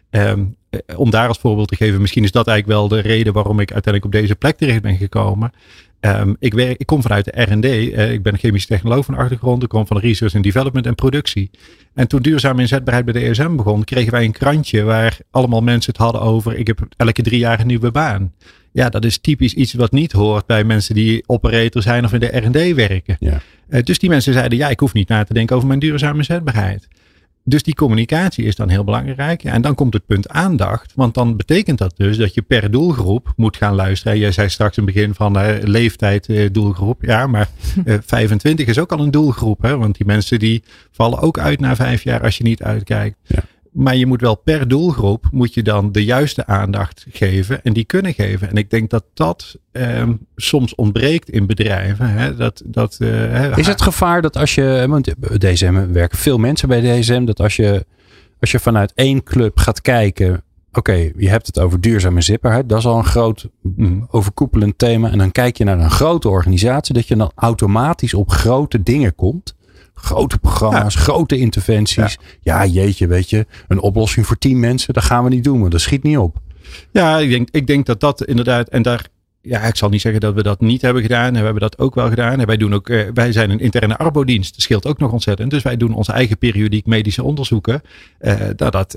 Um, 0.09 0.56
om 0.95 1.09
daar 1.09 1.27
als 1.27 1.39
voorbeeld 1.39 1.67
te 1.67 1.75
geven, 1.75 2.01
misschien 2.01 2.23
is 2.23 2.31
dat 2.31 2.47
eigenlijk 2.47 2.79
wel 2.79 2.87
de 2.87 3.07
reden 3.07 3.33
waarom 3.33 3.59
ik 3.59 3.71
uiteindelijk 3.71 4.05
op 4.05 4.21
deze 4.21 4.35
plek 4.35 4.57
terecht 4.57 4.81
ben 4.81 4.97
gekomen. 4.97 5.51
Um, 6.01 6.35
ik, 6.39 6.53
werk, 6.53 6.77
ik 6.77 6.85
kom 6.85 7.01
vanuit 7.01 7.25
de 7.25 7.41
R&D. 7.41 7.65
Uh, 7.65 8.11
ik 8.11 8.23
ben 8.23 8.33
een 8.33 8.39
chemisch 8.39 8.65
technoloog 8.65 9.05
van 9.05 9.15
achtergrond. 9.15 9.63
Ik 9.63 9.69
kom 9.69 9.87
van 9.87 9.97
research 9.97 10.35
and 10.35 10.43
development 10.43 10.85
en 10.85 10.95
productie. 10.95 11.51
En 11.93 12.07
toen 12.07 12.21
duurzame 12.21 12.61
inzetbaarheid 12.61 13.05
bij 13.05 13.13
de 13.13 13.27
ESM 13.27 13.55
begon, 13.55 13.83
kregen 13.83 14.11
wij 14.11 14.23
een 14.23 14.31
krantje 14.31 14.83
waar 14.83 15.17
allemaal 15.31 15.61
mensen 15.61 15.91
het 15.91 16.01
hadden 16.01 16.21
over. 16.21 16.57
Ik 16.57 16.67
heb 16.67 16.87
elke 16.97 17.21
drie 17.21 17.39
jaar 17.39 17.59
een 17.59 17.67
nieuwe 17.67 17.91
baan. 17.91 18.33
Ja, 18.71 18.89
dat 18.89 19.05
is 19.05 19.17
typisch 19.17 19.53
iets 19.53 19.73
wat 19.73 19.91
niet 19.91 20.11
hoort 20.11 20.45
bij 20.45 20.63
mensen 20.63 20.95
die 20.95 21.23
operator 21.25 21.81
zijn 21.81 22.05
of 22.05 22.13
in 22.13 22.19
de 22.19 22.37
R&D 22.37 22.75
werken. 22.75 23.15
Ja. 23.19 23.41
Uh, 23.69 23.81
dus 23.83 23.99
die 23.99 24.09
mensen 24.09 24.33
zeiden, 24.33 24.57
ja, 24.57 24.69
ik 24.69 24.79
hoef 24.79 24.93
niet 24.93 25.07
na 25.07 25.23
te 25.23 25.33
denken 25.33 25.55
over 25.55 25.67
mijn 25.67 25.79
duurzame 25.79 26.17
inzetbaarheid. 26.17 26.87
Dus 27.49 27.63
die 27.63 27.75
communicatie 27.75 28.45
is 28.45 28.55
dan 28.55 28.69
heel 28.69 28.83
belangrijk. 28.83 29.41
Ja, 29.41 29.51
en 29.51 29.61
dan 29.61 29.75
komt 29.75 29.93
het 29.93 30.05
punt 30.05 30.29
aandacht. 30.29 30.91
Want 30.95 31.13
dan 31.13 31.37
betekent 31.37 31.77
dat 31.77 31.93
dus 31.97 32.17
dat 32.17 32.33
je 32.33 32.41
per 32.41 32.71
doelgroep 32.71 33.33
moet 33.35 33.57
gaan 33.57 33.75
luisteren. 33.75 34.17
Jij 34.17 34.31
zei 34.31 34.49
straks 34.49 34.77
in 34.77 34.83
het 34.83 34.93
begin 34.93 35.13
van 35.13 35.37
uh, 35.37 35.55
leeftijd 35.61 36.27
uh, 36.27 36.49
doelgroep. 36.51 37.03
Ja, 37.03 37.27
maar 37.27 37.49
uh, 37.85 37.97
25 38.05 38.67
is 38.67 38.79
ook 38.79 38.91
al 38.91 38.99
een 38.99 39.11
doelgroep. 39.11 39.61
Hè? 39.61 39.77
Want 39.77 39.97
die 39.97 40.05
mensen 40.05 40.39
die 40.39 40.63
vallen 40.91 41.19
ook 41.19 41.39
uit 41.39 41.59
na 41.59 41.75
vijf 41.75 42.03
jaar 42.03 42.21
als 42.23 42.37
je 42.37 42.43
niet 42.43 42.63
uitkijkt. 42.63 43.17
Ja. 43.23 43.43
Maar 43.77 43.95
je 43.95 44.05
moet 44.05 44.21
wel 44.21 44.35
per 44.35 44.67
doelgroep 44.67 45.27
moet 45.31 45.53
je 45.53 45.63
dan 45.63 45.91
de 45.91 46.03
juiste 46.03 46.45
aandacht 46.45 47.05
geven 47.09 47.63
en 47.63 47.73
die 47.73 47.85
kunnen 47.85 48.13
geven. 48.13 48.49
En 48.49 48.55
ik 48.55 48.69
denk 48.69 48.89
dat 48.89 49.03
dat 49.13 49.57
um, 49.71 50.19
soms 50.35 50.75
ontbreekt 50.75 51.29
in 51.29 51.45
bedrijven. 51.45 52.09
Hè? 52.09 52.35
Dat, 52.35 52.61
dat, 52.65 52.97
uh, 53.01 53.57
is 53.57 53.67
het 53.67 53.81
gevaar 53.81 54.21
dat 54.21 54.37
als 54.37 54.55
je, 54.55 54.85
want 54.87 55.13
DSM 55.37 55.91
werken 55.91 56.17
veel 56.17 56.37
mensen 56.37 56.67
bij 56.67 56.99
DSM, 56.99 57.25
dat 57.25 57.39
als 57.39 57.55
je, 57.55 57.85
als 58.39 58.51
je 58.51 58.59
vanuit 58.59 58.93
één 58.95 59.23
club 59.23 59.57
gaat 59.57 59.81
kijken, 59.81 60.43
oké, 60.69 60.79
okay, 60.79 61.13
je 61.17 61.29
hebt 61.29 61.47
het 61.47 61.59
over 61.59 61.81
duurzame 61.81 62.21
zipperheid, 62.21 62.69
dat 62.69 62.77
is 62.79 62.85
al 62.85 62.97
een 62.97 63.05
groot 63.05 63.49
mm. 63.61 64.07
overkoepelend 64.09 64.77
thema. 64.77 65.11
En 65.11 65.17
dan 65.17 65.31
kijk 65.31 65.57
je 65.57 65.63
naar 65.63 65.79
een 65.79 65.91
grote 65.91 66.29
organisatie, 66.29 66.93
dat 66.93 67.07
je 67.07 67.15
dan 67.15 67.31
automatisch 67.35 68.13
op 68.13 68.29
grote 68.29 68.83
dingen 68.83 69.15
komt 69.15 69.55
grote 69.97 70.37
programma's, 70.37 70.93
ja. 70.93 70.99
grote 70.99 71.37
interventies. 71.37 72.17
Ja. 72.41 72.63
ja. 72.63 72.71
jeetje, 72.71 73.07
weet 73.07 73.29
je, 73.29 73.45
een 73.67 73.79
oplossing 73.79 74.25
voor 74.25 74.37
tien 74.37 74.59
mensen, 74.59 74.93
dat 74.93 75.03
gaan 75.03 75.23
we 75.23 75.29
niet 75.29 75.43
doen, 75.43 75.59
want 75.59 75.71
dat 75.71 75.81
schiet 75.81 76.03
niet 76.03 76.17
op. 76.17 76.37
Ja, 76.91 77.19
ik 77.19 77.29
denk, 77.29 77.47
ik 77.51 77.67
denk 77.67 77.85
dat 77.85 77.99
dat 77.99 78.25
inderdaad, 78.25 78.69
en 78.69 78.81
daar, 78.81 79.07
ja, 79.47 79.61
ik 79.61 79.75
zal 79.75 79.89
niet 79.89 80.01
zeggen 80.01 80.21
dat 80.21 80.33
we 80.33 80.43
dat 80.43 80.61
niet 80.61 80.81
hebben 80.81 81.01
gedaan. 81.01 81.33
We 81.33 81.39
hebben 81.39 81.61
dat 81.61 81.77
ook 81.77 81.95
wel 81.95 82.09
gedaan. 82.09 82.39
En 82.39 82.45
wij, 82.45 82.57
doen 82.57 82.73
ook, 82.73 82.87
wij 83.13 83.31
zijn 83.31 83.49
een 83.49 83.59
interne 83.59 83.97
arbodienst. 83.97 84.53
Dat 84.53 84.61
scheelt 84.61 84.85
ook 84.85 84.99
nog 84.99 85.11
ontzettend. 85.11 85.51
Dus 85.51 85.63
wij 85.63 85.77
doen 85.77 85.93
onze 85.93 86.11
eigen 86.11 86.37
periodiek 86.37 86.85
medische 86.85 87.23
onderzoeken. 87.23 87.81
dat, 88.55 88.71
dat, 88.71 88.95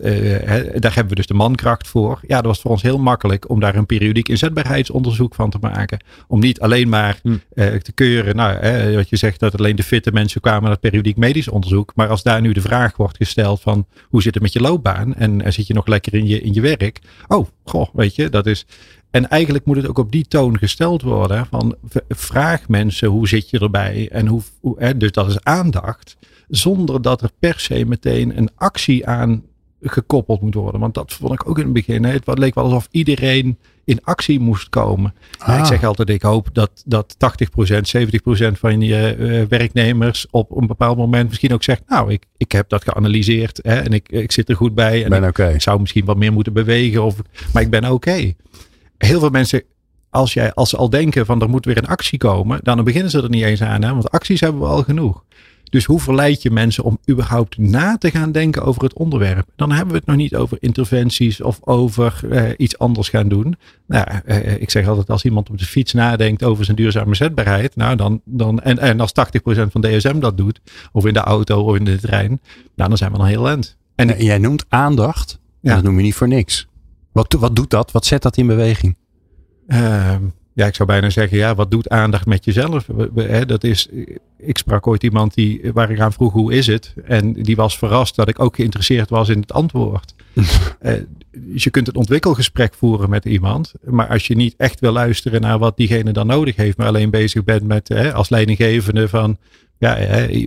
daar 0.75 0.95
hebben 0.95 1.09
we 1.09 1.15
dus 1.15 1.27
de 1.27 1.35
mankracht 1.35 1.89
voor. 1.89 2.21
Ja, 2.27 2.37
dat 2.37 2.47
was 2.47 2.61
voor 2.61 2.71
ons 2.71 2.83
heel 2.83 2.99
makkelijk 2.99 3.49
om 3.49 3.61
daar 3.61 3.75
een 3.75 3.87
periodiek 3.87 4.29
inzetbaarheidsonderzoek 4.29 5.35
van 5.35 5.51
te 5.51 5.59
maken. 5.61 6.05
Om 6.29 6.41
niet 6.41 6.61
alleen 6.61 6.89
maar 6.89 7.19
hm. 7.23 7.37
te 7.55 7.93
keuren, 7.95 8.37
nou, 8.37 8.95
wat 8.97 9.09
je 9.09 9.17
zegt, 9.17 9.41
dat 9.41 9.59
alleen 9.59 9.77
de 9.77 9.83
fitte 9.83 10.13
mensen 10.13 10.41
kwamen 10.41 10.63
naar 10.63 10.71
het 10.71 10.81
periodiek 10.81 11.17
medisch 11.17 11.49
onderzoek. 11.49 11.93
Maar 11.95 12.09
als 12.09 12.23
daar 12.23 12.41
nu 12.41 12.53
de 12.53 12.61
vraag 12.61 12.97
wordt 12.97 13.17
gesteld 13.17 13.61
van 13.61 13.87
hoe 14.09 14.23
zit 14.23 14.35
het 14.35 14.43
met 14.43 14.53
je 14.53 14.61
loopbaan? 14.61 15.15
En, 15.15 15.43
en 15.43 15.53
zit 15.53 15.67
je 15.67 15.75
nog 15.75 15.87
lekker 15.87 16.15
in 16.15 16.27
je, 16.27 16.41
in 16.41 16.55
je 16.55 16.61
werk? 16.61 17.01
Oh, 17.29 17.47
goh, 17.65 17.89
weet 17.93 18.15
je, 18.15 18.29
dat 18.29 18.47
is. 18.47 18.67
En 19.11 19.29
eigenlijk 19.29 19.64
moet 19.64 19.77
het 19.77 19.88
ook 19.88 19.99
op 19.99 20.12
die 20.12 20.27
toon 20.29 20.59
gesteld 20.59 21.03
worden. 21.03 21.46
Van 21.46 21.77
vraag 22.09 22.68
mensen 22.68 23.09
hoe 23.09 23.29
zit 23.29 23.51
je 23.51 23.59
erbij? 23.59 24.09
En 24.12 24.27
hoe, 24.27 24.42
hoe 24.61 24.75
hè, 24.79 24.96
dus 24.96 25.12
dat 25.12 25.29
is 25.29 25.42
aandacht. 25.42 26.16
Zonder 26.49 27.03
dat 27.03 27.23
er 27.23 27.31
per 27.38 27.61
se 27.61 27.85
meteen 27.85 28.38
een 28.38 28.51
actie 28.55 29.07
aan 29.07 29.42
gekoppeld 29.83 30.40
moet 30.40 30.55
worden. 30.55 30.81
Want 30.81 30.94
dat 30.94 31.12
vond 31.12 31.33
ik 31.33 31.49
ook 31.49 31.59
in 31.59 31.64
het 31.64 31.73
begin. 31.73 32.05
Het 32.05 32.38
leek 32.38 32.55
wel 32.55 32.64
alsof 32.64 32.88
iedereen 32.90 33.59
in 33.85 33.99
actie 34.03 34.40
moest 34.40 34.68
komen. 34.68 35.14
Ah. 35.38 35.59
Ik 35.59 35.64
zeg 35.64 35.85
altijd, 35.85 36.09
ik 36.09 36.23
hoop 36.23 36.49
dat, 36.53 36.83
dat 36.87 37.16
80%, 37.16 37.18
70% 38.49 38.53
van 38.53 38.81
je 38.81 39.16
uh, 39.18 39.42
werknemers 39.49 40.27
op 40.31 40.57
een 40.57 40.66
bepaald 40.66 40.96
moment 40.96 41.29
misschien 41.29 41.53
ook 41.53 41.62
zegt, 41.62 41.83
nou, 41.87 42.12
ik, 42.12 42.25
ik 42.37 42.53
heb 42.53 42.68
dat 42.68 42.83
geanalyseerd 42.83 43.61
hè, 43.62 43.75
en 43.75 43.92
ik, 43.92 44.09
ik 44.09 44.33
zit 44.33 44.49
er 44.49 44.57
goed 44.57 44.75
bij. 44.75 45.05
En 45.05 45.25
ik, 45.25 45.38
ik, 45.38 45.62
zou 45.62 45.81
misschien 45.81 46.05
wat 46.05 46.16
meer 46.16 46.33
moeten 46.33 46.53
bewegen, 46.53 47.05
of, 47.05 47.16
maar 47.53 47.62
ik 47.62 47.70
ben 47.70 47.90
oké. 47.90 48.35
Heel 49.07 49.21
veel 49.21 49.31
mensen 49.31 49.63
als, 50.11 50.33
jij, 50.33 50.55
als 50.55 50.71
ze 50.71 50.77
al 50.77 50.91
denken 50.91 51.27
van 51.27 51.43
er 51.43 51.49
moet 51.49 51.65
weer 51.65 51.79
een 51.79 51.87
actie 51.87 52.19
komen, 52.19 52.61
dan 52.63 52.85
beginnen 52.85 53.11
ze 53.11 53.23
er 53.23 53.29
niet 53.29 53.45
eens 53.45 53.63
aan. 53.63 53.83
Hè? 53.83 53.93
Want 53.93 54.11
acties 54.11 54.41
hebben 54.41 54.61
we 54.61 54.67
al 54.67 54.83
genoeg. 54.83 55.25
Dus 55.71 55.85
hoe 55.85 56.01
verleid 56.01 56.43
je 56.43 56.51
mensen 56.51 56.85
om 56.85 56.99
überhaupt 57.11 57.59
na 57.59 57.99
te 57.99 58.11
gaan 58.11 58.33
denken 58.33 58.63
over 58.63 58.83
het 58.83 58.93
onderwerp? 58.93 59.47
Dan 59.57 59.71
hebben 59.71 59.93
we 59.93 59.99
het 59.99 60.07
nog 60.07 60.17
niet 60.17 60.37
over 60.37 60.57
interventies 60.61 61.41
of 61.41 61.59
over 61.61 62.21
uh, 62.25 62.51
iets 62.57 62.79
anders 62.79 63.09
gaan 63.09 63.29
doen. 63.29 63.57
Nou, 63.87 64.07
uh, 64.27 64.61
ik 64.61 64.71
zeg 64.71 64.89
altijd 64.89 65.11
als 65.11 65.25
iemand 65.25 65.51
op 65.51 65.59
de 65.59 65.65
fiets 65.65 65.93
nadenkt 65.93 66.43
over 66.43 66.65
zijn 66.65 66.77
duurzame 66.77 67.15
zetbaarheid. 67.15 67.77
Nou, 67.77 67.97
dan, 67.97 68.21
dan, 68.25 68.61
en, 68.61 68.79
en 68.79 69.01
als 69.01 69.13
80% 69.13 69.71
van 69.71 69.81
DSM 69.81 70.19
dat 70.19 70.37
doet, 70.37 70.61
of 70.93 71.07
in 71.07 71.13
de 71.13 71.21
auto 71.21 71.63
of 71.63 71.77
in 71.77 71.85
de 71.85 72.01
trein, 72.01 72.41
nou, 72.75 72.89
dan 72.89 72.97
zijn 72.97 73.13
we 73.13 73.19
dan 73.19 73.27
heel 73.27 73.43
lent. 73.43 73.77
En 73.95 74.25
jij 74.25 74.39
noemt 74.39 74.65
aandacht. 74.69 75.39
Ja. 75.61 75.75
Dat 75.75 75.83
noem 75.83 75.97
je 75.97 76.03
niet 76.03 76.15
voor 76.15 76.29
niks. 76.29 76.69
Wat, 77.21 77.41
wat 77.41 77.57
doet 77.57 77.71
dat? 77.71 77.93
Wat 77.93 78.07
zet 78.07 78.23
dat 78.23 78.37
in 78.37 78.47
beweging? 78.47 78.97
Uh, 79.69 80.15
ja, 80.53 80.67
ik 80.67 80.75
zou 80.75 80.89
bijna 80.89 81.11
zeggen, 81.11 81.39
ja, 81.39 81.55
wat 81.55 81.71
doet 81.71 81.89
aandacht 81.89 82.27
met 82.27 82.45
jezelf? 82.45 82.87
Hè, 83.15 83.47
dat 83.47 83.65
is, 83.65 83.89
ik 84.39 84.59
sprak 84.59 84.87
ooit 84.87 85.03
iemand 85.03 85.35
die, 85.35 85.71
waar 85.73 85.91
ik 85.91 86.01
aan 86.01 86.13
vroeg, 86.13 86.33
hoe 86.33 86.53
is 86.53 86.67
het? 86.67 86.95
En 87.05 87.33
die 87.33 87.57
was 87.57 87.79
verrast 87.79 88.17
dat 88.17 88.29
ik 88.29 88.41
ook 88.41 88.57
geïnteresseerd 88.57 89.11
was 89.11 89.29
in 89.29 89.41
het 89.41 89.53
antwoord. 89.53 90.15
uh, 90.35 90.45
dus 91.55 91.65
je 91.65 91.71
kunt 91.71 91.89
een 91.89 91.97
ontwikkelgesprek 91.97 92.75
voeren 92.75 93.11
met 93.11 93.25
iemand, 93.25 93.73
maar 93.85 94.09
als 94.09 94.27
je 94.27 94.37
niet 94.37 94.55
echt 94.57 94.81
wil 94.81 94.93
luisteren 94.93 95.41
naar 95.41 95.59
wat 95.59 95.77
diegene 95.77 96.13
dan 96.13 96.27
nodig 96.27 96.57
heeft, 96.57 96.77
maar 96.77 96.87
alleen 96.87 97.11
bezig 97.11 97.45
bent 97.45 97.63
met 97.63 97.89
hè, 97.89 98.13
als 98.15 98.29
leidinggevende 98.29 99.09
van, 99.09 99.39
ja, 99.79 99.95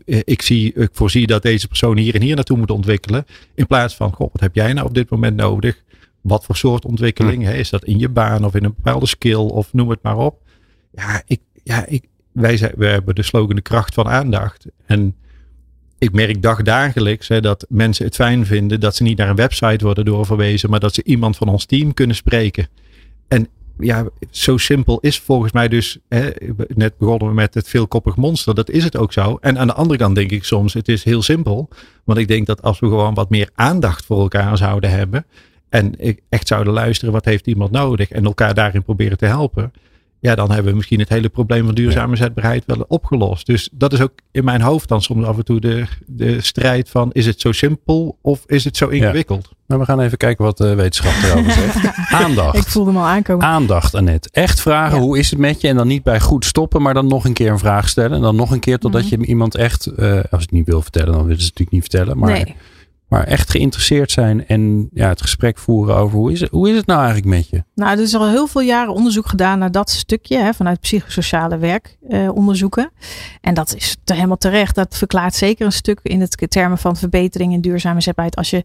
ik, 0.05 0.41
zie, 0.41 0.73
ik 0.73 0.89
voorzie 0.91 1.27
dat 1.27 1.41
deze 1.41 1.67
persoon 1.67 1.97
hier 1.97 2.15
en 2.15 2.21
hier 2.21 2.35
naartoe 2.35 2.57
moet 2.57 2.71
ontwikkelen. 2.71 3.25
In 3.55 3.67
plaats 3.67 3.95
van, 3.95 4.11
goh, 4.11 4.31
wat 4.31 4.41
heb 4.41 4.55
jij 4.55 4.73
nou 4.73 4.87
op 4.87 4.93
dit 4.93 5.09
moment 5.09 5.35
nodig? 5.35 5.83
Wat 6.23 6.45
voor 6.45 6.55
soort 6.55 6.85
ontwikkeling? 6.85 7.43
Hm. 7.43 7.49
Hè? 7.49 7.53
Is 7.53 7.69
dat 7.69 7.83
in 7.83 7.99
je 7.99 8.09
baan 8.09 8.45
of 8.45 8.55
in 8.55 8.63
een 8.63 8.73
bepaalde 8.75 9.07
skill 9.07 9.35
of 9.35 9.73
noem 9.73 9.89
het 9.89 9.99
maar 10.01 10.17
op? 10.17 10.41
Ja, 10.91 11.21
ik, 11.25 11.39
ja 11.63 11.85
ik, 11.85 12.03
wij 12.31 12.57
zijn, 12.57 12.71
we 12.75 12.85
hebben 12.85 13.15
de 13.15 13.23
slogan 13.23 13.55
de 13.55 13.61
kracht 13.61 13.93
van 13.93 14.07
aandacht. 14.07 14.65
En 14.85 15.15
ik 15.97 16.11
merk 16.11 16.41
dagdagelijks 16.41 17.27
hè, 17.27 17.41
dat 17.41 17.65
mensen 17.69 18.05
het 18.05 18.15
fijn 18.15 18.45
vinden 18.45 18.79
dat 18.79 18.95
ze 18.95 19.03
niet 19.03 19.17
naar 19.17 19.29
een 19.29 19.35
website 19.35 19.85
worden 19.85 20.05
doorverwezen, 20.05 20.69
maar 20.69 20.79
dat 20.79 20.93
ze 20.93 21.03
iemand 21.03 21.37
van 21.37 21.47
ons 21.47 21.65
team 21.65 21.93
kunnen 21.93 22.15
spreken. 22.15 22.67
En 23.27 23.47
ja, 23.79 24.05
zo 24.29 24.57
simpel 24.57 24.99
is 24.99 25.19
volgens 25.19 25.51
mij 25.51 25.67
dus, 25.67 25.97
hè, 26.09 26.29
net 26.67 26.97
begonnen 26.97 27.27
we 27.27 27.33
met 27.33 27.53
het 27.53 27.69
veelkoppig 27.69 28.15
monster, 28.15 28.55
dat 28.55 28.69
is 28.69 28.83
het 28.83 28.97
ook 28.97 29.13
zo. 29.13 29.37
En 29.41 29.57
aan 29.57 29.67
de 29.67 29.73
andere 29.73 29.99
kant 29.99 30.15
denk 30.15 30.31
ik 30.31 30.43
soms, 30.43 30.73
het 30.73 30.87
is 30.87 31.03
heel 31.03 31.21
simpel. 31.21 31.69
Want 32.03 32.19
ik 32.19 32.27
denk 32.27 32.47
dat 32.47 32.61
als 32.61 32.79
we 32.79 32.87
gewoon 32.87 33.13
wat 33.13 33.29
meer 33.29 33.49
aandacht 33.55 34.05
voor 34.05 34.19
elkaar 34.19 34.57
zouden 34.57 34.89
hebben, 34.89 35.25
en 35.73 35.95
echt 36.29 36.47
zouden 36.47 36.73
luisteren, 36.73 37.13
wat 37.13 37.25
heeft 37.25 37.47
iemand 37.47 37.71
nodig? 37.71 38.09
En 38.09 38.25
elkaar 38.25 38.53
daarin 38.53 38.83
proberen 38.83 39.17
te 39.17 39.25
helpen. 39.25 39.73
Ja, 40.19 40.35
dan 40.35 40.51
hebben 40.51 40.71
we 40.71 40.77
misschien 40.77 40.99
het 40.99 41.09
hele 41.09 41.29
probleem 41.29 41.65
van 41.65 41.75
duurzame 41.75 42.15
zetbaarheid 42.15 42.63
wel 42.65 42.85
opgelost. 42.87 43.45
Dus 43.45 43.69
dat 43.71 43.93
is 43.93 44.01
ook 44.01 44.11
in 44.31 44.43
mijn 44.43 44.61
hoofd 44.61 44.89
dan 44.89 45.01
soms 45.01 45.25
af 45.25 45.37
en 45.37 45.45
toe 45.45 45.59
de, 45.59 45.85
de 46.05 46.41
strijd 46.41 46.89
van 46.89 47.11
is 47.11 47.25
het 47.25 47.41
zo 47.41 47.51
simpel 47.51 48.17
of 48.21 48.43
is 48.45 48.63
het 48.63 48.77
zo 48.77 48.87
ingewikkeld? 48.87 49.47
Ja. 49.49 49.57
Nou, 49.67 49.81
we 49.81 49.87
gaan 49.87 49.99
even 49.99 50.17
kijken 50.17 50.45
wat 50.45 50.57
de 50.57 50.75
wetenschap 50.75 51.31
erover 51.31 51.51
zegt. 51.51 51.97
Aandacht. 52.23 52.57
Ik 52.57 52.67
voelde 52.67 52.91
hem 52.91 52.99
al 52.99 53.07
aankomen. 53.07 53.45
Aandacht, 53.45 53.95
Annette. 53.95 54.29
Echt 54.31 54.61
vragen, 54.61 54.97
hoe 54.97 55.17
is 55.17 55.29
het 55.29 55.39
met 55.39 55.61
je? 55.61 55.67
En 55.67 55.75
dan 55.75 55.87
niet 55.87 56.03
bij 56.03 56.19
goed 56.19 56.45
stoppen, 56.45 56.81
maar 56.81 56.93
dan 56.93 57.07
nog 57.07 57.25
een 57.25 57.33
keer 57.33 57.51
een 57.51 57.59
vraag 57.59 57.89
stellen. 57.89 58.11
En 58.11 58.21
dan 58.21 58.35
nog 58.35 58.51
een 58.51 58.59
keer 58.59 58.77
totdat 58.77 59.03
mhm. 59.03 59.21
je 59.21 59.27
iemand 59.27 59.55
echt, 59.55 59.91
uh, 59.97 60.19
als 60.31 60.41
het 60.41 60.51
niet 60.51 60.65
wil 60.65 60.81
vertellen, 60.81 61.13
dan 61.13 61.23
willen 61.23 61.41
ze 61.41 61.45
het 61.47 61.59
natuurlijk 61.59 61.71
niet 61.71 61.81
vertellen. 61.81 62.17
Maar 62.17 62.31
nee 62.31 62.55
maar 63.13 63.23
echt 63.23 63.51
geïnteresseerd 63.51 64.11
zijn 64.11 64.47
en 64.47 64.89
ja, 64.93 65.07
het 65.07 65.21
gesprek 65.21 65.57
voeren 65.57 65.95
over 65.95 66.17
hoe 66.17 66.31
is, 66.31 66.39
het, 66.39 66.49
hoe 66.49 66.69
is 66.69 66.75
het 66.75 66.85
nou 66.85 66.99
eigenlijk 66.99 67.29
met 67.29 67.49
je? 67.49 67.63
Nou, 67.75 67.97
er 67.97 68.03
is 68.03 68.15
al 68.15 68.27
heel 68.27 68.47
veel 68.47 68.61
jaren 68.61 68.93
onderzoek 68.93 69.27
gedaan 69.27 69.59
naar 69.59 69.71
dat 69.71 69.89
stukje 69.89 70.37
hè, 70.37 70.53
vanuit 70.53 70.79
psychosociale 70.79 71.57
werkonderzoeken. 71.57 72.83
Eh, 72.83 73.09
en 73.41 73.53
dat 73.53 73.75
is 73.75 73.97
te, 74.03 74.13
helemaal 74.13 74.37
terecht. 74.37 74.75
Dat 74.75 74.97
verklaart 74.97 75.35
zeker 75.35 75.65
een 75.65 75.71
stuk 75.71 75.99
in 76.03 76.21
het 76.21 76.45
termen 76.47 76.77
van 76.77 76.95
verbetering 76.95 77.53
en 77.53 77.61
duurzame 77.61 78.01
zetbaarheid. 78.01 78.35
Als 78.37 78.49
je 78.49 78.63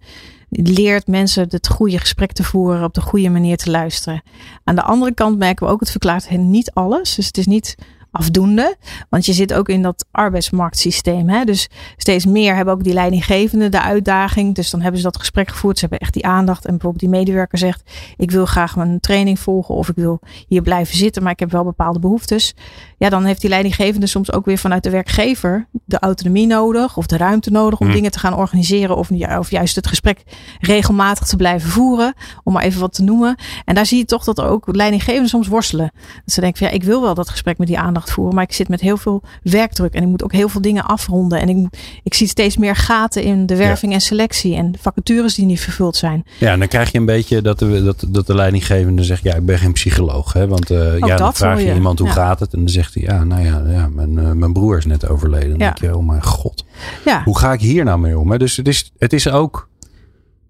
leert 0.48 1.06
mensen 1.06 1.46
het 1.48 1.68
goede 1.68 1.98
gesprek 1.98 2.32
te 2.32 2.44
voeren, 2.44 2.84
op 2.84 2.94
de 2.94 3.00
goede 3.00 3.28
manier 3.28 3.56
te 3.56 3.70
luisteren. 3.70 4.22
Aan 4.64 4.74
de 4.74 4.82
andere 4.82 5.14
kant 5.14 5.38
merken 5.38 5.66
we 5.66 5.72
ook, 5.72 5.80
het 5.80 5.90
verklaart 5.90 6.30
niet 6.30 6.70
alles. 6.72 7.14
Dus 7.14 7.26
het 7.26 7.38
is 7.38 7.46
niet 7.46 7.74
afdoende. 8.10 8.76
Want 9.08 9.26
je 9.26 9.32
zit 9.32 9.54
ook 9.54 9.68
in 9.68 9.82
dat 9.82 10.06
arbeidsmarktsysteem. 10.10 11.28
Hè? 11.28 11.44
Dus 11.44 11.68
steeds 11.96 12.26
meer 12.26 12.54
hebben 12.54 12.74
ook 12.74 12.84
die 12.84 12.92
leidinggevende 12.92 13.68
de 13.68 13.82
uitdaging. 13.82 14.54
Dus 14.54 14.70
dan 14.70 14.80
hebben 14.80 15.00
ze 15.00 15.06
dat 15.06 15.18
gesprek 15.18 15.48
gevoerd. 15.48 15.78
Ze 15.78 15.80
hebben 15.80 15.98
echt 16.00 16.12
die 16.12 16.26
aandacht. 16.26 16.64
En 16.64 16.70
bijvoorbeeld 16.70 17.02
die 17.02 17.08
medewerker 17.08 17.58
zegt: 17.58 17.82
Ik 18.16 18.30
wil 18.30 18.46
graag 18.46 18.76
mijn 18.76 19.00
training 19.00 19.38
volgen. 19.38 19.74
Of 19.74 19.88
ik 19.88 19.96
wil 19.96 20.20
hier 20.46 20.62
blijven 20.62 20.96
zitten. 20.96 21.22
Maar 21.22 21.32
ik 21.32 21.40
heb 21.40 21.50
wel 21.50 21.64
bepaalde 21.64 21.98
behoeftes. 21.98 22.54
Ja, 22.98 23.08
dan 23.08 23.24
heeft 23.24 23.40
die 23.40 23.50
leidinggevende 23.50 24.06
soms 24.06 24.32
ook 24.32 24.44
weer 24.44 24.58
vanuit 24.58 24.82
de 24.82 24.90
werkgever 24.90 25.68
de 25.84 25.98
autonomie 25.98 26.46
nodig. 26.46 26.96
Of 26.96 27.06
de 27.06 27.16
ruimte 27.16 27.50
nodig 27.50 27.80
om 27.80 27.86
hm. 27.86 27.92
dingen 27.92 28.10
te 28.10 28.18
gaan 28.18 28.34
organiseren. 28.34 28.96
Of, 28.96 29.10
of 29.38 29.50
juist 29.50 29.76
het 29.76 29.86
gesprek 29.86 30.22
regelmatig 30.60 31.26
te 31.26 31.36
blijven 31.36 31.70
voeren. 31.70 32.14
Om 32.44 32.52
maar 32.52 32.62
even 32.62 32.80
wat 32.80 32.92
te 32.92 33.02
noemen. 33.02 33.36
En 33.64 33.74
daar 33.74 33.86
zie 33.86 33.98
je 33.98 34.04
toch 34.04 34.24
dat 34.24 34.38
er 34.38 34.44
ook 34.44 34.76
leidinggevenden 34.76 35.28
soms 35.28 35.48
worstelen. 35.48 35.90
Dat 36.24 36.34
ze 36.34 36.40
denken: 36.40 36.58
van, 36.58 36.66
ja, 36.66 36.72
Ik 36.72 36.84
wil 36.84 37.02
wel 37.02 37.14
dat 37.14 37.28
gesprek 37.28 37.58
met 37.58 37.66
die 37.66 37.78
aandacht 37.78 37.97
voeren. 38.04 38.34
Maar 38.34 38.44
ik 38.44 38.52
zit 38.52 38.68
met 38.68 38.80
heel 38.80 38.96
veel 38.96 39.22
werkdruk 39.42 39.94
en 39.94 40.02
ik 40.02 40.08
moet 40.08 40.24
ook 40.24 40.32
heel 40.32 40.48
veel 40.48 40.60
dingen 40.60 40.84
afronden. 40.84 41.40
En 41.40 41.48
ik, 41.48 41.66
ik 42.02 42.14
zie 42.14 42.26
steeds 42.26 42.56
meer 42.56 42.76
gaten 42.76 43.22
in 43.22 43.46
de 43.46 43.56
werving 43.56 43.92
en 43.92 44.00
selectie 44.00 44.54
en 44.54 44.74
vacatures 44.80 45.34
die 45.34 45.46
niet 45.46 45.60
vervuld 45.60 45.96
zijn. 45.96 46.24
Ja, 46.38 46.52
en 46.52 46.58
dan 46.58 46.68
krijg 46.68 46.92
je 46.92 46.98
een 46.98 47.06
beetje 47.06 47.42
dat 47.42 47.58
de, 47.58 47.82
dat, 47.82 48.04
dat 48.08 48.26
de 48.26 48.34
leidinggevende 48.34 49.04
zegt, 49.04 49.22
ja, 49.22 49.34
ik 49.34 49.46
ben 49.46 49.58
geen 49.58 49.72
psycholoog. 49.72 50.32
Hè? 50.32 50.46
Want 50.46 50.70
uh, 50.70 50.98
ja, 50.98 51.16
dan 51.16 51.34
vraag 51.34 51.62
je, 51.62 51.74
iemand 51.74 51.98
hoe 51.98 52.08
gaat 52.08 52.40
het? 52.40 52.52
En 52.52 52.58
dan 52.58 52.68
zegt 52.68 52.94
hij, 52.94 53.02
ja, 53.02 53.24
nou 53.24 53.44
ja, 53.44 53.62
ja 53.66 53.88
mijn, 53.88 54.12
uh, 54.12 54.30
mijn 54.30 54.52
broer 54.52 54.76
is 54.76 54.86
net 54.86 55.08
overleden. 55.08 55.48
Dan 55.48 55.58
denk 55.58 55.78
je, 55.78 55.96
oh 55.96 56.06
mijn 56.06 56.22
god. 56.22 56.64
Ja. 57.04 57.22
Hoe 57.24 57.38
ga 57.38 57.52
ik 57.52 57.60
hier 57.60 57.84
nou 57.84 57.98
mee 57.98 58.18
om? 58.18 58.30
Hè? 58.30 58.38
Dus 58.38 58.56
het 58.56 58.68
is, 58.68 58.92
het 58.98 59.12
is 59.12 59.28
ook 59.28 59.68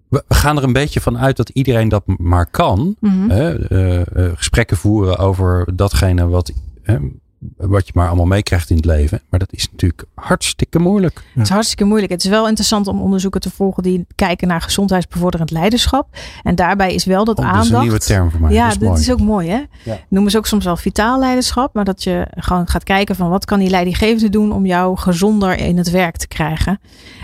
we 0.09 0.23
gaan 0.27 0.57
er 0.57 0.63
een 0.63 0.73
beetje 0.73 1.01
van 1.01 1.17
uit 1.17 1.37
dat 1.37 1.49
iedereen 1.49 1.89
dat 1.89 2.03
maar 2.05 2.45
kan. 2.45 2.95
Mm 2.99 3.29
hè? 3.29 3.71
Uh, 3.71 4.31
gesprekken 4.35 4.77
voeren 4.77 5.17
over 5.17 5.75
datgene 5.75 6.27
wat, 6.27 6.51
wat 7.57 7.85
je 7.85 7.91
maar 7.95 8.07
allemaal 8.07 8.25
meekrijgt 8.25 8.69
in 8.69 8.75
het 8.75 8.85
leven. 8.85 9.21
Maar 9.29 9.39
dat 9.39 9.53
is 9.53 9.67
natuurlijk 9.71 10.03
hartstikke 10.13 10.79
moeilijk. 10.79 11.23
Het 11.33 11.43
is 11.43 11.49
hartstikke 11.49 11.83
moeilijk. 11.83 12.11
Het 12.11 12.23
is 12.23 12.29
wel 12.29 12.47
interessant 12.47 12.87
om 12.87 13.01
onderzoeken 13.01 13.41
te 13.41 13.49
volgen 13.49 13.83
die 13.83 14.05
kijken 14.15 14.47
naar 14.47 14.61
gezondheidsbevorderend 14.61 15.51
leiderschap. 15.51 16.07
En 16.43 16.55
daarbij 16.55 16.93
is 16.93 17.05
wel 17.05 17.25
dat 17.25 17.39
oh, 17.39 17.45
aandacht. 17.45 17.63
Dat 17.63 17.71
is 17.71 17.77
een 17.77 17.81
nieuwe 17.81 17.99
term 17.99 18.31
voor 18.31 18.41
mij. 18.41 18.51
Ja, 18.51 18.73
dat 18.73 18.97
is, 18.97 19.01
is 19.01 19.11
ook 19.11 19.19
mooi 19.19 19.49
hè. 19.49 19.63
Ja. 19.83 19.99
Noemen 20.09 20.31
ze 20.31 20.37
ook 20.37 20.47
soms 20.47 20.65
wel 20.65 20.77
vitaal 20.77 21.19
leiderschap. 21.19 21.73
Maar 21.73 21.85
dat 21.85 22.03
je 22.03 22.27
gewoon 22.35 22.67
gaat 22.67 22.83
kijken 22.83 23.15
van 23.15 23.29
wat 23.29 23.45
kan 23.45 23.59
die 23.59 23.69
leidinggevende 23.69 24.29
doen 24.29 24.51
om 24.51 24.65
jou 24.65 24.97
gezonder 24.97 25.57
in 25.57 25.77
het 25.77 25.89
werk 25.89 26.17
te 26.17 26.27
krijgen. 26.27 26.79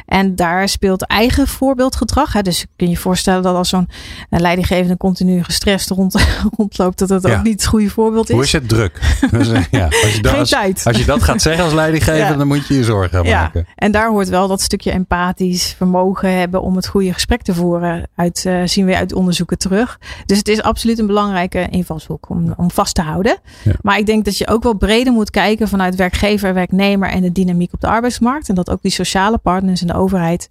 En 0.05 0.35
daar 0.35 0.69
speelt 0.69 1.05
eigen 1.05 1.47
voorbeeldgedrag. 1.47 2.33
Hè. 2.33 2.41
Dus 2.41 2.65
kun 2.75 2.87
je 2.87 2.93
je 2.93 2.99
voorstellen 2.99 3.43
dat 3.43 3.55
als 3.55 3.69
zo'n 3.69 3.89
eh, 4.29 4.39
leidinggevende 4.39 4.97
continu 4.97 5.43
gestrest 5.43 5.89
rond, 5.89 6.25
rondloopt, 6.57 6.99
dat 6.99 7.07
dat 7.07 7.27
ook 7.27 7.43
niet 7.43 7.53
het 7.53 7.65
goede 7.65 7.89
voorbeeld 7.89 8.29
is. 8.29 8.35
Hoe 8.35 8.43
is 8.43 8.51
het 8.51 8.69
druk? 8.69 8.99
ja. 9.71 9.89
Als 10.05 10.15
je 10.15 10.21
dat. 10.21 10.85
Als 10.85 10.97
je 10.97 11.05
dat 11.05 11.23
gaat 11.23 11.41
zeggen 11.41 11.63
als 11.63 11.73
leidinggever, 11.73 12.37
dan 12.37 12.47
moet 12.47 12.67
je 12.67 12.73
je 12.73 12.83
zorgen 12.83 13.09
gaan 13.09 13.25
ja. 13.25 13.41
maken. 13.41 13.67
En 13.75 13.91
daar 13.91 14.09
hoort 14.09 14.29
wel 14.29 14.47
dat 14.47 14.61
stukje 14.61 14.91
empathisch 14.91 15.73
vermogen 15.77 16.37
hebben 16.37 16.61
om 16.61 16.75
het 16.75 16.87
goede 16.87 17.13
gesprek 17.13 17.41
te 17.41 17.53
voeren. 17.53 18.09
Uit, 18.15 18.43
uh, 18.47 18.61
zien 18.65 18.85
we 18.85 18.95
uit 18.95 19.13
onderzoeken 19.13 19.57
terug. 19.57 19.99
Dus 20.25 20.37
het 20.37 20.47
is 20.47 20.61
absoluut 20.61 20.99
een 20.99 21.07
belangrijke 21.07 21.67
invalshoek 21.69 22.29
om, 22.29 22.53
om 22.57 22.71
vast 22.71 22.95
te 22.95 23.01
houden. 23.01 23.37
Ja. 23.63 23.71
Maar 23.81 23.97
ik 23.97 24.05
denk 24.05 24.25
dat 24.25 24.37
je 24.37 24.47
ook 24.47 24.63
wel 24.63 24.73
breder 24.73 25.13
moet 25.13 25.29
kijken 25.29 25.67
vanuit 25.67 25.95
werkgever, 25.95 26.53
werknemer 26.53 27.09
en 27.09 27.21
de 27.21 27.31
dynamiek 27.31 27.73
op 27.73 27.81
de 27.81 27.87
arbeidsmarkt. 27.87 28.49
En 28.49 28.55
dat 28.55 28.69
ook 28.69 28.81
die 28.81 28.91
sociale 28.91 29.37
partners 29.37 29.81
en 29.81 29.87
de 29.87 29.95
overheid 29.95 30.47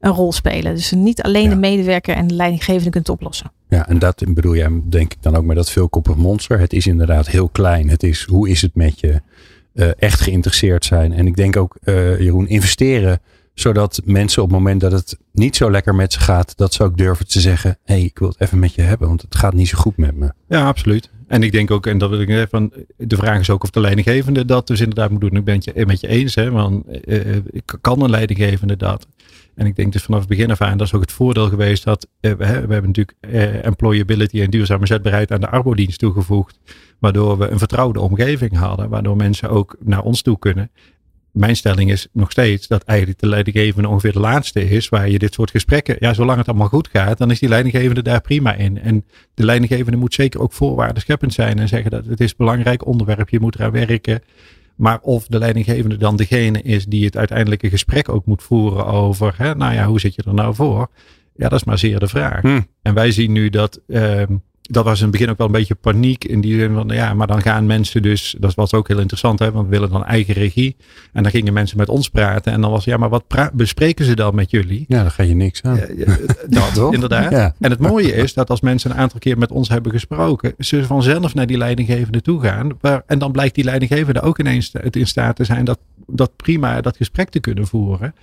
een 0.00 0.12
rol 0.12 0.32
spelen. 0.32 0.74
Dus 0.74 0.90
niet 0.90 1.22
alleen 1.22 1.48
de 1.48 1.56
medewerker 1.56 2.16
en 2.16 2.26
de 2.26 2.34
leidinggevende 2.34 2.90
kunt 2.90 3.08
oplossen. 3.08 3.50
Ja, 3.68 3.88
en 3.88 3.98
dat 3.98 4.22
bedoel 4.28 4.54
jij 4.54 4.80
denk 4.84 5.12
ik 5.12 5.22
dan 5.22 5.36
ook 5.36 5.44
met 5.44 5.56
dat 5.56 5.70
veelkoppig 5.70 6.16
monster. 6.16 6.58
Het 6.58 6.72
is 6.72 6.86
inderdaad 6.86 7.26
heel 7.26 7.48
klein. 7.48 7.88
Het 7.88 8.02
is 8.02 8.24
hoe 8.24 8.48
is 8.48 8.62
het 8.62 8.74
met 8.74 9.00
je 9.00 9.20
uh, 9.74 9.88
echt 9.98 10.20
geïnteresseerd 10.20 10.84
zijn. 10.84 11.12
En 11.12 11.26
ik 11.26 11.36
denk 11.36 11.56
ook, 11.56 11.76
uh, 11.84 12.20
Jeroen, 12.20 12.48
investeren 12.48 13.20
zodat 13.58 14.00
mensen 14.04 14.42
op 14.42 14.48
het 14.48 14.58
moment 14.58 14.80
dat 14.80 14.92
het 14.92 15.18
niet 15.32 15.56
zo 15.56 15.70
lekker 15.70 15.94
met 15.94 16.12
ze 16.12 16.20
gaat, 16.20 16.56
dat 16.56 16.74
ze 16.74 16.82
ook 16.82 16.96
durven 16.96 17.28
te 17.28 17.40
zeggen: 17.40 17.78
hé, 17.84 17.94
hey, 17.94 18.04
ik 18.04 18.18
wil 18.18 18.28
het 18.28 18.40
even 18.40 18.58
met 18.58 18.74
je 18.74 18.82
hebben, 18.82 19.08
want 19.08 19.22
het 19.22 19.34
gaat 19.34 19.54
niet 19.54 19.68
zo 19.68 19.78
goed 19.78 19.96
met 19.96 20.16
me. 20.16 20.32
Ja, 20.48 20.66
absoluut. 20.66 21.10
En 21.26 21.42
ik 21.42 21.52
denk 21.52 21.70
ook, 21.70 21.86
en 21.86 21.98
dat 21.98 22.10
wil 22.10 22.20
ik 22.20 22.28
zeggen, 22.28 22.48
van 22.48 22.72
de 22.96 23.16
vraag 23.16 23.40
is 23.40 23.50
ook 23.50 23.62
of 23.62 23.70
de 23.70 23.80
leidinggevende 23.80 24.44
dat 24.44 24.66
dus 24.66 24.80
inderdaad 24.80 25.10
moet 25.10 25.20
doen. 25.20 25.36
Ik 25.36 25.44
ben 25.44 25.60
het 25.64 25.86
met 25.86 26.00
je 26.00 26.08
eens, 26.08 26.34
hè, 26.34 26.50
want 26.50 26.84
uh, 27.04 27.36
kan 27.80 28.02
een 28.02 28.10
leidinggevende 28.10 28.76
dat? 28.76 29.06
En 29.56 29.66
ik 29.66 29.76
denk 29.76 29.92
dus 29.92 30.02
vanaf 30.02 30.20
het 30.20 30.28
begin 30.28 30.50
af 30.50 30.60
aan, 30.60 30.78
dat 30.78 30.86
is 30.86 30.94
ook 30.94 31.00
het 31.00 31.12
voordeel 31.12 31.48
geweest 31.48 31.84
dat 31.84 32.08
uh, 32.20 32.30
we, 32.30 32.36
we, 32.36 32.44
hebben 32.44 32.82
natuurlijk 32.82 33.16
uh, 33.20 33.64
employability 33.64 34.40
en 34.40 34.50
duurzame 34.50 34.86
zetbaarheid 34.86 35.32
aan 35.32 35.40
de 35.40 35.48
arbodienst 35.48 35.98
toegevoegd. 35.98 36.58
Waardoor 36.98 37.38
we 37.38 37.48
een 37.48 37.58
vertrouwde 37.58 38.00
omgeving 38.00 38.56
hadden, 38.56 38.88
waardoor 38.88 39.16
mensen 39.16 39.50
ook 39.50 39.76
naar 39.84 40.02
ons 40.02 40.22
toe 40.22 40.38
kunnen. 40.38 40.70
Mijn 41.32 41.56
stelling 41.56 41.90
is 41.90 42.08
nog 42.12 42.30
steeds 42.30 42.66
dat 42.66 42.82
eigenlijk 42.82 43.20
de 43.20 43.28
leidinggevende 43.28 43.88
ongeveer 43.88 44.12
de 44.12 44.20
laatste 44.20 44.68
is 44.68 44.88
waar 44.88 45.08
je 45.10 45.18
dit 45.18 45.34
soort 45.34 45.50
gesprekken, 45.50 45.96
ja, 45.98 46.14
zolang 46.14 46.38
het 46.38 46.48
allemaal 46.48 46.68
goed 46.68 46.88
gaat, 46.92 47.18
dan 47.18 47.30
is 47.30 47.38
die 47.38 47.48
leidinggevende 47.48 48.02
daar 48.02 48.20
prima 48.20 48.54
in. 48.54 48.80
En 48.80 49.04
de 49.34 49.44
leidinggevende 49.44 49.98
moet 49.98 50.14
zeker 50.14 50.40
ook 50.40 50.52
voorwaarden 50.52 51.02
scheppend 51.02 51.32
zijn 51.32 51.58
en 51.58 51.68
zeggen 51.68 51.90
dat 51.90 52.06
het 52.06 52.20
is 52.20 52.30
een 52.30 52.36
belangrijk 52.36 52.86
onderwerp, 52.86 53.28
je 53.28 53.40
moet 53.40 53.54
eraan 53.54 53.70
werken. 53.70 54.22
Maar 54.76 54.98
of 55.00 55.26
de 55.26 55.38
leidinggevende 55.38 55.96
dan 55.96 56.16
degene 56.16 56.62
is 56.62 56.86
die 56.86 57.04
het 57.04 57.16
uiteindelijke 57.16 57.70
gesprek 57.70 58.08
ook 58.08 58.26
moet 58.26 58.42
voeren 58.42 58.86
over, 58.86 59.34
hè, 59.36 59.54
nou 59.54 59.74
ja, 59.74 59.86
hoe 59.86 60.00
zit 60.00 60.14
je 60.14 60.22
er 60.22 60.34
nou 60.34 60.54
voor? 60.54 60.88
Ja, 61.34 61.48
dat 61.48 61.58
is 61.58 61.64
maar 61.64 61.78
zeer 61.78 61.98
de 61.98 62.08
vraag. 62.08 62.40
Hmm. 62.40 62.66
En 62.82 62.94
wij 62.94 63.10
zien 63.10 63.32
nu 63.32 63.50
dat, 63.50 63.80
um, 63.86 64.42
dat 64.70 64.84
was 64.84 64.98
in 64.98 65.02
het 65.02 65.12
begin 65.12 65.30
ook 65.30 65.38
wel 65.38 65.46
een 65.46 65.52
beetje 65.52 65.74
paniek 65.74 66.24
in 66.24 66.40
die 66.40 66.58
zin 66.58 66.74
van, 66.74 66.88
ja, 66.88 67.14
maar 67.14 67.26
dan 67.26 67.42
gaan 67.42 67.66
mensen 67.66 68.02
dus, 68.02 68.36
dat 68.38 68.54
was 68.54 68.74
ook 68.74 68.88
heel 68.88 68.98
interessant, 68.98 69.38
hè, 69.38 69.52
want 69.52 69.64
we 69.64 69.70
willen 69.70 69.90
dan 69.90 70.04
eigen 70.04 70.34
regie. 70.34 70.76
En 71.12 71.22
dan 71.22 71.32
gingen 71.32 71.52
mensen 71.52 71.76
met 71.76 71.88
ons 71.88 72.08
praten 72.08 72.52
en 72.52 72.60
dan 72.60 72.70
was, 72.70 72.84
ja, 72.84 72.96
maar 72.96 73.08
wat 73.08 73.24
bespreken 73.52 74.04
ze 74.04 74.14
dan 74.14 74.34
met 74.34 74.50
jullie? 74.50 74.84
Ja, 74.88 75.02
dan 75.02 75.10
ga 75.10 75.22
je 75.22 75.34
niks 75.34 75.62
aan. 75.62 75.76
Ja, 75.76 75.86
ja, 75.96 76.16
dat, 76.74 76.94
inderdaad. 76.94 77.30
Ja. 77.30 77.54
En 77.60 77.70
het 77.70 77.80
mooie 77.80 78.12
is 78.12 78.34
dat 78.34 78.50
als 78.50 78.60
mensen 78.60 78.90
een 78.90 78.96
aantal 78.96 79.18
keer 79.18 79.38
met 79.38 79.50
ons 79.50 79.68
hebben 79.68 79.92
gesproken, 79.92 80.54
ze 80.58 80.84
vanzelf 80.84 81.34
naar 81.34 81.46
die 81.46 81.58
leidinggevende 81.58 82.22
toe 82.22 82.40
gaan. 82.40 82.70
Waar, 82.80 83.02
en 83.06 83.18
dan 83.18 83.32
blijkt 83.32 83.54
die 83.54 83.64
leidinggevende 83.64 84.20
ook 84.20 84.38
ineens 84.38 84.70
het 84.72 84.96
in 84.96 85.06
staat 85.06 85.36
te 85.36 85.44
zijn 85.44 85.64
dat, 85.64 85.78
dat 86.06 86.36
prima 86.36 86.80
dat 86.80 86.96
gesprek 86.96 87.28
te 87.28 87.40
kunnen 87.40 87.66
voeren. 87.66 88.14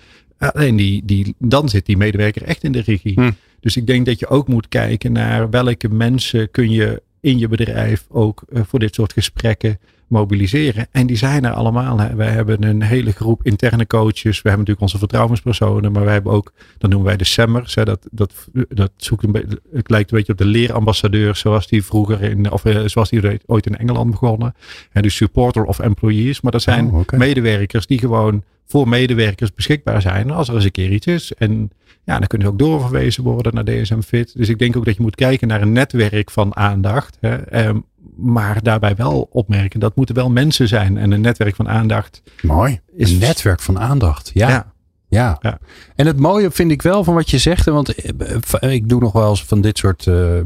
Alleen 0.52 0.76
die, 0.76 1.06
die, 1.06 1.36
dan 1.38 1.70
zit 1.70 1.86
die 1.86 1.98
medewerker 1.98 2.44
echt 2.44 2.64
in 2.64 2.72
de 2.72 2.82
regie. 2.82 3.14
Hm. 3.14 3.32
Dus 3.60 3.78
ik 3.78 3.88
denk 3.88 4.06
dat 4.06 4.20
je 4.20 4.28
ook 4.28 4.48
moet 4.48 4.68
kijken 4.68 5.12
naar 5.12 5.50
welke 5.50 5.90
mensen 5.90 6.52
kun 6.52 6.72
je 6.72 7.02
in 7.20 7.38
je 7.38 7.48
bedrijf 7.48 8.06
ook 8.10 8.44
uh, 8.50 8.62
voor 8.66 8.80
dit 8.80 8.96
soort 8.96 9.14
gesprekken 9.14 9.80
mobiliseren. 10.14 10.88
En 10.92 11.08
die 11.08 11.18
zijn 11.18 11.46
er 11.46 11.52
allemaal. 11.52 12.16
Wij 12.16 12.30
hebben 12.30 12.64
een 12.64 12.82
hele 12.82 13.12
groep 13.12 13.44
interne 13.44 13.88
coaches. 13.88 14.42
We 14.42 14.50
hebben 14.50 14.52
natuurlijk 14.52 14.82
onze 14.82 14.98
vertrouwenspersonen. 14.98 15.92
Maar 15.92 16.04
wij 16.04 16.14
hebben 16.14 16.32
ook, 16.32 16.54
dat 16.78 16.90
noemen 16.90 17.08
wij 17.08 17.18
de 17.18 17.24
SEMMers. 17.24 17.76
Hè. 17.76 17.86
Dat, 17.86 18.08
dat, 18.12 18.48
dat 18.70 18.92
zoekt 18.98 19.24
een 19.24 19.32
beetje, 19.32 19.62
het 19.74 19.90
lijkt 19.90 20.12
een 20.12 20.18
beetje 20.18 20.32
op 20.32 20.38
de 20.38 20.46
leerambassadeur. 20.46 21.36
Zoals 21.36 21.68
die 21.68 21.84
vroeger 21.84 22.22
in, 22.22 22.52
of 22.52 22.66
uh, 22.66 22.82
zoals 22.86 23.10
die 23.10 23.40
ooit 23.46 23.66
in 23.66 23.78
Engeland 23.78 24.12
begonnen. 24.12 24.56
En 24.92 25.02
de 25.02 25.10
supporter 25.10 25.64
of 25.64 25.80
employees. 25.80 26.42
Maar 26.42 26.52
dat 26.52 26.62
zijn 26.62 26.92
Oh, 26.92 27.04
medewerkers 27.18 27.86
die 27.86 28.00
gewoon 28.00 28.44
voor 28.66 28.88
medewerkers 28.88 29.54
beschikbaar 29.54 30.02
zijn. 30.02 30.32
Als 30.32 30.48
er 30.48 30.56
eens 30.56 30.64
een 30.64 30.72
keer 30.72 30.92
iets 30.92 31.08
is. 31.08 31.34
En 31.34 31.72
ja, 32.06 32.20
dan 32.20 32.28
kunnen 32.28 32.48
ze 32.48 32.54
ook 32.54 32.60
doorverwezen 32.60 33.24
worden 33.24 33.54
naar 33.54 33.64
DSM 33.64 34.02
Fit. 34.02 34.38
Dus 34.38 34.50
ik 34.50 34.60
denk 34.60 34.78
ook 34.78 34.86
dat 34.86 34.96
je 34.96 35.02
moet 35.02 35.16
kijken 35.16 35.48
naar 35.48 35.62
een 35.62 35.72
netwerk 35.72 36.32
van 36.32 36.56
aandacht. 36.56 37.18
Hè. 37.20 37.36
Ehm, 37.36 37.80
maar 38.16 38.64
daarbij 38.64 38.96
wel 38.96 39.28
opmerken, 39.32 39.80
dat 39.80 39.96
moeten 39.96 40.16
wel 40.16 40.30
mensen 40.30 40.68
zijn. 40.68 40.98
En 40.98 41.12
een 41.12 41.22
netwerk 41.22 41.56
van 41.56 41.70
aandacht. 41.70 42.22
Mooi. 42.42 42.80
Is- 42.96 43.12
een 43.12 43.18
netwerk 43.20 43.60
van 43.60 43.80
aandacht. 43.80 44.32
Ja. 44.34 44.50
ja. 44.50 44.72
Ja. 45.08 45.38
Ja. 45.42 45.58
En 45.96 46.06
het 46.06 46.20
mooie 46.20 46.52
vind 46.52 46.72
ik 46.72 46.82
wel 46.82 47.04
van 47.04 47.14
wat 47.14 47.30
je 47.30 47.38
zegt, 47.38 47.66
want 47.66 47.96
eh, 47.96 48.72
ik 48.72 48.90
doe 48.90 49.00
nog 49.00 49.12
wel 49.12 49.30
eens 49.30 49.46
van 49.46 49.62
dit 49.62 49.78
soort 49.78 50.08
eh, 50.08 50.40
eh, 50.40 50.46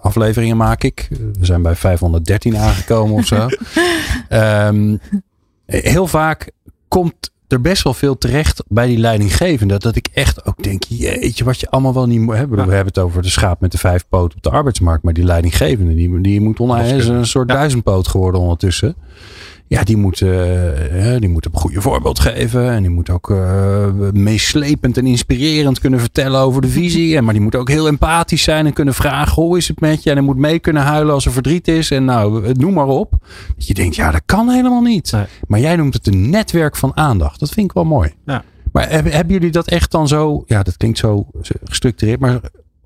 afleveringen 0.00 0.56
maak 0.56 0.82
ik. 0.82 1.08
We 1.10 1.44
zijn 1.46 1.62
bij 1.62 1.74
513 1.74 2.56
aangekomen 2.56 3.14
of 3.14 3.26
zo. 3.26 3.48
Ehm, 4.28 4.96
heel 5.66 6.06
vaak 6.06 6.50
komt 6.88 7.30
er 7.48 7.60
best 7.60 7.82
wel 7.82 7.94
veel 7.94 8.18
terecht 8.18 8.62
bij 8.68 8.86
die 8.86 8.98
leidinggevende. 8.98 9.78
Dat 9.78 9.96
ik 9.96 10.08
echt 10.12 10.46
ook 10.46 10.62
denk, 10.62 10.82
jeetje, 10.88 11.44
wat 11.44 11.60
je 11.60 11.70
allemaal 11.70 11.94
wel 11.94 12.06
niet 12.06 12.20
moet 12.20 12.36
hebben. 12.36 12.58
Ja. 12.58 12.66
We 12.66 12.74
hebben 12.74 12.92
het 12.94 13.02
over 13.02 13.22
de 13.22 13.28
schaap 13.28 13.60
met 13.60 13.72
de 13.72 13.78
vijf 13.78 14.04
poten 14.08 14.36
op 14.36 14.42
de 14.42 14.50
arbeidsmarkt. 14.50 15.02
Maar 15.04 15.12
die 15.12 15.24
leidinggevende, 15.24 15.94
die, 15.94 16.20
die 16.20 16.40
moet 16.40 16.60
is 16.60 17.06
een 17.08 17.26
soort 17.26 17.48
Ja. 17.48 17.54
duizendpoot 17.54 18.08
geworden 18.08 18.40
ondertussen. 18.40 18.94
Ja, 19.66 19.82
die 19.82 19.96
moet, 19.96 20.20
eh, 20.20 21.16
die 21.18 21.28
moet 21.28 21.44
een 21.44 21.54
goede 21.54 21.80
voorbeeld 21.80 22.20
geven. 22.20 22.70
En 22.70 22.82
die 22.82 22.90
moet 22.90 23.10
ook 23.10 23.30
eh, 23.30 23.86
meeslepend 24.12 24.96
en 24.96 25.06
inspirerend 25.06 25.80
kunnen 25.80 26.00
vertellen 26.00 26.40
over 26.40 26.62
de 26.62 26.68
visie. 26.68 27.16
En, 27.16 27.24
maar 27.24 27.32
die 27.32 27.42
moet 27.42 27.54
ook 27.54 27.68
heel 27.68 27.86
empathisch 27.86 28.42
zijn 28.42 28.66
en 28.66 28.72
kunnen 28.72 28.94
vragen: 28.94 29.42
hoe 29.42 29.56
is 29.56 29.68
het 29.68 29.80
met 29.80 30.02
je? 30.02 30.10
En 30.10 30.16
hij 30.16 30.24
moet 30.24 30.36
mee 30.36 30.58
kunnen 30.58 30.82
huilen 30.82 31.14
als 31.14 31.26
er 31.26 31.32
verdriet 31.32 31.68
is. 31.68 31.90
En 31.90 32.04
nou, 32.04 32.52
noem 32.52 32.72
maar 32.72 32.86
op. 32.86 33.10
Dat 33.56 33.66
je 33.66 33.74
denkt: 33.74 33.96
ja, 33.96 34.10
dat 34.10 34.22
kan 34.26 34.48
helemaal 34.48 34.82
niet. 34.82 35.12
Nee. 35.12 35.24
Maar 35.46 35.60
jij 35.60 35.76
noemt 35.76 35.94
het 35.94 36.06
een 36.06 36.30
netwerk 36.30 36.76
van 36.76 36.96
aandacht. 36.96 37.40
Dat 37.40 37.50
vind 37.50 37.66
ik 37.66 37.72
wel 37.72 37.84
mooi. 37.84 38.12
Ja. 38.26 38.44
Maar 38.72 38.90
hebben 38.90 39.32
jullie 39.32 39.50
dat 39.50 39.68
echt 39.68 39.90
dan 39.90 40.08
zo, 40.08 40.44
ja, 40.46 40.62
dat 40.62 40.76
klinkt 40.76 40.98
zo 40.98 41.26
gestructureerd, 41.64 42.20
maar 42.20 42.40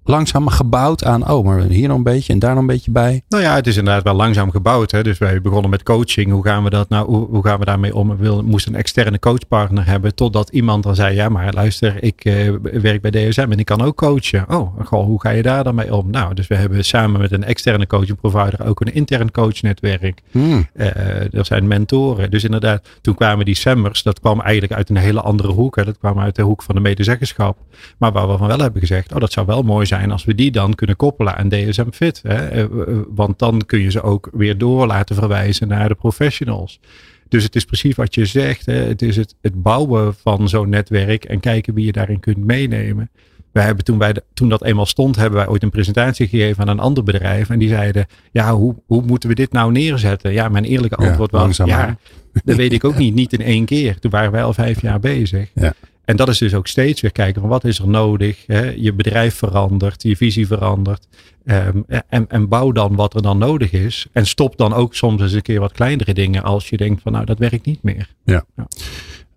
langzaam 0.08 0.48
gebouwd 0.48 1.04
aan, 1.04 1.30
oh, 1.30 1.44
maar 1.44 1.60
hier 1.60 1.88
nog 1.88 1.96
een 1.96 2.02
beetje 2.02 2.32
en 2.32 2.38
daar 2.38 2.50
nog 2.50 2.60
een 2.60 2.66
beetje 2.66 2.90
bij? 2.90 3.22
Nou 3.28 3.42
ja, 3.42 3.54
het 3.54 3.66
is 3.66 3.76
inderdaad 3.76 4.02
wel 4.02 4.14
langzaam 4.14 4.50
gebouwd. 4.50 4.90
Hè? 4.90 5.02
Dus 5.02 5.18
wij 5.18 5.40
begonnen 5.40 5.70
met 5.70 5.82
coaching. 5.82 6.30
Hoe 6.30 6.44
gaan 6.44 6.64
we 6.64 6.70
dat 6.70 6.88
nou? 6.88 7.06
Hoe, 7.06 7.26
hoe 7.28 7.44
gaan 7.44 7.58
we 7.58 7.64
daarmee 7.64 7.94
om? 7.94 8.16
We 8.16 8.42
moesten 8.42 8.72
een 8.72 8.78
externe 8.78 9.18
coachpartner 9.18 9.86
hebben. 9.86 10.14
Totdat 10.14 10.48
iemand 10.50 10.82
dan 10.82 10.94
zei: 10.94 11.14
Ja, 11.14 11.28
maar 11.28 11.52
luister, 11.52 12.02
ik 12.02 12.24
eh, 12.24 12.50
werk 12.62 13.00
bij 13.00 13.10
DSM 13.10 13.46
en 13.50 13.58
ik 13.58 13.64
kan 13.64 13.82
ook 13.82 13.96
coachen. 13.96 14.44
Oh, 14.48 14.80
goh, 14.84 15.04
hoe 15.04 15.20
ga 15.20 15.30
je 15.30 15.42
daar 15.42 15.64
dan 15.64 15.74
mee 15.74 15.94
om? 15.94 16.10
Nou, 16.10 16.34
dus 16.34 16.46
we 16.46 16.54
hebben 16.54 16.84
samen 16.84 17.20
met 17.20 17.32
een 17.32 17.44
externe 17.44 17.86
coaching 17.86 18.20
provider 18.20 18.66
ook 18.66 18.80
een 18.80 18.94
intern 18.94 19.30
coachnetwerk. 19.30 20.20
Hmm. 20.30 20.68
Eh, 20.72 21.34
er 21.34 21.46
zijn 21.46 21.66
mentoren. 21.66 22.30
Dus 22.30 22.44
inderdaad, 22.44 22.88
toen 23.00 23.14
kwamen 23.14 23.44
die 23.44 23.54
SEMMers. 23.54 24.02
Dat 24.02 24.20
kwam 24.20 24.40
eigenlijk 24.40 24.72
uit 24.72 24.90
een 24.90 24.96
hele 24.96 25.20
andere 25.20 25.52
hoek. 25.52 25.76
Hè. 25.76 25.84
Dat 25.84 25.98
kwam 25.98 26.18
uit 26.18 26.36
de 26.36 26.42
hoek 26.42 26.62
van 26.62 26.74
de 26.74 26.80
medezeggenschap. 26.80 27.58
Maar 27.98 28.12
waar 28.12 28.28
we 28.28 28.36
van 28.36 28.46
wel 28.46 28.58
hebben 28.58 28.80
gezegd. 28.80 29.12
Oh, 29.12 29.20
dat 29.20 29.32
zou 29.32 29.46
wel 29.46 29.62
mooi 29.62 29.86
zijn 29.86 29.97
als 30.06 30.24
we 30.24 30.34
die 30.34 30.50
dan 30.50 30.74
kunnen 30.74 30.96
koppelen 30.96 31.36
aan 31.36 31.48
DSM 31.48 31.90
Fit. 31.90 32.20
Hè. 32.22 32.48
Eh, 32.48 32.62
eh, 32.62 32.68
Want 33.08 33.38
dan 33.38 33.62
kun 33.66 33.80
je 33.80 33.90
ze 33.90 34.02
ook 34.02 34.30
weer 34.32 34.58
door 34.58 34.86
laten 34.86 35.16
verwijzen 35.16 35.68
naar 35.68 35.88
de 35.88 35.94
professionals. 35.94 36.80
Dus 37.28 37.42
het 37.42 37.56
is 37.56 37.64
precies 37.64 37.94
wat 37.94 38.14
je 38.14 38.26
zegt. 38.26 38.66
Hè. 38.66 38.74
Het 38.74 39.02
is 39.02 39.16
het, 39.16 39.34
het 39.40 39.62
bouwen 39.62 40.14
van 40.14 40.48
zo'n 40.48 40.68
netwerk 40.68 41.24
en 41.24 41.40
kijken 41.40 41.74
wie 41.74 41.84
je 41.84 41.92
daarin 41.92 42.20
kunt 42.20 42.38
meenemen. 42.38 43.10
Wij 43.52 43.64
hebben 43.64 43.84
toen, 43.84 43.98
wij 43.98 44.14
toen 44.34 44.48
dat 44.48 44.64
eenmaal 44.64 44.86
stond, 44.86 45.16
hebben 45.16 45.38
wij 45.38 45.48
ooit 45.48 45.62
een 45.62 45.70
presentatie 45.70 46.28
gegeven 46.28 46.62
aan 46.62 46.68
een 46.68 46.80
ander 46.80 47.04
bedrijf. 47.04 47.50
En 47.50 47.58
die 47.58 47.68
zeiden, 47.68 48.06
ja, 48.32 48.54
hoe, 48.54 48.74
hoe 48.86 49.02
moeten 49.02 49.28
we 49.28 49.34
dit 49.34 49.52
nou 49.52 49.72
neerzetten? 49.72 50.32
Ja, 50.32 50.48
mijn 50.48 50.64
eerlijke 50.64 51.02
Ja, 51.02 51.08
antwoord 51.08 51.30
was, 51.30 51.56
ja, 51.56 51.96
dat 52.44 52.56
weet 52.56 52.72
ik 52.72 52.84
ook 52.84 52.98
niet. 52.98 53.14
Niet 53.14 53.32
in 53.32 53.42
één 53.42 53.64
keer. 53.64 53.98
Toen 53.98 54.10
waren 54.10 54.32
wij 54.32 54.42
al 54.42 54.52
vijf 54.52 54.82
jaar 54.82 55.00
bezig. 55.00 55.50
Ja. 55.54 55.74
En 56.08 56.16
dat 56.16 56.28
is 56.28 56.38
dus 56.38 56.54
ook 56.54 56.66
steeds 56.66 57.00
weer 57.00 57.12
kijken 57.12 57.40
van 57.40 57.50
wat 57.50 57.64
is 57.64 57.78
er 57.78 57.88
nodig. 57.88 58.44
Hè? 58.46 58.72
Je 58.76 58.92
bedrijf 58.92 59.34
verandert, 59.34 60.02
je 60.02 60.16
visie 60.16 60.46
verandert. 60.46 61.08
Ehm, 61.44 61.80
en, 62.08 62.28
en 62.28 62.48
bouw 62.48 62.72
dan 62.72 62.94
wat 62.94 63.14
er 63.14 63.22
dan 63.22 63.38
nodig 63.38 63.72
is. 63.72 64.06
En 64.12 64.26
stop 64.26 64.56
dan 64.56 64.74
ook 64.74 64.94
soms 64.94 65.20
eens 65.20 65.32
een 65.32 65.42
keer 65.42 65.60
wat 65.60 65.72
kleinere 65.72 66.14
dingen 66.14 66.42
als 66.42 66.68
je 66.68 66.76
denkt 66.76 67.02
van 67.02 67.12
nou 67.12 67.24
dat 67.24 67.38
werkt 67.38 67.66
niet 67.66 67.82
meer. 67.82 68.14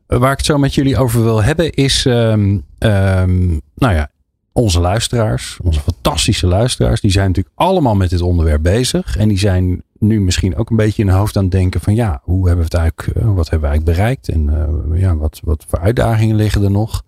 Waar 0.06 0.32
ik 0.32 0.38
het 0.38 0.46
zo 0.46 0.58
met 0.58 0.76
jullie 0.76 0.98
over 0.98 1.24
wil 1.24 1.44
hebben 1.44 1.72
is, 1.72 2.06
ehm, 2.06 2.58
ehm, 2.78 3.50
nou 3.76 3.94
ja, 3.94 4.10
onze 4.52 4.80
luisteraars, 4.80 5.58
onze 5.62 5.80
fantastische 5.80 6.48
luisteraars, 6.48 7.02
die 7.02 7.12
zijn 7.12 7.28
natuurlijk 7.28 7.56
allemaal 7.56 7.96
met 7.96 8.10
dit 8.10 8.22
onderwerp 8.22 8.64
bezig. 8.64 9.18
En 9.18 9.28
die 9.28 9.40
zijn 9.40 9.84
nu 10.02 10.22
misschien 10.22 10.56
ook 10.56 10.70
een 10.70 10.76
beetje 10.76 11.02
in 11.02 11.08
hun 11.08 11.18
hoofd 11.18 11.38
aan 11.38 11.44
het 11.44 11.52
denken 11.52 11.82
van 11.82 11.96
ja, 11.96 12.22
hoe 12.24 12.48
hebben 12.48 12.66
we 12.66 12.78
het 12.78 12.82
eigenlijk, 12.82 13.18
eh, 13.18 13.34
wat 13.34 13.50
hebben 13.50 13.70
we 13.70 13.76
eigenlijk 13.76 13.98
bereikt? 13.98 14.30
En 14.30 14.50
eh, 14.94 15.00
ja, 15.02 15.16
wat, 15.16 15.40
wat 15.44 15.66
voor 15.68 15.80
uitdagingen 15.80 16.36
liggen 16.36 16.64
er 16.64 16.72
nog? 16.72 17.04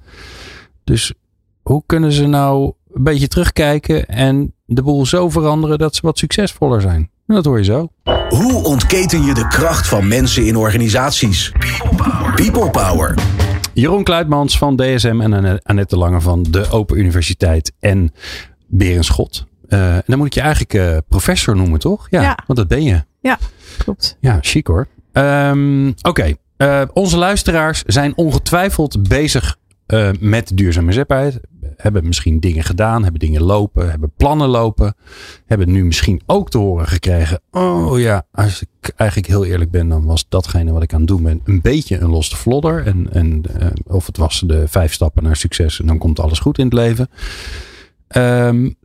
Dus 0.83 1.13
hoe 1.61 1.83
kunnen 1.85 2.11
ze 2.11 2.27
nou 2.27 2.73
een 2.93 3.03
beetje 3.03 3.27
terugkijken 3.27 4.05
en 4.05 4.53
de 4.65 4.81
boel 4.83 5.05
zo 5.05 5.29
veranderen 5.29 5.77
dat 5.77 5.95
ze 5.95 6.01
wat 6.03 6.17
succesvoller 6.17 6.81
zijn? 6.81 7.09
Dat 7.25 7.45
hoor 7.45 7.57
je 7.57 7.63
zo. 7.63 7.87
Hoe 8.29 8.63
ontketen 8.63 9.23
je 9.23 9.33
de 9.33 9.47
kracht 9.47 9.87
van 9.87 10.07
mensen 10.07 10.45
in 10.45 10.57
organisaties? 10.57 11.51
People 12.35 12.69
Power. 12.69 13.17
Jeroen 13.73 14.03
Kluitmans 14.03 14.57
van 14.57 14.75
DSM 14.75 15.21
en 15.21 15.61
Annette 15.63 15.97
Lange 15.97 16.21
van 16.21 16.43
de 16.49 16.69
Open 16.69 16.97
Universiteit 16.97 17.73
en 17.79 18.11
Berenschot. 18.67 19.45
Uh, 19.73 19.95
en 19.95 20.03
dan 20.05 20.17
moet 20.17 20.27
ik 20.27 20.33
je 20.33 20.41
eigenlijk 20.41 20.73
uh, 20.73 20.97
professor 21.07 21.55
noemen, 21.55 21.79
toch? 21.79 22.07
Ja, 22.09 22.21
ja, 22.21 22.37
want 22.47 22.59
dat 22.59 22.67
ben 22.67 22.83
je. 22.83 23.03
Ja, 23.19 23.37
klopt. 23.77 24.17
Ja, 24.19 24.37
chic 24.41 24.67
hoor. 24.67 24.87
Um, 25.13 25.87
Oké, 25.87 26.09
okay. 26.09 26.37
uh, 26.57 26.81
onze 26.93 27.17
luisteraars 27.17 27.83
zijn 27.83 28.17
ongetwijfeld 28.17 29.07
bezig 29.07 29.57
met 30.19 30.51
duurzame 30.57 30.91
zetbaarheid 30.91 31.39
hebben 31.77 32.07
misschien 32.07 32.39
dingen 32.39 32.63
gedaan, 32.63 33.03
hebben 33.03 33.19
dingen 33.19 33.43
lopen, 33.43 33.89
hebben 33.89 34.11
plannen 34.17 34.47
lopen. 34.47 34.95
Hebben 35.45 35.71
nu 35.71 35.85
misschien 35.85 36.21
ook 36.25 36.49
te 36.49 36.57
horen 36.57 36.87
gekregen. 36.87 37.41
Oh 37.51 37.99
ja, 37.99 38.25
als 38.31 38.61
ik 38.61 38.93
eigenlijk 38.95 39.29
heel 39.29 39.45
eerlijk 39.45 39.71
ben, 39.71 39.89
dan 39.89 40.05
was 40.05 40.25
datgene 40.29 40.71
wat 40.71 40.83
ik 40.83 40.93
aan 40.93 40.99
het 40.99 41.07
doen 41.07 41.23
ben 41.23 41.41
een 41.43 41.61
beetje 41.61 41.97
een 41.97 42.09
losse 42.09 42.35
vlodder. 42.35 42.85
En, 42.85 43.07
en 43.11 43.43
of 43.87 44.05
het 44.05 44.17
was 44.17 44.43
de 44.45 44.67
vijf 44.67 44.93
stappen 44.93 45.23
naar 45.23 45.35
succes 45.35 45.79
en 45.79 45.85
dan 45.85 45.97
komt 45.97 46.19
alles 46.19 46.39
goed 46.39 46.57
in 46.57 46.65
het 46.65 46.73
leven. 46.73 47.09
Um, 48.15 48.75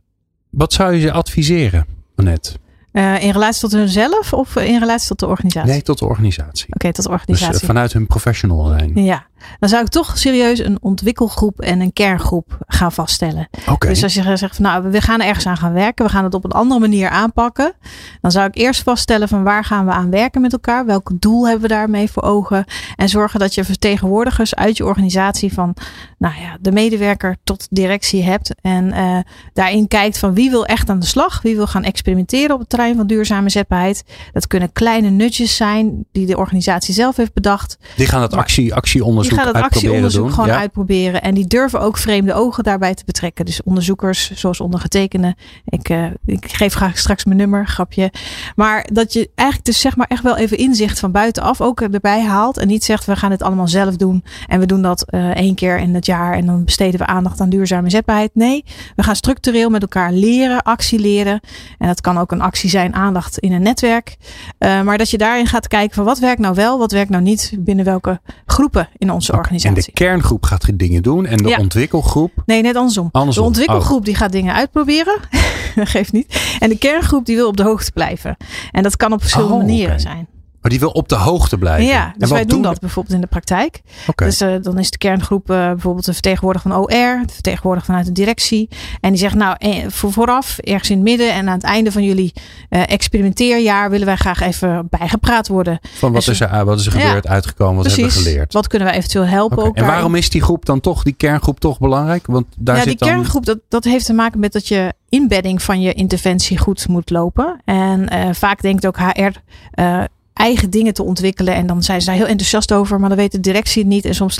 wat 0.49 0.73
zou 0.73 0.93
je 0.93 0.99
ze 0.99 1.11
adviseren, 1.11 1.85
Annette? 2.15 2.51
Uh, 2.93 3.23
in 3.23 3.31
relatie 3.31 3.61
tot 3.61 3.71
hunzelf 3.71 4.33
of 4.33 4.55
in 4.55 4.79
relatie 4.79 5.07
tot 5.07 5.19
de 5.19 5.27
organisatie? 5.27 5.69
Nee, 5.71 5.81
tot 5.81 5.99
de 5.99 6.05
organisatie. 6.05 6.73
Oké, 6.73 6.91
tot 6.93 7.05
de 7.05 7.11
organisatie. 7.11 7.51
Dus 7.51 7.61
uh, 7.61 7.67
vanuit 7.67 7.93
hun 7.93 8.07
professional 8.07 8.65
zijn. 8.65 8.91
Ja, 9.03 9.25
dan 9.59 9.69
zou 9.69 9.83
ik 9.83 9.89
toch 9.89 10.17
serieus 10.17 10.59
een 10.59 10.77
ontwikkelgroep 10.81 11.61
en 11.61 11.79
een 11.79 11.93
kerngroep 11.93 12.57
gaan 12.67 12.91
vaststellen. 12.91 13.49
Okay. 13.69 13.89
Dus 13.89 14.03
als 14.03 14.13
je 14.13 14.37
zegt 14.37 14.55
van 14.55 14.65
nou, 14.65 14.89
we 14.89 15.01
gaan 15.01 15.21
ergens 15.21 15.45
aan 15.45 15.57
gaan 15.57 15.73
werken, 15.73 16.05
we 16.05 16.11
gaan 16.11 16.23
het 16.23 16.33
op 16.33 16.43
een 16.43 16.51
andere 16.51 16.79
manier 16.79 17.09
aanpakken. 17.09 17.73
Dan 18.21 18.31
zou 18.31 18.47
ik 18.47 18.55
eerst 18.55 18.83
vaststellen 18.83 19.27
van 19.27 19.43
waar 19.43 19.63
gaan 19.63 19.85
we 19.85 19.91
aan 19.91 20.09
werken 20.09 20.41
met 20.41 20.53
elkaar? 20.53 20.85
Welk 20.85 21.11
doel 21.13 21.43
hebben 21.43 21.61
we 21.61 21.75
daarmee 21.75 22.11
voor 22.11 22.23
ogen? 22.23 22.65
En 22.95 23.09
zorgen 23.09 23.39
dat 23.39 23.53
je 23.53 23.63
vertegenwoordigers 23.63 24.55
uit 24.55 24.77
je 24.77 24.85
organisatie 24.85 25.53
van 25.53 25.75
nou 26.17 26.33
ja, 26.41 26.57
de 26.61 26.71
medewerker 26.71 27.37
tot 27.43 27.67
directie 27.69 28.23
hebt. 28.23 28.55
En 28.61 28.85
uh, 28.85 29.17
daarin 29.53 29.87
kijkt 29.87 30.17
van 30.17 30.33
wie 30.33 30.49
wil 30.49 30.65
echt 30.65 30.89
aan 30.89 30.99
de 30.99 31.05
slag? 31.05 31.41
Wie 31.41 31.55
wil 31.55 31.67
gaan 31.67 31.83
experimenteren 31.83 32.53
op 32.53 32.59
het 32.59 32.69
terrein 32.79 32.97
van 32.97 33.07
duurzame 33.07 33.49
zetbaarheid? 33.49 34.03
Dat 34.31 34.47
kunnen 34.47 34.71
kleine 34.71 35.09
nutjes 35.09 35.55
zijn 35.55 36.05
die 36.11 36.25
de 36.25 36.37
organisatie 36.37 36.93
zelf 36.93 37.15
heeft 37.15 37.33
bedacht. 37.33 37.77
Die 37.95 38.07
gaan 38.07 38.21
het 38.21 38.33
actie, 38.33 38.73
actieonderzoek 38.73 39.33
die 39.33 39.43
gaan 39.43 39.55
het 39.55 39.63
actieonderzoek 39.63 40.31
gewoon 40.31 40.51
uitproberen. 40.51 41.21
En 41.21 41.33
die 41.33 41.47
durven 41.47 41.81
ook 41.81 41.97
vreemde 41.97 42.33
ogen 42.33 42.63
daarbij 42.63 42.93
te 42.93 43.03
betrekken. 43.05 43.45
Dus 43.45 43.63
onderzoekers 43.63 44.31
zoals 44.31 44.59
ondergetekende. 44.59 45.35
Ik, 45.65 45.89
uh, 45.89 46.05
ik 46.25 46.51
geef 46.51 46.73
graag 46.73 46.97
straks 46.97 47.25
mijn 47.25 47.37
nummer, 47.37 47.67
grapje. 47.67 48.11
Maar 48.55 48.87
dat 48.93 49.13
je 49.13 49.29
eigenlijk 49.35 49.67
dus 49.67 49.79
zeg 49.79 49.95
maar 49.95 50.07
echt 50.07 50.23
wel 50.23 50.37
even 50.37 50.57
inzicht 50.57 50.99
van 50.99 51.11
buitenaf 51.11 51.61
ook 51.61 51.81
erbij 51.81 52.21
haalt. 52.21 52.57
En 52.57 52.67
niet 52.67 52.83
zegt 52.83 53.05
we 53.05 53.15
gaan 53.15 53.31
het 53.31 53.43
allemaal 53.43 53.67
zelf 53.67 53.95
doen. 53.95 54.23
En 54.47 54.59
we 54.59 54.65
doen 54.65 54.81
dat 54.81 55.05
uh, 55.09 55.35
één 55.35 55.55
keer 55.55 55.79
in 55.79 55.95
het 55.95 56.05
jaar. 56.05 56.33
En 56.33 56.45
dan 56.45 56.63
besteden 56.63 56.99
we 56.99 57.05
aandacht 57.05 57.39
aan 57.39 57.49
duurzame 57.49 57.89
zetbaarheid. 57.89 58.31
Nee, 58.33 58.63
we 58.95 59.03
gaan 59.03 59.15
structureel 59.15 59.69
met 59.69 59.81
elkaar 59.81 60.11
leren, 60.11 60.61
actie 60.61 60.99
leren. 60.99 61.39
En 61.77 61.87
dat 61.87 62.01
kan 62.01 62.17
ook 62.17 62.31
een 62.31 62.41
actie 62.41 62.68
zijn, 62.69 62.95
aandacht 62.95 63.37
in 63.37 63.51
een 63.51 63.61
netwerk. 63.61 64.17
Uh, 64.59 64.81
maar 64.81 64.97
dat 64.97 65.09
je 65.09 65.17
daarin 65.17 65.45
gaat 65.45 65.67
kijken 65.67 65.95
van 65.95 66.05
wat 66.05 66.19
werkt 66.19 66.41
nou 66.41 66.55
wel, 66.55 66.77
wat 66.77 66.91
werkt 66.91 67.09
nou 67.09 67.23
niet. 67.23 67.53
Binnen 67.59 67.85
welke 67.85 68.19
groepen 68.45 68.89
in 68.97 69.11
onze 69.11 69.31
organisatie. 69.31 69.77
En 69.77 69.83
de 69.85 69.91
kerngroep 69.91 70.43
gaat 70.43 70.77
dingen 70.79 71.03
doen 71.03 71.25
en 71.25 71.37
de 71.37 71.57
ontwikkelgroep? 71.57 72.31
Nee, 72.45 72.61
net 72.61 72.75
andersom. 72.75 73.09
De 73.11 73.41
ontwikkelgroep 73.41 73.99
oh. 73.99 74.05
die 74.05 74.15
gaat 74.15 74.31
dingen 74.31 74.53
uitproberen. 74.53 75.19
dat 75.75 75.89
geeft 75.89 76.11
niet. 76.11 76.55
En 76.59 76.69
de 76.69 76.77
kerngroep 76.77 77.25
die 77.25 77.35
wil 77.35 77.47
op 77.47 77.57
de 77.57 77.63
hoogte 77.63 77.91
blijven. 77.91 78.37
En 78.71 78.83
dat 78.83 78.97
kan 78.97 79.13
op 79.13 79.21
verschillende 79.21 79.53
oh, 79.53 79.59
manieren 79.59 79.99
zijn. 79.99 80.27
Maar 80.61 80.71
die 80.71 80.79
wil 80.79 80.89
op 80.89 81.09
de 81.09 81.15
hoogte 81.15 81.57
blijven. 81.57 81.85
Ja, 81.85 82.13
dus 82.17 82.29
wij 82.29 82.45
doen 82.45 82.61
dat 82.61 82.79
bijvoorbeeld 82.79 83.15
in 83.15 83.21
de 83.21 83.27
praktijk. 83.27 83.81
Okay. 84.07 84.27
Dus 84.27 84.41
uh, 84.41 84.55
dan 84.61 84.77
is 84.77 84.91
de 84.91 84.97
kerngroep 84.97 85.51
uh, 85.51 85.57
bijvoorbeeld 85.57 86.05
de 86.05 86.13
vertegenwoordiger 86.13 86.71
van 86.71 86.79
OR, 86.79 87.21
de 87.25 87.33
vertegenwoordiger 87.33 87.87
vanuit 87.87 88.05
de 88.05 88.11
directie. 88.11 88.69
En 89.01 89.09
die 89.09 89.19
zegt 89.19 89.35
nou 89.35 89.55
eh, 89.57 89.85
voor 89.87 90.11
vooraf, 90.11 90.57
ergens 90.57 90.89
in 90.89 90.95
het 90.95 91.05
midden 91.05 91.33
en 91.33 91.47
aan 91.47 91.53
het 91.53 91.63
einde 91.63 91.91
van 91.91 92.03
jullie 92.03 92.33
uh, 92.69 92.89
experimenteerjaar 92.89 93.89
willen 93.89 94.05
wij 94.05 94.15
graag 94.15 94.41
even 94.41 94.87
bijgepraat 94.89 95.47
worden. 95.47 95.79
Van 95.97 96.11
wat, 96.11 96.27
is, 96.27 96.39
er, 96.39 96.65
wat 96.65 96.79
is 96.79 96.85
er 96.85 96.91
gebeurd, 96.91 97.23
ja, 97.23 97.29
uitgekomen, 97.29 97.75
wat 97.75 97.83
precies, 97.83 98.03
hebben 98.03 98.23
we 98.23 98.29
geleerd? 98.29 98.53
Wat 98.53 98.67
kunnen 98.67 98.87
we 98.87 98.93
eventueel 98.93 99.25
helpen 99.25 99.57
okay. 99.57 99.69
ook 99.69 99.75
En 99.75 99.85
waarom 99.85 100.15
is 100.15 100.29
die 100.29 100.41
groep 100.41 100.65
dan 100.65 100.79
toch, 100.79 101.03
die 101.03 101.13
kerngroep 101.13 101.59
toch 101.59 101.79
belangrijk? 101.79 102.27
Want 102.27 102.45
daar 102.57 102.75
ja, 102.75 102.81
zit 102.81 102.89
die 102.89 102.99
dan... 102.99 103.09
kerngroep, 103.09 103.45
dat, 103.45 103.59
dat 103.67 103.83
heeft 103.83 104.05
te 104.05 104.13
maken 104.13 104.39
met 104.39 104.53
dat 104.53 104.67
je 104.67 104.93
inbedding 105.09 105.61
van 105.61 105.81
je 105.81 105.93
interventie 105.93 106.57
goed 106.57 106.87
moet 106.87 107.09
lopen. 107.09 107.61
En 107.65 108.13
uh, 108.13 108.29
vaak 108.33 108.61
denkt 108.61 108.87
ook 108.87 108.97
HR 108.97 109.31
uh, 109.75 110.03
eigen 110.39 110.69
dingen 110.69 110.93
te 110.93 111.03
ontwikkelen. 111.03 111.53
En 111.53 111.67
dan 111.67 111.83
zijn 111.83 111.99
ze 111.99 112.05
daar 112.05 112.15
heel 112.15 112.27
enthousiast 112.27 112.73
over, 112.73 112.99
maar 112.99 113.09
dan 113.09 113.17
weet 113.17 113.31
de 113.31 113.39
directie 113.39 113.81
het 113.81 113.91
niet. 113.91 114.05
En 114.05 114.15
soms 114.15 114.39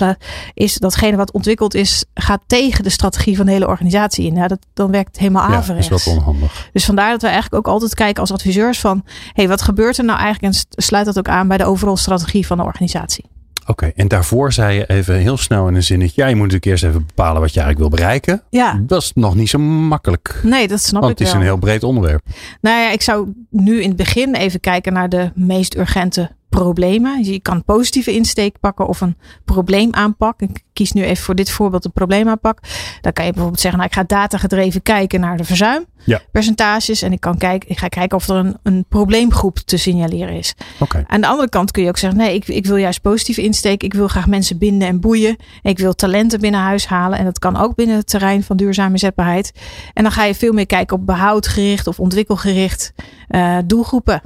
is 0.54 0.74
datgene 0.74 1.18
wat 1.18 1.32
ontwikkeld 1.32 1.74
is, 1.74 2.06
gaat 2.14 2.42
tegen 2.48 2.84
de 2.84 2.90
strategie 2.90 3.38
van 3.38 3.46
de 3.46 3.52
hele 3.52 3.68
organisatie 3.68 4.26
in. 4.26 4.36
Ja, 4.36 4.48
dat, 4.48 4.60
dan 4.74 4.92
werkt 4.92 5.08
het 5.08 5.20
helemaal 5.20 5.44
averechts. 5.44 5.88
Ja, 5.88 5.96
is 5.96 6.06
wat 6.06 6.18
onhandig. 6.18 6.70
Dus 6.74 6.86
vandaar 6.86 7.12
dat 7.12 7.22
we 7.22 7.28
eigenlijk 7.28 7.68
ook 7.68 7.74
altijd 7.74 7.94
kijken 7.94 8.22
als 8.22 8.32
adviseurs 8.32 8.80
van, 8.80 9.06
hey, 9.34 9.48
wat 9.48 9.62
gebeurt 9.62 9.98
er 9.98 10.06
nou 10.06 10.20
eigenlijk? 10.20 10.54
En 10.54 10.84
sluit 10.84 11.06
dat 11.06 11.18
ook 11.18 11.28
aan 11.28 11.48
bij 11.48 11.58
de 11.58 11.66
overal 11.66 11.98
strategie 11.98 12.48
van 12.48 12.58
de 12.58 12.64
organisatie. 12.64 13.26
Oké, 13.70 13.84
okay, 13.86 13.94
en 13.96 14.08
daarvoor 14.08 14.54
zei 14.54 14.78
je 14.78 14.86
even 14.86 15.16
heel 15.16 15.38
snel 15.38 15.68
in 15.68 15.76
een 15.76 15.84
zinnetje. 15.84 16.22
Ja, 16.22 16.28
je 16.28 16.36
moet 16.36 16.52
natuurlijk 16.52 16.72
eerst 16.72 16.84
even 16.84 17.06
bepalen 17.06 17.42
wat 17.42 17.54
je 17.54 17.60
eigenlijk 17.60 17.90
wil 17.90 18.00
bereiken. 18.00 18.42
Ja. 18.50 18.80
Dat 18.82 19.02
is 19.02 19.12
nog 19.16 19.36
niet 19.36 19.50
zo 19.50 19.60
makkelijk. 19.60 20.40
Nee, 20.44 20.68
dat 20.68 20.82
snap 20.82 21.02
Want 21.02 21.14
ik 21.14 21.18
het 21.18 21.28
is 21.28 21.34
wel. 21.34 21.42
een 21.42 21.48
heel 21.48 21.58
breed 21.58 21.84
onderwerp. 21.84 22.26
Nou 22.62 22.82
ja, 22.82 22.92
ik 22.92 23.02
zou 23.02 23.34
nu 23.50 23.82
in 23.82 23.88
het 23.88 23.98
begin 23.98 24.36
even 24.36 24.60
kijken 24.60 24.94
naar 24.94 25.10
de 25.10 25.32
meest 25.36 25.78
urgente 25.78 26.32
problemen. 26.50 27.24
Je 27.24 27.40
kan 27.40 27.64
positieve 27.64 28.14
insteek 28.14 28.60
pakken 28.60 28.88
of 28.88 29.02
een 29.02 29.18
probleemaanpak. 29.46 30.42
Ik 30.42 30.64
kies 30.74 30.92
nu 30.92 31.04
even 31.04 31.24
voor 31.24 31.36
dit 31.36 31.52
voorbeeld 31.52 31.86
een 31.86 31.92
probleemaanpak. 31.92 32.60
Dan 33.02 33.14
kan 33.14 33.26
je 33.26 33.32
bijvoorbeeld 33.32 33.62
zeggen, 33.62 33.80
nou, 33.80 33.92
ik 33.92 33.98
ga 33.98 34.04
datagedreven 34.08 34.82
kijken 34.82 35.20
naar 35.20 35.38
de 35.38 35.44
verzuimpercentages. 35.44 37.00
Ja. 37.00 37.08
En 37.08 37.14
ik, 37.14 37.20
kan 37.20 37.38
kijken, 37.38 37.70
ik 37.70 37.78
ga 37.78 37.88
kijken 37.88 38.18
of 38.18 38.28
er 38.28 38.36
een, 38.36 38.58
een 38.64 38.86
probleemgroep 38.90 39.58
te 39.58 39.78
signaleren 39.78 40.36
is. 40.36 40.54
Okay. 40.80 41.04
Aan 41.08 41.22
de 41.22 41.28
andere 41.28 41.50
kant 41.50 41.72
kun 41.72 41.84
je 41.84 41.90
ook 41.90 41.98
zeggen, 41.98 42.20
nee, 42.20 42.36
ik, 42.36 42.48
ik 42.48 42.66
wil 42.66 42.76
juist 42.76 43.02
positieve 43.02 43.42
insteek. 43.42 43.84
Ik 43.84 43.94
wil 43.94 44.08
graag 44.08 44.28
mensen 44.28 44.58
binden 44.58 44.88
en 44.88 45.00
boeien. 45.00 45.36
Ik 45.62 45.80
wil 45.80 45.94
talenten 45.94 46.40
binnen 46.40 46.62
huis 46.62 46.88
halen. 46.88 47.18
En 47.18 47.26
dat 47.26 47.40
kan 47.40 47.58
ook 47.58 47.76
binnen 47.76 47.96
het 47.96 48.08
terrein 48.08 48.44
van 48.44 48.58
duurzame 48.58 48.98
zetbaarheid. 48.98 49.52
En 49.94 50.04
dan 50.04 50.12
ga 50.12 50.24
je 50.24 50.36
veel 50.36 50.54
meer 50.54 50.66
kijken 50.66 50.98
op 50.98 51.06
behoudgericht 51.06 51.88
of 51.88 52.00
ontwikkelgericht 52.00 52.94
uh, 53.30 53.58
doelgroepen. 53.66 54.22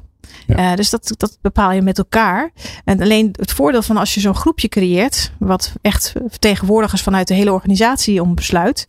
Ja. 0.47 0.71
Uh, 0.71 0.75
dus 0.75 0.89
dat, 0.89 1.13
dat 1.17 1.37
bepaal 1.41 1.71
je 1.71 1.81
met 1.81 1.97
elkaar. 1.97 2.51
En 2.83 3.01
alleen 3.01 3.29
het 3.31 3.51
voordeel 3.51 3.81
van 3.81 3.97
als 3.97 4.13
je 4.13 4.19
zo'n 4.19 4.35
groepje 4.35 4.67
creëert, 4.67 5.31
wat 5.39 5.73
echt 5.81 6.13
vertegenwoordigers 6.27 7.01
vanuit 7.01 7.27
de 7.27 7.33
hele 7.33 7.51
organisatie 7.51 8.21
om 8.21 8.35
besluit, 8.35 8.87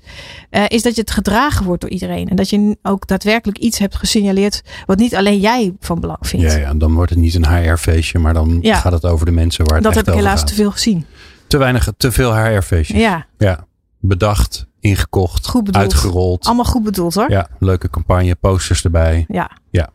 uh, 0.51 0.64
is 0.68 0.82
dat 0.82 0.95
je 0.95 1.01
het 1.01 1.11
gedragen 1.11 1.64
wordt 1.64 1.80
door 1.80 1.91
iedereen. 1.91 2.28
En 2.28 2.37
dat 2.37 2.51
je 2.51 2.78
ook 2.82 3.07
daadwerkelijk 3.07 3.59
iets 3.59 3.78
hebt 3.78 3.97
gesignaleerd 3.97 4.62
wat 4.87 4.99
niet 4.99 5.14
alleen 5.14 5.41
jij 5.41 5.74
van 5.80 6.01
belang 6.01 6.18
vindt. 6.20 6.53
Ja, 6.53 6.59
ja 6.59 6.74
dan 6.74 6.95
wordt 6.95 7.11
het 7.11 7.18
niet 7.18 7.35
een 7.35 7.47
HR-feestje, 7.47 8.18
maar 8.18 8.35
dan 8.35 8.59
ja. 8.61 8.76
gaat 8.76 8.93
het 8.93 9.05
over 9.05 9.26
de 9.26 9.32
mensen 9.32 9.64
waar 9.64 9.74
het 9.74 9.85
dat 9.85 9.97
echt 9.97 10.07
heb 10.07 10.14
ik 10.14 10.20
helaas 10.20 10.39
gaat. 10.39 10.49
te 10.49 10.55
veel 10.55 10.70
gezien. 10.70 11.07
Te 11.47 11.57
weinig, 11.57 11.89
te 11.97 12.12
veel 12.12 12.37
HR-feestjes. 12.37 13.01
Ja. 13.01 13.26
ja. 13.39 13.66
Bedacht, 14.01 14.66
ingekocht, 14.80 15.47
goed 15.47 15.76
uitgerold. 15.76 16.47
Allemaal 16.47 16.64
goed 16.64 16.82
bedoeld 16.82 17.14
hoor. 17.14 17.30
Ja, 17.30 17.49
leuke 17.59 17.91
campagne, 17.91 18.35
posters 18.35 18.85
erbij. 18.85 19.24
Ja. 19.28 19.51
Ja. 19.70 19.91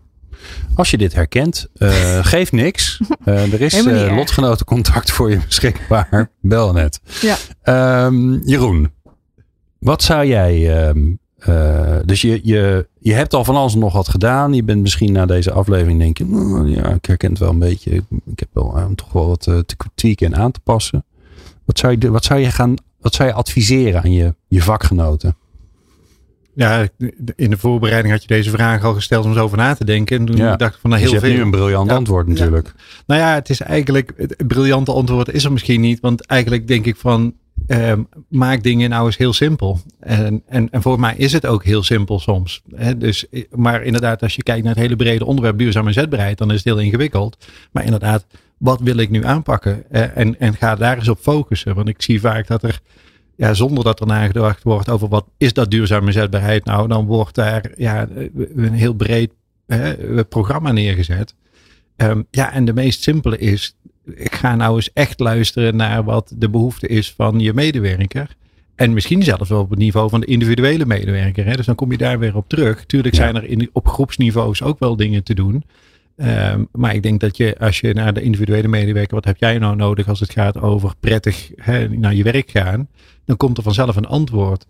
Als 0.75 0.91
je 0.91 0.97
dit 0.97 1.13
herkent, 1.13 1.67
uh, 1.77 2.25
geef 2.33 2.51
niks. 2.51 2.99
Uh, 3.25 3.53
er 3.53 3.61
is 3.61 3.85
uh, 3.85 4.15
lotgenotencontact 4.15 5.11
voor 5.11 5.29
je 5.29 5.39
beschikbaar. 5.47 6.31
Bel 6.41 6.73
net. 6.73 6.99
Ja. 7.21 8.05
Um, 8.05 8.41
Jeroen, 8.45 8.91
wat 9.79 10.03
zou 10.03 10.25
jij. 10.25 10.87
Um, 10.87 11.19
dus 12.05 12.21
je, 12.21 12.39
je, 12.43 12.87
je 12.99 13.13
hebt 13.13 13.33
al 13.33 13.43
van 13.43 13.55
alles 13.55 13.75
nog 13.75 13.93
wat 13.93 14.09
gedaan. 14.09 14.53
Je 14.53 14.63
bent 14.63 14.81
misschien 14.81 15.11
na 15.11 15.25
deze 15.25 15.51
aflevering 15.51 15.99
denk 15.99 16.17
je, 16.17 16.25
oh, 16.25 16.69
ja, 16.69 16.93
ik 16.93 17.05
herken 17.05 17.29
het 17.29 17.39
wel 17.39 17.49
een 17.49 17.59
beetje. 17.59 17.91
Ik 18.25 18.39
heb 18.39 18.49
wel 18.53 18.91
toch 18.95 19.11
wel 19.11 19.27
wat 19.27 19.41
te 19.41 19.65
tweaken 19.95 20.33
en 20.33 20.39
aan 20.39 20.51
te 20.51 20.59
passen. 20.59 21.05
Wat 21.65 21.79
zou 21.79 21.95
je, 21.99 22.11
wat 22.11 22.23
zou 22.25 22.39
je 22.39 22.51
gaan, 22.51 22.73
wat 23.01 23.13
zou 23.13 23.29
je 23.29 23.35
adviseren 23.35 24.01
aan 24.03 24.11
je, 24.11 24.35
je 24.47 24.61
vakgenoten? 24.61 25.35
Ja, 26.59 26.87
in 27.35 27.49
de 27.49 27.57
voorbereiding 27.57 28.13
had 28.13 28.21
je 28.21 28.27
deze 28.27 28.49
vraag 28.49 28.83
al 28.83 28.93
gesteld 28.93 29.25
om 29.25 29.33
zo 29.33 29.43
over 29.43 29.57
na 29.57 29.73
te 29.73 29.85
denken. 29.85 30.19
En 30.19 30.25
toen 30.25 30.35
ja. 30.35 30.55
dacht 30.55 30.73
ik 30.73 30.79
van 30.81 30.89
nou, 30.89 31.01
heel 31.01 31.11
dus 31.11 31.21
je 31.21 31.25
veel. 31.25 31.35
hebt 31.35 31.51
nu 31.51 31.57
een 31.57 31.59
briljant 31.59 31.89
ja. 31.89 31.95
antwoord 31.95 32.27
natuurlijk. 32.27 32.67
Ja. 32.67 32.83
Nou 33.07 33.21
ja, 33.21 33.33
het 33.33 33.49
is 33.49 33.61
eigenlijk, 33.61 34.13
het 34.17 34.47
briljante 34.47 34.91
antwoord 34.91 35.33
is 35.33 35.43
er 35.43 35.51
misschien 35.51 35.81
niet. 35.81 35.99
Want 35.99 36.25
eigenlijk 36.25 36.67
denk 36.67 36.85
ik 36.85 36.95
van, 36.95 37.33
um, 37.67 38.07
maak 38.27 38.63
dingen 38.63 38.89
nou 38.89 39.05
eens 39.05 39.17
heel 39.17 39.33
simpel. 39.33 39.79
En, 39.99 40.43
en, 40.47 40.69
en 40.69 40.81
voor 40.81 40.99
mij 40.99 41.13
is 41.17 41.33
het 41.33 41.45
ook 41.45 41.63
heel 41.63 41.83
simpel 41.83 42.19
soms. 42.19 42.61
Hè? 42.75 42.97
Dus, 42.97 43.25
maar 43.51 43.83
inderdaad, 43.83 44.21
als 44.21 44.35
je 44.35 44.43
kijkt 44.43 44.63
naar 44.63 44.73
het 44.73 44.83
hele 44.83 44.95
brede 44.95 45.25
onderwerp 45.25 45.57
duurzame 45.57 45.93
zetbaarheid, 45.93 46.37
dan 46.37 46.49
is 46.49 46.55
het 46.55 46.65
heel 46.65 46.79
ingewikkeld. 46.79 47.37
Maar 47.71 47.83
inderdaad, 47.83 48.25
wat 48.57 48.81
wil 48.81 48.97
ik 48.97 49.09
nu 49.09 49.25
aanpakken? 49.25 49.91
En, 50.15 50.39
en 50.39 50.55
ga 50.55 50.75
daar 50.75 50.97
eens 50.97 51.09
op 51.09 51.19
focussen. 51.19 51.75
Want 51.75 51.87
ik 51.87 52.01
zie 52.01 52.19
vaak 52.19 52.47
dat 52.47 52.63
er 52.63 52.79
ja, 53.39 53.53
zonder 53.53 53.83
dat 53.83 53.99
er 53.99 54.07
nagedacht 54.07 54.63
wordt 54.63 54.89
over 54.89 55.07
wat 55.07 55.25
is 55.37 55.53
dat 55.53 55.71
duurzame 55.71 56.11
zetbaarheid 56.11 56.65
nou, 56.65 56.87
dan 56.87 57.05
wordt 57.05 57.35
daar 57.35 57.71
ja, 57.75 58.07
een 58.55 58.73
heel 58.73 58.93
breed 58.93 59.31
hè, 59.67 60.23
programma 60.25 60.71
neergezet. 60.71 61.35
Um, 61.97 62.27
ja, 62.31 62.53
en 62.53 62.65
de 62.65 62.73
meest 62.73 63.03
simpele 63.03 63.37
is, 63.37 63.75
ik 64.15 64.35
ga 64.35 64.55
nou 64.55 64.75
eens 64.75 64.93
echt 64.93 65.19
luisteren 65.19 65.75
naar 65.75 66.03
wat 66.03 66.33
de 66.37 66.49
behoefte 66.49 66.87
is 66.87 67.13
van 67.13 67.39
je 67.39 67.53
medewerker. 67.53 68.35
En 68.75 68.93
misschien 68.93 69.23
zelfs 69.23 69.49
wel 69.49 69.59
op 69.59 69.69
het 69.69 69.79
niveau 69.79 70.09
van 70.09 70.19
de 70.19 70.25
individuele 70.25 70.85
medewerker. 70.85 71.45
Hè? 71.45 71.55
Dus 71.55 71.65
dan 71.65 71.75
kom 71.75 71.91
je 71.91 71.97
daar 71.97 72.19
weer 72.19 72.35
op 72.35 72.49
terug. 72.49 72.85
Tuurlijk 72.85 73.15
zijn 73.15 73.35
er 73.35 73.43
in, 73.43 73.69
op 73.73 73.87
groepsniveaus 73.87 74.61
ook 74.61 74.79
wel 74.79 74.95
dingen 74.95 75.23
te 75.23 75.33
doen. 75.33 75.63
Um, 76.15 76.67
maar 76.71 76.95
ik 76.95 77.03
denk 77.03 77.19
dat 77.19 77.37
je, 77.37 77.55
als 77.59 77.79
je 77.79 77.93
naar 77.93 78.13
de 78.13 78.21
individuele 78.21 78.67
medewerker, 78.67 79.15
wat 79.15 79.25
heb 79.25 79.37
jij 79.37 79.57
nou 79.57 79.75
nodig 79.75 80.07
als 80.07 80.19
het 80.19 80.31
gaat 80.31 80.61
over 80.61 80.93
prettig 80.99 81.51
hè, 81.55 81.87
naar 81.89 82.15
je 82.15 82.23
werk 82.23 82.51
gaan, 82.51 82.87
dan 83.29 83.37
komt 83.37 83.57
er 83.57 83.63
vanzelf 83.63 83.95
een 83.95 84.05
antwoord. 84.05 84.65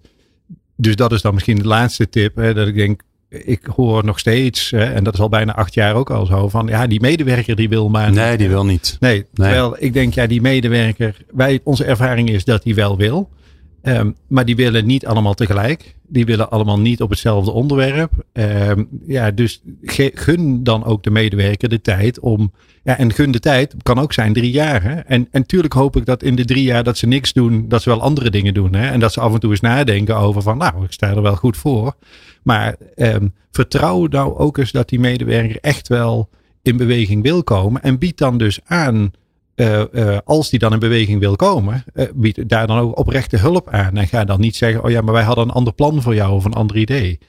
Dus 0.76 0.96
dat 0.96 1.12
is 1.12 1.22
dan 1.22 1.34
misschien 1.34 1.58
de 1.58 1.68
laatste 1.68 2.10
tip. 2.10 2.36
Hè, 2.36 2.54
dat 2.54 2.68
ik 2.68 2.76
denk, 2.76 3.02
ik 3.30 3.66
hoor 3.76 4.06
nog 4.06 4.20
steeds, 4.20 4.70
hè, 4.70 4.84
en 4.84 5.04
dat 5.04 5.14
is 5.14 5.20
al 5.20 5.30
bijna 5.30 5.56
acht 5.56 5.74
jaar 5.74 5.96
ook 5.96 6.10
al 6.10 6.26
zo, 6.26 6.50
van 6.50 6.68
ja, 6.68 6.88
die 6.88 7.02
medewerker 7.02 7.56
die 7.56 7.70
wil 7.70 7.90
maar. 7.90 8.12
Nee, 8.12 8.38
die 8.38 8.50
wil 8.50 8.66
niet. 8.66 8.98
Nee, 9.00 9.14
nee. 9.14 9.26
terwijl 9.34 9.76
ik 9.80 9.94
denk, 9.94 10.14
ja, 10.14 10.28
die 10.28 10.42
medewerker, 10.42 11.16
wij, 11.32 11.60
onze 11.64 11.84
ervaring 11.84 12.30
is 12.30 12.44
dat 12.44 12.64
die 12.64 12.76
wel 12.76 12.98
wil. 12.98 13.30
Um, 13.84 14.16
maar 14.28 14.46
die 14.46 14.56
willen 14.56 14.86
niet 14.86 15.06
allemaal 15.06 15.34
tegelijk. 15.34 15.96
Die 16.08 16.26
willen 16.26 16.50
allemaal 16.50 16.80
niet 16.80 17.02
op 17.02 17.10
hetzelfde 17.10 17.52
onderwerp. 17.52 18.12
Um, 18.34 18.90
ja, 19.08 19.32
dus 19.32 19.62
gun 20.14 20.64
dan 20.64 20.84
ook 20.84 21.04
de 21.04 21.12
medewerker 21.12 21.70
de 21.70 21.82
tijd 21.82 22.20
om. 22.20 22.52
Ja, 22.84 22.98
en 22.98 23.14
gun 23.14 23.32
de 23.32 23.40
tijd 23.40 23.76
kan 23.84 24.00
ook 24.00 24.14
zijn 24.14 24.34
drie 24.34 24.52
jaar. 24.52 24.84
Hè? 24.84 24.96
En, 24.96 25.28
en 25.32 25.46
tuurlijk 25.46 25.74
hoop 25.74 25.96
ik 25.96 26.06
dat 26.06 26.24
in 26.24 26.36
de 26.36 26.46
drie 26.46 26.64
jaar 26.64 26.84
dat 26.84 26.98
ze 26.98 27.08
niks 27.08 27.34
doen, 27.34 27.66
dat 27.68 27.82
ze 27.82 27.90
wel 27.90 28.02
andere 28.02 28.30
dingen 28.30 28.54
doen. 28.54 28.76
Hè? 28.76 28.88
En 28.88 29.00
dat 29.00 29.14
ze 29.14 29.20
af 29.20 29.34
en 29.34 29.40
toe 29.40 29.52
eens 29.52 29.60
nadenken 29.60 30.18
over 30.18 30.42
van, 30.42 30.58
nou, 30.58 30.84
ik 30.84 30.92
sta 30.92 31.10
er 31.10 31.22
wel 31.22 31.36
goed 31.36 31.58
voor. 31.58 31.96
Maar 32.44 32.76
um, 32.96 33.34
vertrouw 33.52 34.06
nou 34.06 34.38
ook 34.38 34.58
eens 34.58 34.72
dat 34.72 34.90
die 34.90 35.00
medewerker 35.00 35.58
echt 35.62 35.88
wel 35.88 36.30
in 36.62 36.78
beweging 36.78 37.24
wil 37.24 37.44
komen. 37.44 37.82
En 37.82 38.00
bied 38.00 38.18
dan 38.18 38.38
dus 38.38 38.60
aan 38.66 39.12
uh, 39.60 39.84
uh, 39.92 40.18
als 40.24 40.50
die 40.50 40.60
dan 40.60 40.74
in 40.74 40.80
beweging 40.80 41.20
wil 41.20 41.36
komen, 41.36 41.84
uh, 41.94 42.06
bied 42.16 42.50
daar 42.50 42.68
dan 42.68 42.78
ook 42.78 42.98
oprechte 42.98 43.38
hulp 43.38 43.70
aan. 43.70 43.98
En 43.98 44.08
ga 44.08 44.24
dan 44.24 44.40
niet 44.40 44.56
zeggen, 44.56 44.84
oh 44.84 44.90
ja, 44.90 45.02
maar 45.02 45.14
wij 45.14 45.24
hadden 45.24 45.44
een 45.44 45.54
ander 45.54 45.74
plan 45.74 46.02
voor 46.02 46.16
jou 46.16 46.34
of 46.34 46.46
een 46.46 46.54
ander 46.54 46.78
idee. 46.78 47.20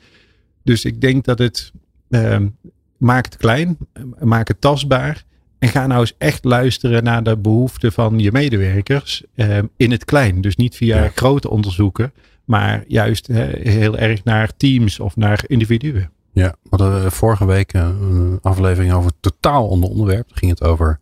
Dus 0.63 0.85
ik 0.85 1.01
denk 1.01 1.25
dat 1.25 1.39
het, 1.39 1.73
ehm, 2.11 2.49
maak 2.97 3.25
het 3.25 3.37
klein, 3.37 3.79
maak 4.19 4.49
het 4.49 4.61
tastbaar. 4.61 5.25
En 5.59 5.69
ga 5.69 5.87
nou 5.87 6.01
eens 6.01 6.15
echt 6.19 6.45
luisteren 6.45 7.05
naar 7.05 7.23
de 7.23 7.37
behoeften 7.37 7.93
van 7.93 8.19
je 8.19 8.33
medewerkers 8.33 9.25
ehm, 9.35 9.65
in 9.77 9.91
het 9.91 10.05
klein. 10.05 10.41
Dus 10.41 10.57
niet 10.57 10.77
via 10.77 11.03
ja. 11.03 11.11
grote 11.15 11.51
onderzoeken, 11.51 12.13
maar 12.45 12.85
juist 12.87 13.27
heel 13.63 13.99
erg 13.99 14.25
naar 14.25 14.57
teams 14.57 15.01
of 15.01 15.17
naar 15.17 15.45
individuen. 15.47 16.11
Ja, 16.33 16.55
we 16.63 16.69
hadden 16.77 17.13
vorige 17.13 17.47
week 17.47 17.73
een 17.73 18.39
aflevering 18.43 18.93
over 18.93 19.11
totaal 19.21 19.69
onder 19.69 19.91
onderwerp. 19.91 20.29
Daar 20.29 20.39
ging 20.39 20.51
het 20.51 20.63
over 20.63 21.01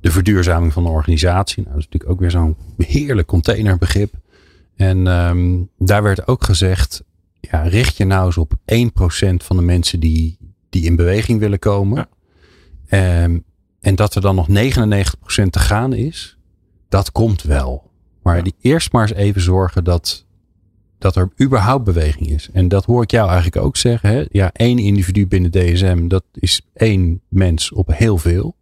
de 0.00 0.10
verduurzaming 0.10 0.72
van 0.72 0.82
de 0.82 0.88
organisatie. 0.88 1.62
Nou, 1.62 1.74
dat 1.74 1.78
is 1.78 1.84
natuurlijk 1.84 2.12
ook 2.12 2.20
weer 2.20 2.30
zo'n 2.30 2.56
heerlijk 2.76 3.26
containerbegrip. 3.26 4.14
En 4.76 5.06
um, 5.06 5.68
daar 5.78 6.02
werd 6.02 6.28
ook 6.28 6.44
gezegd, 6.44 7.02
ja, 7.40 7.62
richt 7.62 7.96
je 7.96 8.04
nou 8.04 8.26
eens 8.26 8.36
op 8.36 8.54
1% 8.54 8.56
van 9.36 9.56
de 9.56 9.62
mensen 9.62 10.00
die, 10.00 10.38
die 10.68 10.84
in 10.84 10.96
beweging 10.96 11.40
willen 11.40 11.58
komen. 11.58 12.08
Ja. 12.86 13.24
Um, 13.24 13.44
en 13.80 13.94
dat 13.94 14.14
er 14.14 14.20
dan 14.20 14.34
nog 14.34 14.48
99% 14.48 14.52
te 15.50 15.58
gaan 15.58 15.92
is, 15.92 16.38
dat 16.88 17.12
komt 17.12 17.42
wel. 17.42 17.90
Maar 18.22 18.36
ja. 18.36 18.42
die 18.42 18.54
eerst 18.60 18.92
maar 18.92 19.02
eens 19.02 19.18
even 19.18 19.40
zorgen 19.40 19.84
dat, 19.84 20.26
dat 20.98 21.16
er 21.16 21.30
überhaupt 21.42 21.84
beweging 21.84 22.28
is. 22.28 22.48
En 22.52 22.68
dat 22.68 22.84
hoor 22.84 23.02
ik 23.02 23.10
jou 23.10 23.26
eigenlijk 23.26 23.64
ook 23.64 23.76
zeggen. 23.76 24.10
Hè? 24.10 24.24
Ja, 24.30 24.50
één 24.52 24.78
individu 24.78 25.26
binnen 25.26 25.50
DSM, 25.50 26.08
dat 26.08 26.24
is 26.32 26.62
één 26.74 27.20
mens 27.28 27.72
op 27.72 27.88
heel 27.92 28.18
veel. 28.18 28.56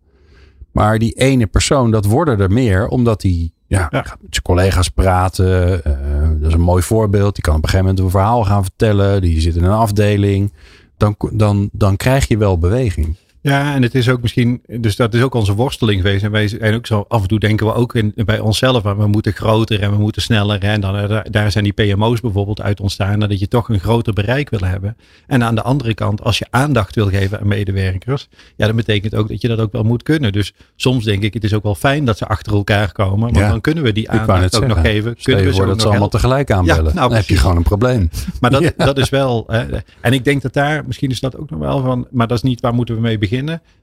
Maar 0.76 0.98
die 0.98 1.12
ene 1.12 1.46
persoon, 1.46 1.90
dat 1.90 2.04
worden 2.04 2.40
er 2.40 2.50
meer, 2.50 2.88
omdat 2.88 3.22
hij 3.22 3.50
ja, 3.66 3.88
ja. 3.90 4.02
gaat 4.02 4.18
met 4.20 4.30
zijn 4.30 4.42
collega's 4.42 4.88
praten. 4.88 5.82
Uh, 5.86 6.28
dat 6.40 6.48
is 6.48 6.54
een 6.54 6.60
mooi 6.60 6.82
voorbeeld. 6.82 7.34
Die 7.34 7.44
kan 7.44 7.54
op 7.54 7.62
een 7.62 7.68
gegeven 7.68 7.86
moment 7.86 8.04
een 8.04 8.10
verhaal 8.10 8.44
gaan 8.44 8.62
vertellen. 8.62 9.20
Die 9.20 9.40
zit 9.40 9.56
in 9.56 9.64
een 9.64 9.70
afdeling. 9.70 10.52
Dan, 10.96 11.14
dan, 11.32 11.68
dan 11.72 11.96
krijg 11.96 12.28
je 12.28 12.36
wel 12.36 12.58
beweging. 12.58 13.16
Ja, 13.46 13.74
en 13.74 13.82
het 13.82 13.94
is 13.94 14.08
ook 14.08 14.22
misschien, 14.22 14.62
dus 14.66 14.96
dat 14.96 15.14
is 15.14 15.22
ook 15.22 15.34
onze 15.34 15.54
worsteling 15.54 16.00
geweest. 16.00 16.24
En 16.24 16.30
wij 16.30 16.58
en 16.58 16.74
ook 16.74 16.86
zo 16.86 17.04
af 17.08 17.22
en 17.22 17.28
toe 17.28 17.38
denken 17.38 17.66
we 17.66 17.74
ook 17.74 17.94
in, 17.94 18.12
bij 18.14 18.38
onszelf, 18.38 18.82
we 18.82 19.06
moeten 19.06 19.32
groter 19.32 19.82
en 19.82 19.90
we 19.90 19.96
moeten 19.96 20.22
sneller. 20.22 20.62
En 20.62 20.80
dan, 20.80 20.96
eh, 20.96 21.18
daar 21.30 21.50
zijn 21.50 21.64
die 21.64 21.72
PMO's 21.72 22.20
bijvoorbeeld 22.20 22.60
uit 22.60 22.80
ontstaan, 22.80 23.20
dat 23.20 23.40
je 23.40 23.48
toch 23.48 23.68
een 23.68 23.80
groter 23.80 24.12
bereik 24.12 24.50
wil 24.50 24.60
hebben. 24.60 24.96
En 25.26 25.42
aan 25.42 25.54
de 25.54 25.62
andere 25.62 25.94
kant, 25.94 26.22
als 26.22 26.38
je 26.38 26.46
aandacht 26.50 26.94
wil 26.94 27.08
geven 27.08 27.40
aan 27.40 27.48
medewerkers, 27.48 28.28
ja, 28.56 28.66
dat 28.66 28.76
betekent 28.76 29.14
ook 29.14 29.28
dat 29.28 29.40
je 29.40 29.48
dat 29.48 29.58
ook 29.58 29.72
wel 29.72 29.82
moet 29.82 30.02
kunnen. 30.02 30.32
Dus 30.32 30.52
soms 30.76 31.04
denk 31.04 31.22
ik, 31.22 31.34
het 31.34 31.44
is 31.44 31.54
ook 31.54 31.62
wel 31.62 31.74
fijn 31.74 32.04
dat 32.04 32.18
ze 32.18 32.26
achter 32.26 32.52
elkaar 32.52 32.92
komen, 32.92 33.20
want 33.20 33.36
ja, 33.36 33.50
dan 33.50 33.60
kunnen 33.60 33.84
we 33.84 33.92
die 33.92 34.10
aandacht 34.10 34.56
ook 34.56 34.66
nog 34.66 34.80
geven. 34.80 35.16
Kunnen 35.22 35.44
we 35.44 35.52
voor 35.52 35.66
dat 35.66 35.80
ze 35.80 35.88
allemaal 35.88 36.08
tegelijk 36.08 36.50
aanbellen. 36.50 36.84
Ja, 36.84 36.92
nou, 36.92 37.08
dan 37.08 37.16
heb 37.16 37.28
je 37.28 37.36
gewoon 37.36 37.56
een 37.56 37.62
probleem. 37.62 38.10
Maar 38.40 38.50
dat, 38.50 38.62
ja. 38.76 38.84
dat 38.84 38.98
is 38.98 39.08
wel, 39.08 39.44
hè, 39.46 39.64
en 40.00 40.12
ik 40.12 40.24
denk 40.24 40.42
dat 40.42 40.52
daar, 40.52 40.84
misschien 40.86 41.10
is 41.10 41.20
dat 41.20 41.36
ook 41.36 41.50
nog 41.50 41.60
wel 41.60 41.82
van, 41.82 42.06
maar 42.10 42.26
dat 42.26 42.36
is 42.36 42.42
niet 42.42 42.60
waar 42.60 42.74
moeten 42.74 42.94
we 42.94 43.00
mee 43.00 43.18
beginnen 43.18 43.34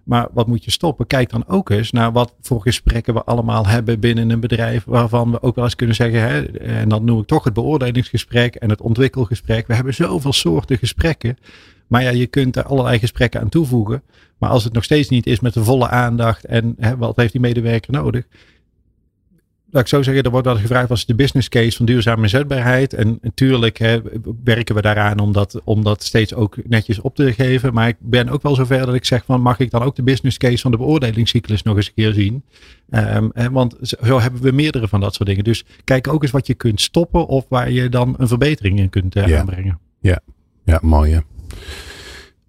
maar 0.04 0.28
wat 0.34 0.48
moet 0.48 0.64
je 0.64 0.72
stoppen? 0.72 1.08
Kijk 1.08 1.30
dan 1.30 1.48
ook 1.48 1.70
eens 1.70 1.92
naar 1.92 2.12
wat 2.12 2.34
voor 2.42 2.62
gesprekken 2.62 3.14
we 3.14 3.24
allemaal 3.24 3.68
hebben 3.68 4.00
binnen 4.00 4.30
een 4.30 4.40
bedrijf. 4.40 4.84
Waarvan 4.86 5.32
we 5.32 5.42
ook 5.42 5.56
wel 5.56 5.64
eens 5.64 5.76
kunnen 5.76 5.96
zeggen, 5.96 6.22
hè, 6.22 6.42
en 6.58 6.90
dan 6.90 7.04
noem 7.04 7.20
ik 7.20 7.28
toch 7.28 7.44
het 7.44 7.54
beoordelingsgesprek 7.54 8.56
en 8.56 8.70
het 8.70 8.82
ontwikkelgesprek. 8.82 9.68
We 9.68 9.76
hebben 9.76 9.94
zoveel 9.94 10.34
soorten 10.34 10.78
gesprekken. 10.78 11.38
Maar 11.88 12.04
ja, 12.04 12.10
je 12.10 12.28
kunt 12.28 12.56
er 12.56 12.64
allerlei 12.64 13.00
gesprekken 13.00 13.42
aan 13.42 13.50
toevoegen. 13.50 14.04
Maar 14.38 14.50
als 14.50 14.64
het 14.64 14.74
nog 14.74 14.84
steeds 14.84 15.10
niet 15.10 15.26
is 15.26 15.40
met 15.40 15.54
de 15.54 15.64
volle 15.64 15.90
aandacht 15.90 16.46
en 16.46 16.76
hè, 16.80 16.98
wat 16.98 17.16
heeft 17.16 17.32
die 17.32 17.42
medewerker 17.42 17.92
nodig, 17.92 18.26
laat 19.74 19.82
ik 19.82 19.88
zo 19.88 20.02
zeggen, 20.02 20.24
er 20.24 20.32
wordt 20.32 20.46
wel 20.46 20.58
gevraagd 20.58 20.88
wat 20.88 20.98
is 20.98 21.06
de 21.06 21.16
business 21.16 21.50
case 21.50 21.78
van 21.78 21.86
duurzame 21.86 22.22
inzetbaarheid. 22.22 22.94
En 22.94 23.18
natuurlijk 23.22 23.78
hè, 23.78 24.02
werken 24.44 24.76
we 24.76 24.82
daaraan 24.82 25.20
om 25.20 25.32
dat, 25.32 25.62
om 25.64 25.84
dat 25.84 26.04
steeds 26.04 26.34
ook 26.34 26.58
netjes 26.68 27.00
op 27.00 27.16
te 27.16 27.34
geven. 27.34 27.74
Maar 27.74 27.88
ik 27.88 27.96
ben 28.00 28.30
ook 28.30 28.42
wel 28.42 28.56
zover 28.56 28.86
dat 28.86 28.96
ik 28.96 29.06
zeg 29.06 29.26
van 29.26 29.42
mag 29.42 29.60
ik 29.60 29.72
dan 29.72 29.82
ook 29.82 29.96
de 29.96 30.04
business 30.04 30.38
case 30.38 30.58
van 30.58 30.72
de 30.72 30.78
beoordelingscyclus 30.78 31.64
nog 31.64 31.76
eens 31.76 31.88
een 31.88 31.94
keer 31.94 32.14
zien. 32.14 32.44
Um, 32.90 33.30
hè, 33.34 33.52
want 33.52 33.76
zo 33.82 34.20
hebben 34.20 34.42
we 34.42 34.52
meerdere 34.52 34.88
van 34.88 35.00
dat 35.00 35.14
soort 35.14 35.30
dingen. 35.30 35.44
Dus 35.44 35.66
kijk 35.84 36.08
ook 36.08 36.22
eens 36.22 36.32
wat 36.32 36.48
je 36.48 36.54
kunt 36.54 36.82
stoppen 36.82 37.28
of 37.28 37.46
waar 37.50 37.72
je 37.72 37.90
dan 37.90 38.16
een 38.18 38.28
verbetering 38.28 38.80
in 38.80 38.90
kunt 38.90 39.16
uh, 39.16 39.28
ja. 39.28 39.40
aanbrengen. 39.40 39.80
Ja, 40.00 40.20
ja 40.64 40.80
mooi 40.82 41.12
hè. 41.12 41.20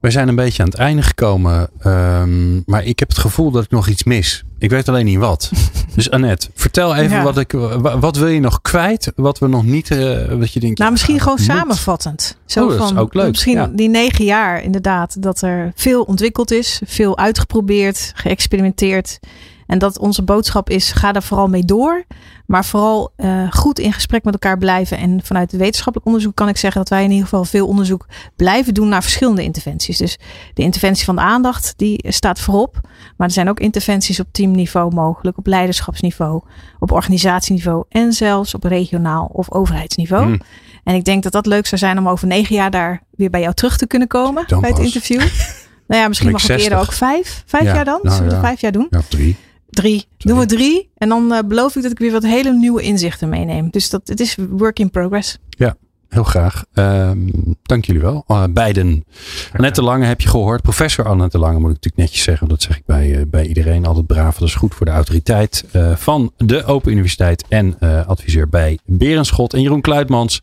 We 0.04 0.10
zijn 0.10 0.28
een 0.28 0.34
beetje 0.34 0.62
aan 0.62 0.68
het 0.68 0.78
einde 0.78 1.02
gekomen. 1.02 1.70
Um, 1.86 2.62
maar 2.66 2.84
ik 2.84 2.98
heb 2.98 3.08
het 3.08 3.18
gevoel 3.18 3.50
dat 3.50 3.64
ik 3.64 3.70
nog 3.70 3.88
iets 3.88 4.04
mis. 4.04 4.44
Ik 4.58 4.70
weet 4.70 4.88
alleen 4.88 5.04
niet 5.04 5.18
wat. 5.18 5.50
Dus 5.94 6.10
Annette, 6.10 6.48
vertel 6.54 6.94
even 6.94 7.16
ja. 7.16 7.22
wat 7.22 7.38
ik. 7.38 7.52
Wat 8.00 8.16
wil 8.16 8.28
je 8.28 8.40
nog 8.40 8.62
kwijt? 8.62 9.12
Wat 9.16 9.38
we 9.38 9.48
nog 9.48 9.64
niet. 9.64 9.90
Uh, 9.90 10.24
wat 10.24 10.52
je 10.52 10.60
denkt. 10.60 10.78
Nou, 10.78 10.90
misschien 10.90 11.18
gewoon 11.18 11.36
moet. 11.38 11.46
samenvattend. 11.46 12.38
Zo 12.46 12.66
oh, 12.66 12.76
van, 12.76 12.98
ook 12.98 13.14
leuk. 13.14 13.28
Misschien 13.28 13.54
ja. 13.54 13.70
die 13.72 13.88
negen 13.88 14.24
jaar 14.24 14.62
inderdaad. 14.62 15.22
Dat 15.22 15.42
er 15.42 15.72
veel 15.74 16.02
ontwikkeld 16.02 16.50
is. 16.50 16.80
Veel 16.86 17.18
uitgeprobeerd. 17.18 18.12
Geëxperimenteerd. 18.14 19.18
En 19.66 19.78
dat 19.78 19.98
onze 19.98 20.22
boodschap 20.22 20.70
is: 20.70 20.92
ga 20.92 21.12
daar 21.12 21.22
vooral 21.22 21.48
mee 21.48 21.64
door. 21.64 22.04
Maar 22.46 22.64
vooral 22.64 23.12
uh, 23.16 23.52
goed 23.52 23.78
in 23.78 23.92
gesprek 23.92 24.24
met 24.24 24.32
elkaar 24.32 24.58
blijven. 24.58 24.98
En 24.98 25.20
vanuit 25.22 25.50
het 25.50 25.60
wetenschappelijk 25.60 26.06
onderzoek 26.06 26.34
kan 26.34 26.48
ik 26.48 26.56
zeggen 26.56 26.80
dat 26.80 26.90
wij 26.90 27.04
in 27.04 27.10
ieder 27.10 27.24
geval 27.24 27.44
veel 27.44 27.66
onderzoek 27.66 28.06
blijven 28.36 28.74
doen 28.74 28.88
naar 28.88 29.02
verschillende 29.02 29.42
interventies. 29.42 29.98
Dus 29.98 30.18
de 30.54 30.62
interventie 30.62 31.04
van 31.04 31.14
de 31.16 31.20
aandacht, 31.20 31.74
die 31.76 32.04
staat 32.08 32.40
voorop. 32.40 32.80
Maar 33.16 33.26
er 33.26 33.32
zijn 33.32 33.48
ook 33.48 33.60
interventies 33.60 34.20
op 34.20 34.26
teamniveau 34.32 34.94
mogelijk, 34.94 35.38
op 35.38 35.46
leiderschapsniveau, 35.46 36.42
op 36.78 36.92
organisatieniveau 36.92 37.84
en 37.88 38.12
zelfs 38.12 38.54
op 38.54 38.64
regionaal 38.64 39.30
of 39.32 39.52
overheidsniveau. 39.52 40.26
Mm. 40.26 40.40
En 40.84 40.94
ik 40.94 41.04
denk 41.04 41.22
dat 41.22 41.32
dat 41.32 41.46
leuk 41.46 41.66
zou 41.66 41.80
zijn 41.80 41.98
om 41.98 42.08
over 42.08 42.26
negen 42.26 42.54
jaar 42.54 42.70
daar 42.70 43.02
weer 43.10 43.30
bij 43.30 43.40
jou 43.40 43.54
terug 43.54 43.76
te 43.76 43.86
kunnen 43.86 44.08
komen 44.08 44.44
dan 44.46 44.60
bij 44.60 44.68
het 44.68 44.78
pas. 44.78 44.86
interview. 44.86 45.18
nou 45.88 46.00
ja, 46.00 46.08
misschien 46.08 46.30
mag 46.30 46.48
ik 46.48 46.58
eerder 46.60 46.78
ook 46.78 46.92
vijf. 46.92 47.42
Vijf 47.46 47.64
ja, 47.64 47.74
jaar 47.74 47.84
dan? 47.84 48.00
Nou, 48.02 48.14
Zullen 48.14 48.30
we 48.30 48.36
ja. 48.36 48.42
vijf 48.42 48.60
jaar 48.60 48.72
doen? 48.72 48.86
Ja, 48.90 49.00
drie. 49.08 49.36
Drie. 49.74 50.06
Doen 50.18 50.38
we 50.38 50.46
drie. 50.46 50.90
En 50.96 51.08
dan 51.08 51.32
uh, 51.32 51.38
beloof 51.46 51.76
ik 51.76 51.82
dat 51.82 51.90
ik 51.90 51.98
weer 51.98 52.12
wat 52.12 52.22
hele 52.22 52.52
nieuwe 52.52 52.82
inzichten 52.82 53.28
meeneem. 53.28 53.70
Dus 53.70 53.90
dat, 53.90 54.08
het 54.08 54.20
is 54.20 54.36
work 54.50 54.78
in 54.78 54.90
progress. 54.90 55.38
Ja, 55.48 55.76
heel 56.08 56.24
graag. 56.24 56.64
Um, 56.74 57.30
dank 57.62 57.84
jullie 57.84 58.00
wel. 58.02 58.24
Uh, 58.28 58.44
beiden. 58.50 59.04
Annette 59.52 59.82
Lange 59.82 60.04
heb 60.04 60.20
je 60.20 60.28
gehoord. 60.28 60.62
Professor 60.62 61.04
Annette 61.04 61.38
Lange 61.38 61.58
moet 61.58 61.70
ik 61.70 61.74
natuurlijk 61.74 61.96
netjes 61.96 62.22
zeggen. 62.22 62.48
Dat 62.48 62.62
zeg 62.62 62.76
ik 62.76 62.82
bij, 62.86 63.10
uh, 63.10 63.22
bij 63.26 63.46
iedereen. 63.46 63.86
Altijd 63.86 64.06
braaf. 64.06 64.38
Dat 64.38 64.48
is 64.48 64.54
goed 64.54 64.74
voor 64.74 64.86
de 64.86 64.92
autoriteit 64.92 65.64
uh, 65.72 65.96
van 65.96 66.32
de 66.36 66.64
Open 66.64 66.92
Universiteit. 66.92 67.44
En 67.48 67.78
adviseur 68.06 68.48
bij 68.48 68.78
Berenschot. 68.84 69.54
En 69.54 69.60
Jeroen 69.60 69.80
Kluitmans. 69.80 70.40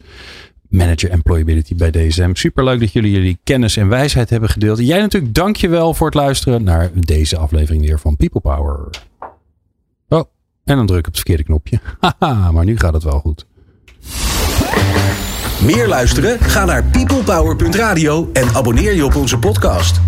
Manager 0.70 1.10
Employability 1.10 1.76
bij 1.76 1.92
DSM. 1.92 2.30
Superleuk 2.34 2.80
dat 2.80 2.92
jullie 2.92 3.12
jullie 3.12 3.40
kennis 3.44 3.78
en 3.78 3.88
wijsheid 3.88 4.30
hebben 4.30 4.50
gedeeld. 4.50 4.80
Jij 4.80 5.00
natuurlijk 5.00 5.34
dankjewel 5.34 5.94
voor 5.94 6.06
het 6.06 6.16
luisteren 6.16 6.64
naar 6.64 6.90
deze 6.94 7.38
aflevering 7.38 7.86
weer 7.86 8.00
van 8.00 8.16
People 8.16 8.42
Power. 8.42 8.90
En 10.64 10.76
dan 10.76 10.86
druk 10.86 11.00
ik 11.00 11.08
op 11.08 11.14
het 11.14 11.22
verkeerde 11.22 11.44
knopje. 11.44 11.80
Haha, 12.20 12.52
maar 12.52 12.66
nu 12.66 12.78
gaat 12.78 12.94
het 12.94 13.04
wel 13.04 13.20
goed. 13.20 13.46
Meer 15.64 15.88
luisteren? 15.88 16.40
Ga 16.40 16.66
naar 16.66 16.84
peoplepower.radio 16.84 18.30
en 18.34 18.56
abonneer 18.56 18.94
je 18.94 19.06
op 19.06 19.16
onze 19.16 19.40
podcast. 19.40 20.00